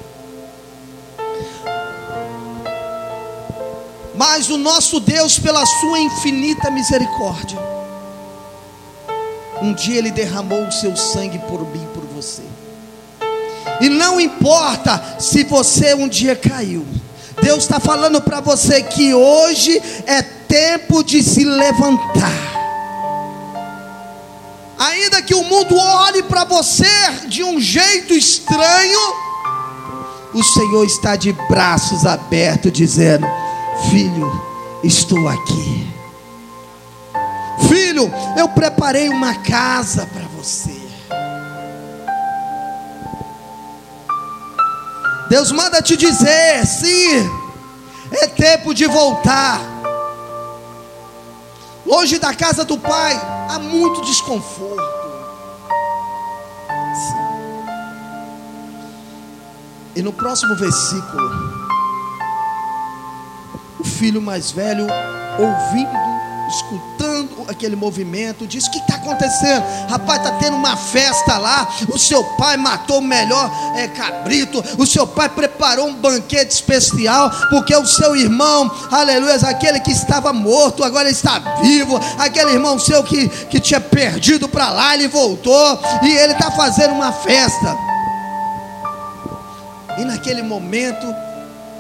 Mas 4.15 4.49
o 4.49 4.57
nosso 4.57 4.99
Deus, 4.99 5.39
pela 5.39 5.65
sua 5.65 5.99
infinita 5.99 6.69
misericórdia, 6.69 7.57
um 9.61 9.73
dia 9.73 9.97
ele 9.97 10.11
derramou 10.11 10.67
o 10.67 10.71
seu 10.71 10.95
sangue 10.95 11.39
por 11.39 11.61
mim, 11.69 11.87
por 11.93 12.03
você. 12.05 12.43
E 13.79 13.87
não 13.87 14.19
importa 14.19 15.19
se 15.19 15.43
você 15.43 15.93
um 15.93 16.07
dia 16.07 16.35
caiu. 16.35 16.85
Deus 17.41 17.63
está 17.63 17.79
falando 17.79 18.21
para 18.21 18.39
você 18.39 18.83
que 18.83 19.13
hoje 19.13 19.81
é 20.05 20.21
tempo 20.21 21.03
de 21.03 21.21
se 21.23 21.43
levantar. 21.43 22.49
Ainda 24.77 25.21
que 25.21 25.35
o 25.35 25.43
mundo 25.43 25.75
olhe 25.77 26.23
para 26.23 26.45
você 26.45 26.87
de 27.27 27.43
um 27.43 27.59
jeito 27.59 28.13
estranho, 28.13 28.99
o 30.33 30.43
Senhor 30.43 30.85
está 30.85 31.15
de 31.15 31.33
braços 31.49 32.05
abertos, 32.05 32.71
dizendo: 32.71 33.27
Filho, 33.89 34.31
estou 34.83 35.27
aqui. 35.27 35.87
Filho, 37.67 38.11
eu 38.37 38.47
preparei 38.49 39.09
uma 39.09 39.35
casa 39.35 40.07
para 40.07 40.25
você. 40.37 40.78
Deus 45.30 45.51
manda 45.51 45.82
te 45.82 45.95
dizer: 45.95 46.65
sim, 46.65 47.30
é 48.11 48.27
tempo 48.27 48.73
de 48.73 48.88
voltar. 48.88 49.61
Longe 51.86 52.17
da 52.17 52.34
casa 52.34 52.65
do 52.65 52.77
Pai 52.77 53.13
há 53.49 53.59
muito 53.59 54.01
desconforto. 54.01 54.99
E 59.95 60.01
no 60.01 60.13
próximo 60.13 60.55
versículo, 60.55 61.30
o 63.80 63.84
filho 63.84 64.21
mais 64.21 64.51
velho, 64.51 64.88
ouvindo 65.38 66.09
escutando 66.49 67.45
aquele 67.47 67.75
movimento, 67.75 68.47
diz: 68.47 68.65
O 68.65 68.71
que 68.71 68.79
está 68.79 68.95
acontecendo? 68.95 69.63
Rapaz, 69.89 70.19
está 70.19 70.31
tendo 70.37 70.57
uma 70.57 70.75
festa 70.75 71.37
lá. 71.37 71.67
O 71.93 71.97
seu 71.97 72.23
pai 72.37 72.57
matou 72.57 72.99
o 72.99 73.01
melhor 73.01 73.49
é, 73.75 73.87
cabrito. 73.87 74.63
O 74.77 74.85
seu 74.85 75.05
pai 75.05 75.29
preparou 75.29 75.87
um 75.87 75.95
banquete 75.95 76.51
especial, 76.51 77.29
porque 77.49 77.75
o 77.75 77.85
seu 77.85 78.15
irmão, 78.15 78.69
aleluia, 78.91 79.35
aquele 79.35 79.79
que 79.79 79.91
estava 79.91 80.33
morto, 80.33 80.83
agora 80.83 81.09
está 81.09 81.39
vivo. 81.61 81.99
Aquele 82.17 82.51
irmão 82.51 82.79
seu 82.79 83.03
que, 83.03 83.29
que 83.47 83.59
tinha 83.59 83.79
perdido 83.79 84.47
para 84.49 84.69
lá, 84.71 84.93
ele 84.95 85.07
voltou. 85.07 85.79
E 86.01 86.09
ele 86.09 86.33
está 86.33 86.51
fazendo 86.51 86.93
uma 86.93 87.11
festa. 87.11 87.77
E 89.97 90.05
naquele 90.05 90.41
momento, 90.41 91.05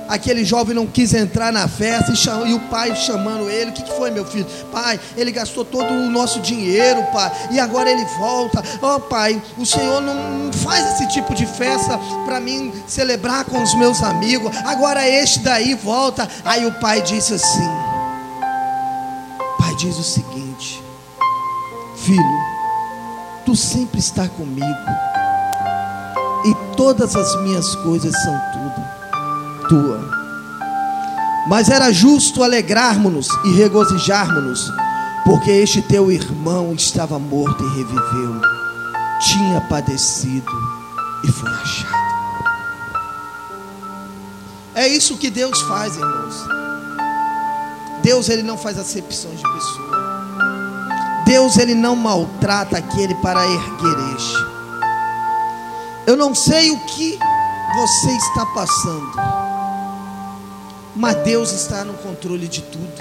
Aquele 0.09 0.43
jovem 0.43 0.73
não 0.73 0.87
quis 0.87 1.13
entrar 1.13 1.53
na 1.53 1.67
festa 1.67 2.11
e, 2.11 2.15
chamou, 2.15 2.47
e 2.47 2.55
o 2.55 2.59
pai 2.61 2.95
chamando 2.95 3.47
ele: 3.47 3.69
O 3.69 3.73
que, 3.73 3.83
que 3.83 3.95
foi, 3.95 4.09
meu 4.09 4.25
filho? 4.25 4.47
Pai, 4.71 4.99
ele 5.15 5.31
gastou 5.31 5.63
todo 5.63 5.93
o 5.93 6.09
nosso 6.09 6.39
dinheiro, 6.39 7.03
pai, 7.13 7.31
e 7.51 7.59
agora 7.59 7.91
ele 7.91 8.03
volta. 8.17 8.63
Oh, 8.81 8.99
pai, 8.99 9.39
o 9.55 9.65
Senhor 9.67 10.01
não 10.01 10.51
faz 10.51 10.93
esse 10.93 11.07
tipo 11.09 11.35
de 11.35 11.45
festa 11.45 11.99
para 12.25 12.39
mim 12.39 12.73
celebrar 12.87 13.45
com 13.45 13.61
os 13.61 13.75
meus 13.75 14.01
amigos. 14.01 14.51
Agora 14.65 15.07
este 15.07 15.41
daí 15.41 15.75
volta. 15.75 16.27
Aí 16.43 16.65
o 16.65 16.71
pai 16.79 17.03
disse 17.03 17.35
assim: 17.35 17.69
Pai 19.59 19.75
diz 19.75 19.95
o 19.95 20.03
seguinte, 20.03 20.83
filho, 21.95 22.39
tu 23.45 23.55
sempre 23.55 23.99
está 23.99 24.27
comigo, 24.27 24.65
e 26.45 26.75
todas 26.75 27.15
as 27.15 27.39
minhas 27.43 27.75
coisas 27.75 28.11
são 28.23 28.41
tudo 28.53 28.68
tua. 29.69 30.01
Mas 31.47 31.69
era 31.69 31.91
justo 31.93 32.43
alegrarmos-nos 32.43 33.29
e 33.45 33.53
regozijarmos-nos, 33.53 34.73
porque 35.23 35.51
este 35.51 35.81
teu 35.81 36.11
irmão 36.11 36.73
estava 36.73 37.17
morto 37.17 37.63
e 37.63 37.77
reviveu, 37.77 38.41
tinha 39.21 39.61
padecido 39.61 40.51
e 41.23 41.31
foi 41.31 41.49
achado. 41.49 41.99
É 44.75 44.87
isso 44.87 45.17
que 45.17 45.29
Deus 45.29 45.59
faz, 45.61 45.95
irmãos. 45.95 46.35
Deus 48.01 48.29
ele 48.29 48.43
não 48.43 48.57
faz 48.57 48.77
acepções 48.77 49.37
de 49.37 49.53
pessoa. 49.53 49.99
Deus 51.25 51.57
ele 51.57 51.75
não 51.75 51.95
maltrata 51.95 52.77
aquele 52.77 53.13
para 53.15 53.45
erguer 53.45 54.15
este. 54.15 54.49
Eu 56.07 56.15
não 56.15 56.33
sei 56.33 56.71
o 56.71 56.79
que 56.85 57.19
você 57.75 58.11
está 58.11 58.45
passando 58.47 59.38
mas 60.99 61.15
Deus 61.23 61.53
está 61.53 61.85
no 61.85 61.93
controle 61.93 62.45
de 62.45 62.61
tudo. 62.61 62.91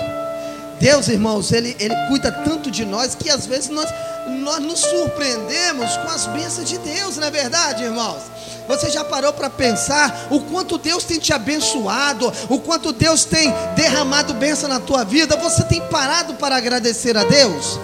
Deus, 0.78 1.09
irmãos, 1.09 1.51
Ele, 1.51 1.76
Ele 1.80 1.96
cuida 2.07 2.30
tanto 2.30 2.70
de 2.70 2.84
nós 2.84 3.16
que 3.16 3.28
às 3.28 3.44
vezes 3.44 3.70
nós, 3.70 3.92
nós 4.28 4.61
nos 4.61 4.78
surpreendemos 4.78 5.96
com 5.96 6.09
as 6.09 6.26
bênçãos 6.28 6.68
de 6.68 6.78
Deus, 6.78 7.16
não 7.16 7.26
é 7.26 7.30
verdade, 7.32 7.82
irmãos? 7.82 8.22
Você 8.68 8.88
já 8.88 9.03
parou 9.03 9.32
para 9.32 9.51
pensar 9.51 10.28
o 10.30 10.40
quanto 10.42 10.78
Deus 10.78 11.03
tem 11.03 11.18
te 11.18 11.32
abençoado, 11.32 12.32
o 12.49 12.61
quanto 12.61 12.92
Deus 12.92 13.24
tem 13.24 13.53
derramado 13.74 14.32
bênção 14.32 14.68
na 14.68 14.78
tua 14.78 15.03
vida? 15.03 15.36
Você 15.36 15.64
tem 15.64 15.80
parado 15.88 16.34
para 16.34 16.57
agradecer 16.57 17.16
a 17.16 17.24
Deus? 17.24 17.80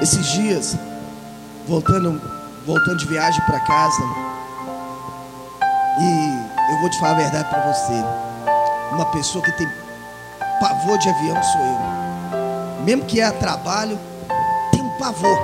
Esses 0.00 0.26
dias, 0.28 0.76
voltando, 1.68 2.18
voltando 2.64 2.96
de 2.96 3.06
viagem 3.06 3.44
para 3.44 3.60
casa, 3.60 4.02
e 6.00 6.29
vou 6.80 6.90
te 6.90 6.98
falar 6.98 7.12
a 7.12 7.16
verdade 7.16 7.48
para 7.48 7.72
você. 7.72 8.04
Uma 8.92 9.06
pessoa 9.06 9.44
que 9.44 9.52
tem 9.52 9.68
pavor 10.60 10.98
de 10.98 11.08
avião 11.08 11.42
sou 11.42 11.60
eu. 11.60 12.84
Mesmo 12.84 13.04
que 13.04 13.20
é 13.20 13.24
a 13.24 13.32
trabalho, 13.32 13.98
tem 14.72 14.80
um 14.80 14.90
pavor. 14.98 15.38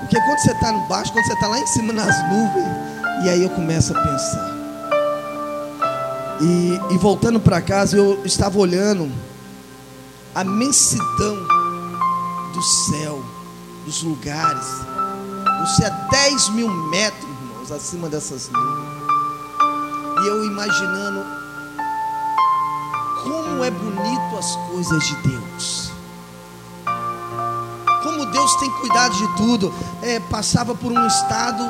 Porque 0.00 0.20
quando 0.20 0.38
você 0.38 0.52
está 0.52 0.72
no 0.72 0.80
baixo, 0.86 1.12
quando 1.12 1.24
você 1.24 1.32
está 1.32 1.48
lá 1.48 1.58
em 1.58 1.66
cima 1.66 1.92
nas 1.92 2.22
nuvens, 2.28 2.66
e 3.24 3.28
aí 3.28 3.42
eu 3.42 3.50
começo 3.50 3.96
a 3.96 4.00
pensar. 4.00 4.56
E, 6.40 6.80
e 6.94 6.98
voltando 6.98 7.40
para 7.40 7.60
casa, 7.62 7.96
eu 7.96 8.24
estava 8.24 8.58
olhando 8.58 9.10
a 10.34 10.42
imensidão 10.42 11.36
do 12.52 12.62
céu, 12.62 13.22
dos 13.84 14.02
lugares. 14.02 14.66
Você 15.60 15.84
é 15.84 15.90
10 16.10 16.50
mil 16.50 16.68
metros, 16.68 17.24
irmãos, 17.24 17.72
acima 17.72 18.08
dessas 18.08 18.48
nuvens. 18.50 18.85
Eu 20.26 20.44
imaginando 20.44 21.24
como 23.22 23.62
é 23.62 23.70
bonito 23.70 24.36
as 24.36 24.56
coisas 24.70 25.04
de 25.04 25.16
Deus. 25.28 25.92
Como 28.02 28.26
Deus 28.26 28.56
tem 28.56 28.68
cuidado 28.80 29.14
de 29.14 29.36
tudo. 29.36 29.72
É, 30.02 30.18
passava 30.18 30.74
por 30.74 30.90
um 30.90 31.06
estado, 31.06 31.62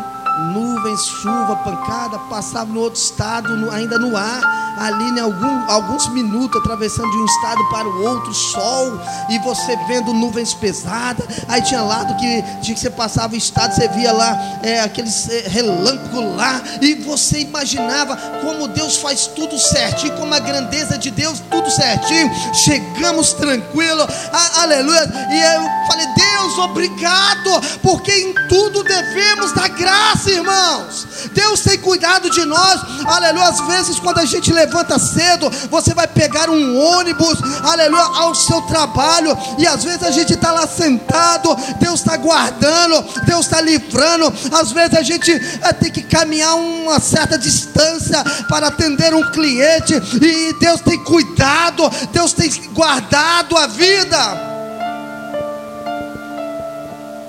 nuvens, 0.55 1.05
chuva, 1.05 1.57
pancada, 1.57 2.19
passava 2.31 2.73
no 2.73 2.81
outro 2.81 2.99
estado, 2.99 3.71
ainda 3.71 3.99
no 3.99 4.17
ar 4.17 4.66
ali 4.77 5.09
em 5.09 5.13
né, 5.13 5.23
algum, 5.23 5.71
alguns 5.71 6.09
minutos, 6.09 6.61
atravessando 6.61 7.11
de 7.11 7.17
um 7.17 7.25
estado 7.25 7.65
para 7.71 7.89
o 7.89 8.03
outro, 8.05 8.33
sol, 8.35 9.01
e 9.31 9.39
você 9.39 9.77
vendo 9.89 10.13
nuvens 10.13 10.53
pesadas. 10.55 11.27
Aí 11.49 11.63
tinha 11.63 11.83
lado 11.83 12.15
que, 12.17 12.43
que 12.63 12.79
você 12.79 12.91
passava 12.91 13.35
o 13.35 13.37
estado, 13.37 13.75
você 13.75 13.89
via 13.89 14.13
lá 14.13 14.39
é, 14.63 14.81
aqueles 14.81 15.29
é, 15.29 15.49
relâmpagos 15.49 16.37
lá, 16.37 16.61
e 16.81 16.95
você 16.95 17.41
imaginava 17.41 18.17
como 18.43 18.69
Deus 18.69 18.97
faz 18.97 19.27
tudo 19.27 19.59
certinho, 19.59 20.15
como 20.17 20.35
a 20.35 20.39
grandeza 20.39 20.99
de 20.99 21.11
Deus, 21.11 21.41
tudo 21.51 21.71
certinho. 21.71 22.31
Chegamos 22.55 23.33
tranquilo, 23.33 24.07
a, 24.33 24.63
aleluia. 24.63 25.11
E 25.31 25.41
eu 25.41 25.63
falei, 25.87 26.07
Deus, 26.15 26.59
obrigado, 26.59 27.61
porque 27.83 28.13
em 28.13 28.35
tudo 28.49 28.83
devemos 28.83 29.53
dar 29.53 29.69
graça, 29.69 30.31
irmãos. 30.31 31.07
Deus 31.33 31.61
tem 31.61 31.79
cuidado 31.79 32.31
de 32.31 32.45
nós, 32.45 32.81
aleluia. 33.07 33.47
Às 33.49 33.61
vezes, 33.61 33.99
quando 33.99 34.19
a 34.19 34.25
gente 34.25 34.53
levanta 34.53 34.66
levanta 34.67 34.99
cedo, 34.99 35.51
você 35.71 35.95
vai 35.95 36.07
pegar 36.07 36.51
um 36.51 36.79
ônibus, 36.79 37.39
aleluia, 37.63 38.03
ao 38.03 38.35
seu 38.35 38.61
trabalho, 38.63 39.37
e 39.59 39.67
às 39.67 39.85
vezes 39.85 40.03
a 40.03 40.11
gente 40.11 40.35
está 40.35 40.53
lá 40.53 40.67
sentado, 40.67 41.57
Deus 41.79 42.01
está 42.01 42.17
guardando, 42.17 43.05
Deus 43.25 43.47
está 43.47 43.61
livrando, 43.61 44.33
às 44.53 44.73
vezes 44.73 44.95
a 44.99 45.03
gente 45.03 45.33
é, 45.63 45.73
tem 45.73 45.91
que 45.91 46.03
caminhar 46.03 46.57
uma 46.57 47.01
certa 47.01 47.39
distância 47.39 48.23
para 48.49 48.69
atender 48.69 49.15
um 49.15 49.31
cliente, 49.31 49.95
e 50.21 50.53
Deus 50.59 50.81
tem 50.81 51.03
cuidado, 51.05 51.89
Deus 52.13 52.33
tem 52.33 52.51
guardado 52.73 53.57
a 53.57 53.67
vida. 53.67 54.57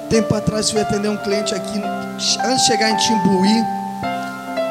Tempo 0.10 0.34
atrás 0.34 0.72
fui 0.72 0.82
atender 0.82 1.10
um 1.10 1.18
cliente 1.18 1.54
aqui, 1.54 1.82
antes 2.46 2.62
de 2.62 2.68
chegar 2.68 2.90
em 2.90 2.98
Timbuí 2.98 3.87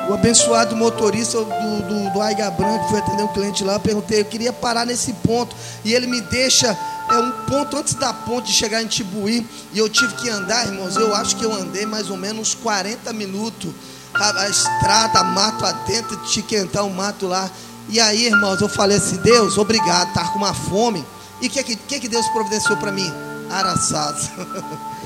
o 0.08 0.14
abençoado 0.14 0.76
motorista 0.76 1.38
do, 1.38 1.44
do, 1.44 2.12
do 2.12 2.22
Aiga 2.22 2.50
Branco 2.50 2.88
foi 2.88 2.98
atender 2.98 3.22
um 3.22 3.28
cliente 3.28 3.64
lá. 3.64 3.74
Eu 3.74 3.80
perguntei, 3.80 4.20
eu 4.20 4.24
queria 4.24 4.52
parar 4.52 4.86
nesse 4.86 5.12
ponto. 5.14 5.54
E 5.84 5.92
ele 5.92 6.06
me 6.06 6.20
deixa 6.20 6.76
é 7.08 7.18
um 7.18 7.30
ponto 7.46 7.76
antes 7.76 7.94
da 7.94 8.12
ponte 8.12 8.48
de 8.48 8.52
chegar 8.52 8.82
em 8.82 8.86
Tibuí. 8.86 9.46
E 9.72 9.78
eu 9.78 9.88
tive 9.88 10.14
que 10.14 10.28
andar, 10.28 10.66
irmãos. 10.66 10.96
Eu 10.96 11.14
acho 11.14 11.36
que 11.36 11.44
eu 11.44 11.52
andei 11.52 11.86
mais 11.86 12.10
ou 12.10 12.16
menos 12.16 12.54
40 12.54 13.12
minutos. 13.12 13.72
A, 14.14 14.42
a 14.42 14.48
estrada, 14.48 15.22
mato 15.22 15.64
adentro, 15.64 16.16
de 16.16 16.42
quentar 16.42 16.84
o 16.84 16.90
mato 16.90 17.26
lá. 17.26 17.50
E 17.88 18.00
aí, 18.00 18.26
irmãos, 18.26 18.60
eu 18.60 18.68
falei 18.68 18.96
assim: 18.96 19.16
Deus, 19.16 19.58
obrigado, 19.58 20.08
estar 20.08 20.32
com 20.32 20.38
uma 20.38 20.54
fome. 20.54 21.04
E 21.40 21.48
o 21.48 21.50
que, 21.50 21.76
que, 21.76 22.00
que 22.00 22.08
Deus 22.08 22.26
providenciou 22.28 22.76
para 22.78 22.90
mim? 22.90 23.12
Araçados. 23.50 24.30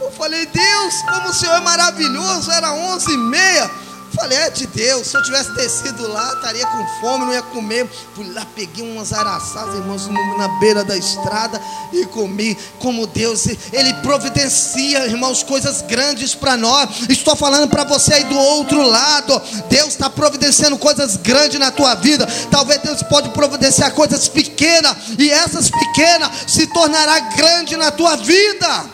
Eu 0.00 0.10
falei, 0.10 0.44
Deus, 0.46 0.94
como 1.08 1.28
o 1.28 1.32
Senhor 1.32 1.54
é 1.54 1.60
maravilhoso, 1.60 2.50
era 2.50 2.72
11 2.72 3.12
e 3.12 3.16
meia. 3.16 3.70
Falei, 4.14 4.36
é 4.36 4.50
de 4.50 4.66
Deus, 4.66 5.06
se 5.06 5.16
eu 5.16 5.22
tivesse 5.22 5.52
descido 5.54 6.06
lá, 6.06 6.34
estaria 6.34 6.66
com 6.66 6.86
fome, 7.00 7.24
não 7.24 7.32
ia 7.32 7.42
comer. 7.42 7.88
Fui 8.14 8.30
lá, 8.32 8.46
peguei 8.54 8.84
umas 8.84 9.12
araçás, 9.12 9.74
irmãos, 9.74 10.06
na 10.36 10.48
beira 10.60 10.84
da 10.84 10.96
estrada 10.96 11.60
e 11.92 12.04
comi. 12.06 12.56
Como 12.78 13.06
Deus, 13.06 13.46
Ele 13.72 13.94
providencia, 14.02 15.06
irmãos, 15.06 15.42
coisas 15.42 15.80
grandes 15.82 16.34
para 16.34 16.56
nós. 16.56 17.08
Estou 17.08 17.34
falando 17.34 17.68
para 17.68 17.84
você 17.84 18.14
aí 18.14 18.24
do 18.24 18.36
outro 18.36 18.82
lado. 18.82 19.40
Deus 19.70 19.88
está 19.88 20.10
providenciando 20.10 20.76
coisas 20.76 21.16
grandes 21.16 21.58
na 21.58 21.70
tua 21.70 21.94
vida. 21.94 22.26
Talvez 22.50 22.82
Deus 22.82 23.02
pode 23.02 23.30
providenciar 23.30 23.92
coisas 23.92 24.28
pequenas, 24.28 24.96
e 25.18 25.30
essas 25.30 25.70
pequenas 25.70 26.30
se 26.46 26.66
tornará 26.66 27.18
grande 27.20 27.76
na 27.76 27.90
tua 27.90 28.16
vida. 28.16 28.84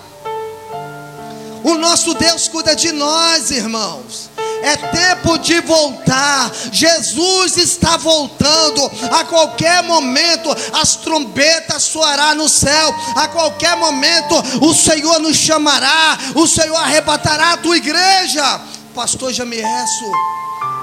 O 1.65 1.75
nosso 1.75 2.15
Deus 2.15 2.47
cuida 2.47 2.75
de 2.77 2.93
nós, 2.93 3.51
irmãos. 3.51 4.28
É 4.69 4.77
tempo 4.77 5.39
de 5.39 5.61
voltar. 5.63 6.51
Jesus 6.71 7.57
está 7.57 7.97
voltando. 7.97 8.91
A 9.11 9.25
qualquer 9.25 9.83
momento 9.83 10.55
as 10.75 10.97
trombetas 10.97 11.85
soará 11.85 12.35
no 12.35 12.49
céu. 12.49 12.95
A 13.17 13.29
qualquer 13.29 13.77
momento 13.77 14.35
o 14.61 14.75
Senhor 14.75 15.19
nos 15.21 15.37
chamará. 15.37 16.19
O 16.35 16.47
Senhor 16.47 16.77
arrebatará 16.77 17.53
a 17.53 17.57
tua 17.57 17.77
igreja. 17.77 18.61
Pastor 18.95 19.33
Jamiesso, 19.33 20.05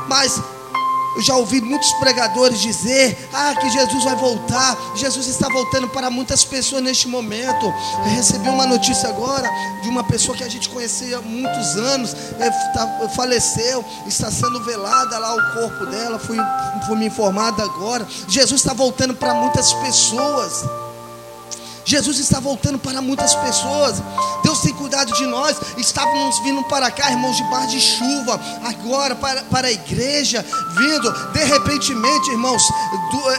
mas 0.07 0.41
eu 1.15 1.21
já 1.21 1.35
ouvi 1.35 1.61
muitos 1.61 1.91
pregadores 1.93 2.59
dizer: 2.59 3.29
Ah, 3.33 3.55
que 3.55 3.69
Jesus 3.69 4.03
vai 4.03 4.15
voltar. 4.15 4.77
Jesus 4.95 5.27
está 5.27 5.47
voltando 5.47 5.87
para 5.89 6.09
muitas 6.09 6.43
pessoas 6.43 6.83
neste 6.83 7.07
momento. 7.07 7.65
Eu 7.65 8.11
recebi 8.15 8.49
uma 8.49 8.65
notícia 8.65 9.09
agora 9.09 9.49
de 9.81 9.89
uma 9.89 10.03
pessoa 10.03 10.37
que 10.37 10.43
a 10.43 10.49
gente 10.49 10.67
conhecia 10.69 11.17
há 11.17 11.21
muitos 11.21 11.75
anos, 11.77 12.13
é, 12.39 12.49
tá, 12.73 13.09
faleceu, 13.15 13.83
está 14.05 14.29
sendo 14.29 14.63
velada 14.63 15.17
lá 15.17 15.35
o 15.35 15.53
corpo 15.53 15.85
dela. 15.85 16.19
Fui, 16.19 16.37
fui 16.85 16.97
me 16.97 17.05
informado 17.05 17.61
agora. 17.61 18.05
Jesus 18.27 18.59
está 18.59 18.73
voltando 18.73 19.15
para 19.15 19.33
muitas 19.33 19.73
pessoas. 19.73 20.65
Jesus 21.85 22.19
está 22.19 22.39
voltando 22.39 22.79
para 22.79 22.99
muitas 22.99 23.35
pessoas. 23.35 24.01
Deus 24.43 24.54
tem 24.65 24.73
cuidado 24.73 25.13
de 25.13 25.25
nós. 25.27 25.55
Estávamos 25.77 26.39
vindo 26.39 26.63
para 26.63 26.89
cá, 26.89 27.11
irmãos, 27.11 27.37
de 27.37 27.43
bar 27.43 27.67
de 27.67 27.79
chuva. 27.79 28.39
Agora 28.63 29.15
para, 29.15 29.43
para 29.43 29.67
a 29.67 29.71
igreja, 29.71 30.43
vindo. 30.75 31.11
De 31.31 31.43
repentemente, 31.43 32.31
irmãos, 32.31 32.63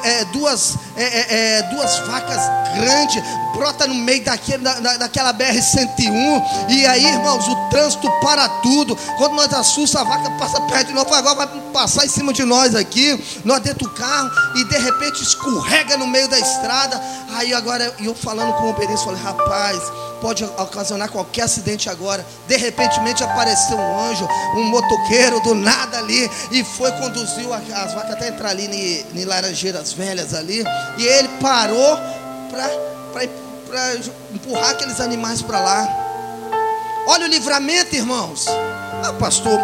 é, 0.04 0.24
duas, 0.26 0.76
é, 0.96 1.02
é, 1.02 1.26
é, 1.30 1.62
duas 1.64 1.98
vacas 2.06 2.40
grandes 2.76 3.22
brota 3.56 3.86
no 3.86 3.94
meio 3.94 4.22
daquele, 4.22 4.62
da, 4.62 4.96
daquela 4.98 5.32
BR-101. 5.32 6.68
E 6.68 6.86
aí, 6.86 7.06
irmãos, 7.06 7.48
o 7.48 7.56
trânsito 7.70 8.08
para 8.20 8.48
tudo. 8.60 8.94
Quando 9.16 9.34
nós 9.34 9.52
assusta, 9.52 10.00
a 10.00 10.04
vaca 10.04 10.30
passa 10.32 10.60
perto 10.62 10.88
de 10.88 10.92
nós. 10.92 11.10
Agora 11.10 11.34
vai 11.34 11.46
passar 11.72 12.04
em 12.04 12.08
cima 12.08 12.32
de 12.32 12.44
nós 12.44 12.74
aqui. 12.74 13.18
Nós 13.44 13.60
dentro 13.60 13.88
do 13.88 13.94
carro. 13.94 14.30
E 14.56 14.64
de 14.64 14.78
repente 14.78 15.22
escorrega 15.22 15.96
no 15.96 16.06
meio 16.06 16.28
da 16.28 16.38
estrada. 16.38 17.00
Aí 17.34 17.52
agora 17.52 17.94
eu 18.00 18.14
falando 18.14 18.52
com 18.54 18.64
o 18.64 18.70
Uber 18.70 18.86
falei, 18.98 19.22
rapaz, 19.22 19.82
pode 20.20 20.44
ocasionar 20.44 21.10
qualquer 21.10 21.42
acidente 21.42 21.88
agora. 21.88 22.24
De 22.46 22.56
repente 22.56 22.98
apareceu 23.22 23.76
um 23.76 24.00
anjo, 24.00 24.28
um 24.56 24.64
motoqueiro 24.64 25.40
do 25.40 25.54
nada 25.54 25.98
ali. 25.98 26.30
E 26.50 26.64
foi, 26.64 26.90
conduziu 26.92 27.52
as 27.52 27.94
vacas 27.94 28.12
até 28.12 28.28
entrar 28.28 28.50
ali 28.50 29.06
em 29.14 29.24
Laranjeiras 29.24 29.92
Velhas 29.92 30.34
ali. 30.34 30.64
E 30.98 31.04
ele 31.04 31.28
parou 31.40 31.96
para 32.50 33.94
empurrar 34.34 34.70
aqueles 34.70 35.00
animais 35.00 35.42
para 35.42 35.60
lá. 35.60 35.88
Olha 37.08 37.26
o 37.26 37.28
livramento, 37.28 37.94
irmãos. 37.94 38.46
Ah, 38.48 39.12
pastor, 39.18 39.60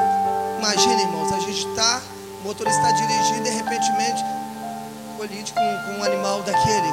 imagina, 0.59 1.00
irmãos, 1.00 1.32
a 1.32 1.40
gente 1.40 1.66
está, 1.66 2.00
o 2.40 2.48
motorista 2.48 2.80
está 2.80 2.92
dirigindo 2.92 3.48
e 3.48 3.50
de 3.50 3.50
repente 3.50 3.72
colide 5.16 5.53
com, 5.53 5.61
com 5.61 6.00
um 6.00 6.05
animal 6.05 6.42
daquele 6.42 6.92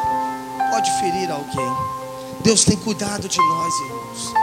pode 0.69 0.91
ferir 0.99 1.31
alguém. 1.31 1.98
Deus 2.41 2.63
tem 2.63 2.77
cuidado 2.77 3.27
de 3.27 3.37
nós, 3.37 3.73
irmãos. 3.81 4.33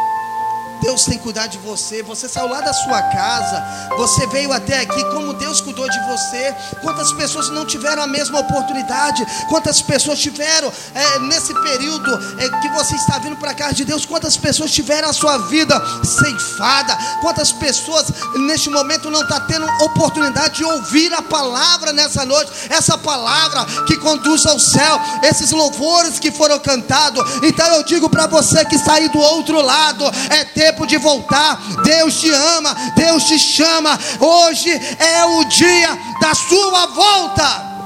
Deus 0.80 1.04
tem 1.04 1.18
cuidado 1.18 1.50
de 1.50 1.58
você. 1.58 2.02
Você 2.02 2.28
saiu 2.28 2.48
lá 2.48 2.60
da 2.60 2.72
sua 2.72 3.02
casa, 3.02 3.62
você 3.96 4.26
veio 4.28 4.52
até 4.52 4.80
aqui, 4.80 5.04
como 5.10 5.34
Deus 5.34 5.60
cuidou 5.60 5.88
de 5.88 5.98
você. 6.06 6.54
Quantas 6.80 7.12
pessoas 7.12 7.50
não 7.50 7.66
tiveram 7.66 8.02
a 8.02 8.06
mesma 8.06 8.40
oportunidade? 8.40 9.26
Quantas 9.48 9.82
pessoas 9.82 10.18
tiveram 10.18 10.72
é, 10.94 11.18
nesse 11.20 11.52
período 11.54 12.10
é, 12.38 12.60
que 12.60 12.68
você 12.68 12.94
está 12.94 13.18
vindo 13.18 13.36
para 13.36 13.50
a 13.50 13.54
casa 13.54 13.74
de 13.74 13.84
Deus? 13.84 14.06
Quantas 14.06 14.36
pessoas 14.36 14.72
tiveram 14.72 15.08
a 15.08 15.12
sua 15.12 15.38
vida 15.38 15.80
ceifada? 16.04 16.96
Quantas 17.20 17.52
pessoas 17.52 18.06
neste 18.46 18.70
momento 18.70 19.10
não 19.10 19.22
está 19.22 19.40
tendo 19.40 19.66
oportunidade 19.82 20.56
de 20.56 20.64
ouvir 20.64 21.12
a 21.12 21.22
palavra 21.22 21.92
nessa 21.92 22.24
noite? 22.24 22.50
Essa 22.70 22.96
palavra 22.96 23.66
que 23.86 23.96
conduz 23.98 24.46
ao 24.46 24.58
céu, 24.58 25.00
esses 25.22 25.50
louvores 25.50 26.18
que 26.18 26.30
foram 26.30 26.58
cantados. 26.58 27.22
Então 27.42 27.66
eu 27.74 27.82
digo 27.82 28.08
para 28.08 28.26
você 28.26 28.64
que 28.64 28.76
aí 28.96 29.08
do 29.08 29.18
outro 29.18 29.60
lado, 29.60 30.04
é 30.30 30.44
ter 30.44 30.65
tempo 30.76 30.86
de 30.86 30.98
voltar. 30.98 31.58
Deus 31.82 32.20
te 32.20 32.30
ama, 32.30 32.74
Deus 32.94 33.24
te 33.24 33.38
chama. 33.38 33.98
Hoje 34.20 34.70
é 34.70 35.24
o 35.24 35.44
dia 35.44 35.88
da 36.20 36.34
sua 36.34 36.86
volta. 36.86 37.76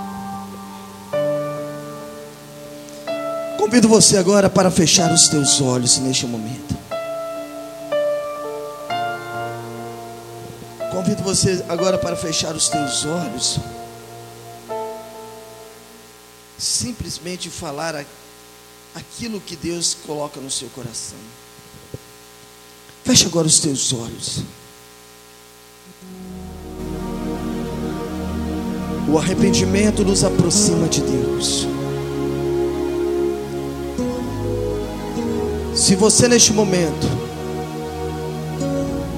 Convido 3.57 3.89
você 3.89 4.17
agora 4.17 4.51
para 4.51 4.71
fechar 4.71 5.13
os 5.13 5.29
teus 5.29 5.61
olhos 5.61 5.99
neste 5.99 6.27
momento. 6.27 6.77
Convido 10.91 11.23
você 11.23 11.65
agora 11.69 11.97
para 11.97 12.17
fechar 12.17 12.55
os 12.55 12.69
teus 12.69 13.05
olhos. 13.05 13.61
Simplesmente 16.59 17.49
falar 17.49 18.05
aquilo 18.95 19.41
que 19.41 19.55
Deus 19.55 19.97
coloca 20.05 20.41
no 20.41 20.51
seu 20.51 20.69
coração. 20.71 21.19
Feche 23.11 23.27
agora 23.27 23.49
os 23.49 23.59
teus 23.59 23.93
olhos. 23.93 24.45
O 29.09 29.19
arrependimento 29.19 30.05
nos 30.05 30.23
aproxima 30.23 30.87
de 30.87 31.01
Deus. 31.01 31.67
Se 35.75 35.97
você 35.97 36.29
neste 36.29 36.53
momento 36.53 37.09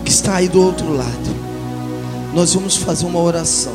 que 0.07 0.11
está 0.11 0.36
aí 0.36 0.49
do 0.49 0.62
outro 0.62 0.90
lado, 0.97 1.36
nós 2.32 2.55
vamos 2.55 2.78
fazer 2.78 3.05
uma 3.05 3.20
oração. 3.20 3.74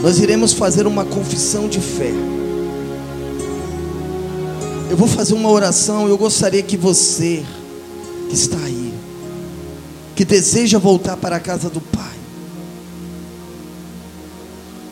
Nós 0.00 0.20
iremos 0.20 0.52
fazer 0.52 0.86
uma 0.86 1.04
confissão 1.04 1.68
de 1.68 1.80
fé. 1.80 2.12
Eu 4.88 4.96
vou 4.96 5.08
fazer 5.08 5.34
uma 5.34 5.50
oração, 5.50 6.08
eu 6.08 6.16
gostaria 6.16 6.62
que 6.62 6.76
você 6.76 7.44
que 8.30 8.36
está 8.36 8.58
aí, 8.58 8.94
que 10.14 10.24
deseja 10.24 10.78
voltar 10.78 11.16
para 11.16 11.34
a 11.34 11.40
casa 11.40 11.68
do 11.68 11.80
Pai. 11.80 12.16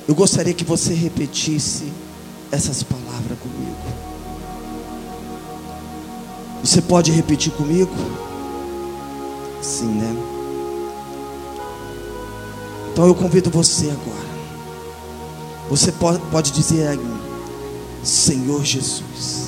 Eu 0.09 0.15
gostaria 0.15 0.53
que 0.53 0.65
você 0.65 0.93
repetisse 0.93 1.93
essas 2.51 2.83
palavras 2.83 3.39
comigo. 3.39 3.77
Você 6.65 6.83
pode 6.83 7.13
repetir 7.13 7.53
comigo? 7.53 7.95
Sim, 9.63 9.87
né? 9.87 10.17
Então 12.93 13.07
eu 13.07 13.15
convido 13.15 13.51
você 13.51 13.89
agora. 13.91 14.29
Você 15.71 15.93
pode, 15.93 16.51
dizer 16.51 16.89
aí, 16.89 17.15
Senhor 18.03 18.65
Jesus 18.65 19.48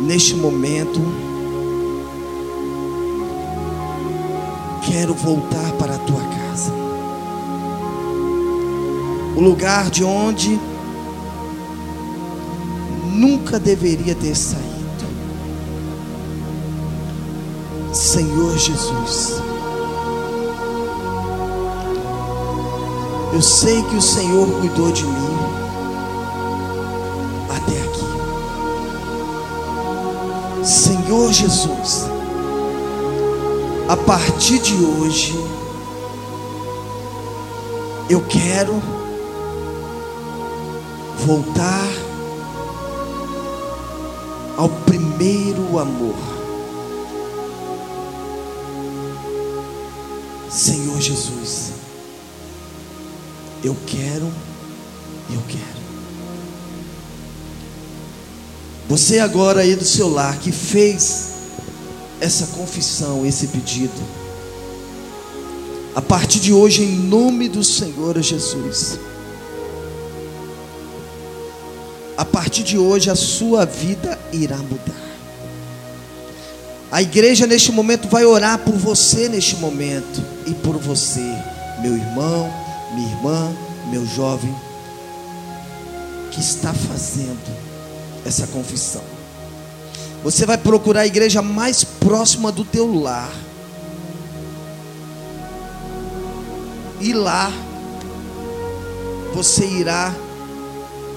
neste 0.00 0.34
momento, 0.34 1.00
quero 4.86 5.14
voltar 5.14 5.72
para 5.72 5.96
a 5.96 5.98
tua 5.98 6.20
casa, 6.20 6.72
o 9.36 9.40
lugar 9.40 9.90
de 9.90 10.04
onde 10.04 10.58
nunca 13.06 13.58
deveria 13.58 14.14
ter 14.14 14.34
saído. 14.34 14.68
Senhor 17.92 18.56
Jesus, 18.56 19.42
eu 23.32 23.42
sei 23.42 23.82
que 23.82 23.96
o 23.96 24.02
Senhor 24.02 24.46
cuidou 24.60 24.92
de 24.92 25.04
mim. 25.04 25.27
Senhor 30.68 31.32
Jesus, 31.32 32.04
a 33.88 33.96
partir 33.96 34.58
de 34.58 34.74
hoje, 34.74 35.32
eu 38.10 38.20
quero 38.28 38.74
voltar 41.24 41.88
ao 44.58 44.68
primeiro 44.68 45.78
amor. 45.78 46.18
Senhor 50.50 51.00
Jesus, 51.00 51.72
eu 53.64 53.74
quero, 53.86 54.30
eu 55.30 55.42
quero. 55.48 55.87
Você 58.88 59.18
agora 59.18 59.60
aí 59.60 59.76
do 59.76 59.84
seu 59.84 60.08
lar 60.08 60.38
que 60.38 60.50
fez 60.50 61.32
essa 62.20 62.46
confissão, 62.46 63.26
esse 63.26 63.48
pedido, 63.48 63.92
a 65.94 66.00
partir 66.00 66.40
de 66.40 66.54
hoje, 66.54 66.84
em 66.84 66.96
nome 66.96 67.50
do 67.50 67.62
Senhor 67.62 68.18
Jesus, 68.22 68.98
a 72.16 72.24
partir 72.24 72.62
de 72.62 72.78
hoje 72.78 73.10
a 73.10 73.14
sua 73.14 73.66
vida 73.66 74.18
irá 74.32 74.56
mudar. 74.56 75.08
A 76.90 77.02
igreja 77.02 77.46
neste 77.46 77.70
momento 77.70 78.08
vai 78.08 78.24
orar 78.24 78.58
por 78.58 78.74
você 78.74 79.28
neste 79.28 79.56
momento 79.56 80.24
e 80.46 80.54
por 80.54 80.78
você, 80.78 81.36
meu 81.82 81.94
irmão, 81.94 82.50
minha 82.94 83.10
irmã, 83.10 83.54
meu 83.90 84.06
jovem, 84.06 84.54
que 86.30 86.40
está 86.40 86.72
fazendo 86.72 87.67
essa 88.24 88.46
confissão. 88.46 89.02
Você 90.22 90.44
vai 90.44 90.58
procurar 90.58 91.02
a 91.02 91.06
igreja 91.06 91.40
mais 91.40 91.84
próxima 91.84 92.50
do 92.50 92.64
teu 92.64 92.92
lar. 92.92 93.32
E 97.00 97.12
lá 97.12 97.52
você 99.32 99.64
irá 99.64 100.12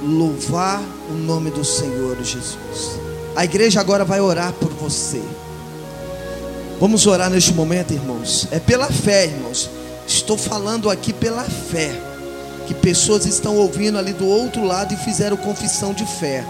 louvar 0.04 0.82
o 1.10 1.14
nome 1.14 1.50
do 1.50 1.66
Senhor 1.66 2.18
Jesus. 2.18 3.00
A 3.36 3.46
igreja 3.46 3.80
agora 3.80 4.06
vai 4.06 4.20
orar 4.22 4.54
por 4.54 4.70
você. 4.70 5.22
Vamos 6.80 7.06
orar 7.08 7.30
neste 7.30 7.54
momento, 7.54 7.94
irmãos. 7.94 8.48
É 8.52 8.60
pela 8.60 8.88
fé, 8.92 9.26
irmãos. 9.26 9.70
Estou 10.08 10.38
falando 10.38 10.90
aqui 10.90 11.14
pela 11.14 11.44
fé. 11.44 11.92
Que 12.68 12.74
pessoas 12.74 13.26
estão 13.26 13.58
ouvindo 13.58 13.98
ali 13.98 14.14
do 14.14 14.28
outro 14.28 14.64
lado 14.64 14.94
e 14.94 14.98
fizeram 14.98 15.38
confissão 15.38 15.94
de 15.94 16.06
fé. 16.06 16.46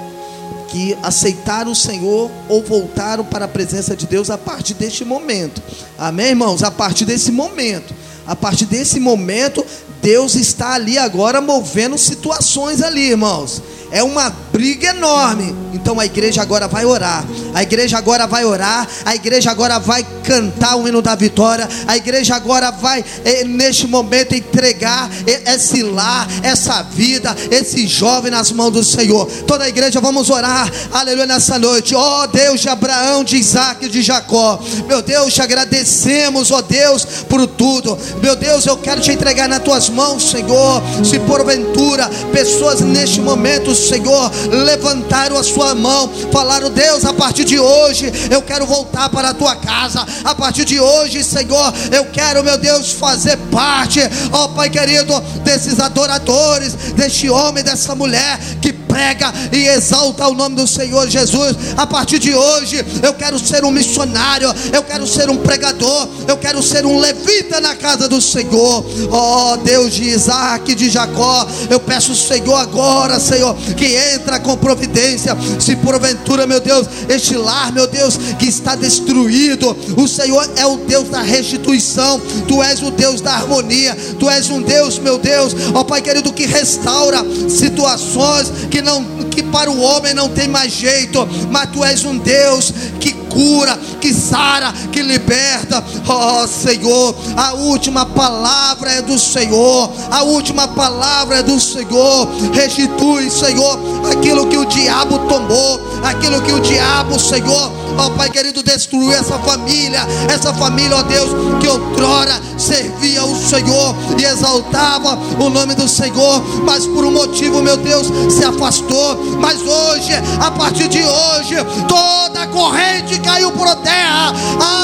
Que 0.72 0.98
aceitaram 1.04 1.72
o 1.72 1.76
Senhor 1.76 2.32
ou 2.48 2.64
voltaram 2.64 3.26
para 3.26 3.44
a 3.44 3.48
presença 3.48 3.96
de 3.96 4.08
Deus 4.08 4.30
a 4.30 4.38
partir 4.38 4.74
deste 4.74 5.04
momento. 5.04 5.62
Amém, 5.98 6.28
irmãos? 6.28 6.64
A 6.64 6.72
partir 6.72 7.04
desse 7.04 7.32
momento. 7.32 7.94
A 8.26 8.36
partir 8.36 8.66
desse 8.66 8.98
momento, 8.98 9.66
Deus 10.02 10.36
está 10.36 10.74
ali 10.74 10.98
agora 10.98 11.42
movendo 11.42 11.98
situações 11.98 12.82
ali, 12.82 13.10
irmãos. 13.10 13.62
É 13.92 14.02
uma 14.02 14.32
briga 14.52 14.90
enorme. 14.90 15.56
Então 15.74 16.00
a 16.00 16.06
igreja 16.06 16.42
agora 16.42 16.68
vai 16.68 16.86
orar. 16.86 17.26
A 17.54 17.64
igreja 17.64 17.98
agora 17.98 18.28
vai 18.28 18.46
orar. 18.46 18.88
A 19.06 19.16
igreja 19.16 19.50
agora 19.50 19.80
vai 19.80 20.06
cantar 20.24 20.76
o 20.76 20.88
hino 20.88 21.02
da 21.02 21.16
vitória. 21.16 21.68
A 21.88 21.98
igreja 21.98 22.36
agora 22.36 22.72
vai, 22.72 23.04
eh, 23.26 23.44
neste 23.46 23.88
momento, 23.88 24.36
entregar 24.36 25.10
esse 25.26 25.82
lar, 25.82 26.28
essa 26.44 26.84
vida, 26.84 27.36
esse 27.50 27.88
jovem 27.88 28.32
nas 28.32 28.52
mãos 28.52 28.72
do 28.72 28.84
Senhor. 28.84 29.26
Toda 29.48 29.64
a 29.64 29.70
igreja, 29.70 30.00
vamos 30.00 30.30
orar. 30.30 30.72
Aleluia 30.92 31.26
nessa 31.26 31.58
noite. 31.58 31.96
Ó 31.96 32.24
oh, 32.24 32.28
Deus 32.28 32.62
de 32.62 32.70
Abraão, 32.70 33.24
de 33.24 33.38
Isaac 33.38 33.86
e 33.86 33.90
de 33.90 34.02
Jacó. 34.02 34.60
Meu 34.88 35.02
Deus, 35.02 35.34
te 35.34 35.42
agradecemos, 35.42 36.52
ó 36.52 36.58
oh 36.58 36.62
Deus, 36.62 37.06
por 37.28 37.48
tudo. 37.48 37.98
Meu 38.22 38.36
Deus, 38.36 38.66
eu 38.66 38.78
quero 38.78 39.02
te 39.02 39.12
entregar 39.12 39.50
nas 39.50 39.64
tuas 39.64 39.90
mãos, 39.90 40.30
Senhor. 40.30 40.84
Se 41.04 41.20
porventura 41.20 42.10
pessoas 42.32 42.82
neste 42.82 43.20
momento 43.20 43.74
Senhor, 43.76 44.32
levantaram 44.50 45.38
a 45.38 45.44
sua 45.44 45.76
mão, 45.76 46.12
falaram: 46.32 46.70
Deus, 46.70 47.06
a 47.06 47.14
partir 47.14 47.44
de 47.44 47.60
hoje 47.60 48.12
eu 48.30 48.42
quero 48.42 48.66
voltar 48.66 49.10
para 49.10 49.30
a 49.30 49.34
tua 49.34 49.56
casa. 49.56 50.06
A 50.24 50.36
partir 50.36 50.66
de 50.66 50.80
hoje, 50.80 51.24
Senhor, 51.24 51.74
eu 51.92 52.06
quero, 52.06 52.44
meu 52.44 52.58
Deus, 52.58 52.92
fazer 52.92 53.38
parte, 53.52 54.00
ó 54.32 54.50
Pai 54.50 54.70
querido, 54.70 55.20
desses 55.44 55.80
adoradores, 55.80 56.74
deste 56.96 57.30
homem, 57.30 57.64
dessa 57.64 57.96
mulher 57.96 58.40
que 58.62 58.81
prega 58.92 59.34
e 59.54 59.68
exalta 59.70 60.28
o 60.28 60.34
nome 60.34 60.58
do 60.58 60.68
Senhor 60.68 61.10
Jesus. 61.10 61.56
A 61.78 61.88
partir 61.88 62.20
de 62.20 62.36
hoje, 62.36 62.86
eu 63.02 63.14
quero 63.14 63.40
ser 63.40 63.64
um 63.64 63.72
missionário, 63.72 64.54
eu 64.74 64.84
quero 64.84 65.08
ser 65.08 65.30
um 65.30 65.38
pregador, 65.38 66.10
eu 66.28 66.36
quero 66.36 66.62
ser 66.62 66.86
um 66.86 67.00
levita 67.00 67.62
na 67.62 67.74
casa 67.74 68.10
do 68.10 68.22
Senhor. 68.22 68.86
Ó 69.10 69.54
oh, 69.54 69.58
Deus 69.58 69.94
de 69.94 70.04
Isaac, 70.04 70.76
de 70.76 70.90
Jacó, 70.90 71.48
eu 71.70 71.80
peço, 71.80 72.14
Senhor, 72.14 72.56
agora, 72.56 73.18
Senhor, 73.20 73.56
que 73.78 73.96
entra 74.14 74.40
com 74.40 74.58
providência. 74.58 75.38
Se 75.60 75.76
porventura, 75.78 76.46
meu 76.46 76.60
Deus, 76.60 76.88
este 77.08 77.38
lar, 77.38 77.72
meu 77.72 77.88
Deus, 77.88 78.18
que 78.38 78.48
está 78.48 78.76
destruído, 78.76 79.76
o 79.96 80.08
Senhor 80.08 80.50
é 80.58 80.66
o 80.66 80.78
Deus 80.78 81.08
da 81.08 81.22
restituição, 81.22 82.20
tu 82.48 82.62
és 82.62 82.82
o 82.82 82.92
Deus 82.92 83.22
da 83.22 83.32
harmonia, 83.32 83.96
tu 84.20 84.30
és 84.30 84.50
um 84.50 84.62
Deus, 84.62 85.00
meu 85.00 85.18
Deus, 85.18 85.56
ó 85.74 85.84
Pai 85.84 86.02
querido, 86.02 86.34
que 86.34 86.46
restaura 86.46 87.20
situações 87.50 88.52
que 88.70 88.81
não 88.82 89.04
que 89.30 89.44
para 89.44 89.70
o 89.70 89.80
homem 89.80 90.14
não 90.14 90.30
tem 90.30 90.48
mais 90.48 90.72
jeito, 90.72 91.28
mas 91.50 91.70
tu 91.72 91.84
és 91.84 92.04
um 92.06 92.18
Deus 92.18 92.74
que 93.00 93.21
cura, 93.34 93.78
que 94.00 94.14
sara, 94.14 94.74
que 94.92 95.02
liberta. 95.02 95.84
Oh, 96.08 96.48
Senhor, 96.48 97.16
a 97.36 97.54
última 97.54 98.06
palavra 98.06 98.92
é 98.92 99.02
do 99.02 99.18
Senhor. 99.18 99.92
A 100.12 100.24
última 100.24 100.68
palavra 100.68 101.38
é 101.38 101.44
do 101.44 101.60
Senhor. 101.60 102.28
Restitui, 102.54 103.30
Senhor, 103.30 103.80
aquilo 104.12 104.48
que 104.48 104.58
o 104.58 104.66
diabo 104.66 105.20
tomou, 105.28 105.80
aquilo 106.04 106.42
que 106.42 106.52
o 106.52 106.60
diabo, 106.60 107.20
Senhor, 107.20 107.72
ó 107.98 108.10
Pai 108.12 108.30
querido, 108.30 108.62
destruiu 108.64 109.12
essa 109.12 109.38
família, 109.40 110.06
essa 110.30 110.54
família, 110.54 110.98
ó 110.98 111.04
Deus, 111.04 111.30
que 111.60 111.68
outrora 111.68 112.40
servia 112.58 113.24
o 113.24 113.36
Senhor 113.36 113.96
e 114.18 114.24
exaltava 114.24 115.18
o 115.40 115.50
nome 115.50 115.76
do 115.76 115.88
Senhor, 115.88 116.44
mas 116.64 116.86
por 116.86 117.06
um 117.06 117.12
motivo, 117.12 117.62
meu 117.62 117.78
Deus, 117.78 118.08
se 118.30 118.44
afastou. 118.44 119.16
Mas 119.40 119.62
hoje, 119.62 120.12
a 120.40 120.52
partir 120.52 120.88
de 120.88 121.04
hoje, 121.04 121.56
toda 121.88 122.48
corrente 122.48 123.18
caiu 123.22 123.52
por 123.52 123.76
terra, 123.78 124.34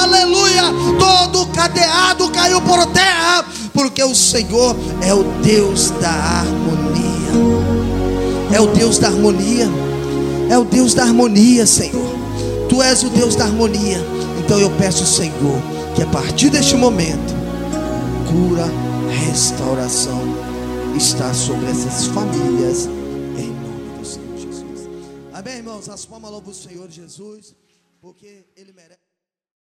aleluia, 0.03 0.64
todo 0.97 1.45
cadeado 1.47 2.30
caiu 2.31 2.61
por 2.61 2.85
terra, 2.88 3.45
porque 3.73 4.03
o 4.03 4.15
Senhor 4.15 4.76
é 5.01 5.14
o 5.14 5.23
Deus 5.41 5.91
da 6.01 6.09
harmonia, 6.09 7.31
é 8.53 8.61
o 8.61 8.68
Deus 8.68 8.97
da 8.97 9.07
harmonia, 9.07 9.68
é 10.49 10.57
o 10.57 10.64
Deus 10.64 10.93
da 10.93 11.03
harmonia, 11.03 11.65
Senhor. 11.65 12.15
Tu 12.69 12.81
és 12.81 13.03
o 13.03 13.09
Deus 13.09 13.35
da 13.35 13.45
harmonia. 13.45 13.99
Então 14.39 14.59
eu 14.59 14.69
peço, 14.77 15.05
Senhor, 15.05 15.61
que 15.95 16.01
a 16.01 16.07
partir 16.07 16.49
deste 16.49 16.76
momento, 16.76 17.34
cura, 18.30 18.65
restauração 19.27 20.22
está 20.95 21.34
sobre 21.34 21.69
essas 21.69 22.07
famílias, 22.07 22.85
em 23.38 23.49
nome 23.51 23.99
do 23.99 24.05
Senhor 24.05 24.38
Jesus. 24.38 24.89
Amém, 25.34 25.57
irmãos? 25.57 25.89
As 25.89 26.05
palmas 26.05 26.31
louvam 26.31 26.51
o 26.51 26.55
Senhor 26.55 26.89
Jesus, 26.89 27.53
porque 27.99 28.52
Ele 28.56 28.74
merece. 28.74 29.06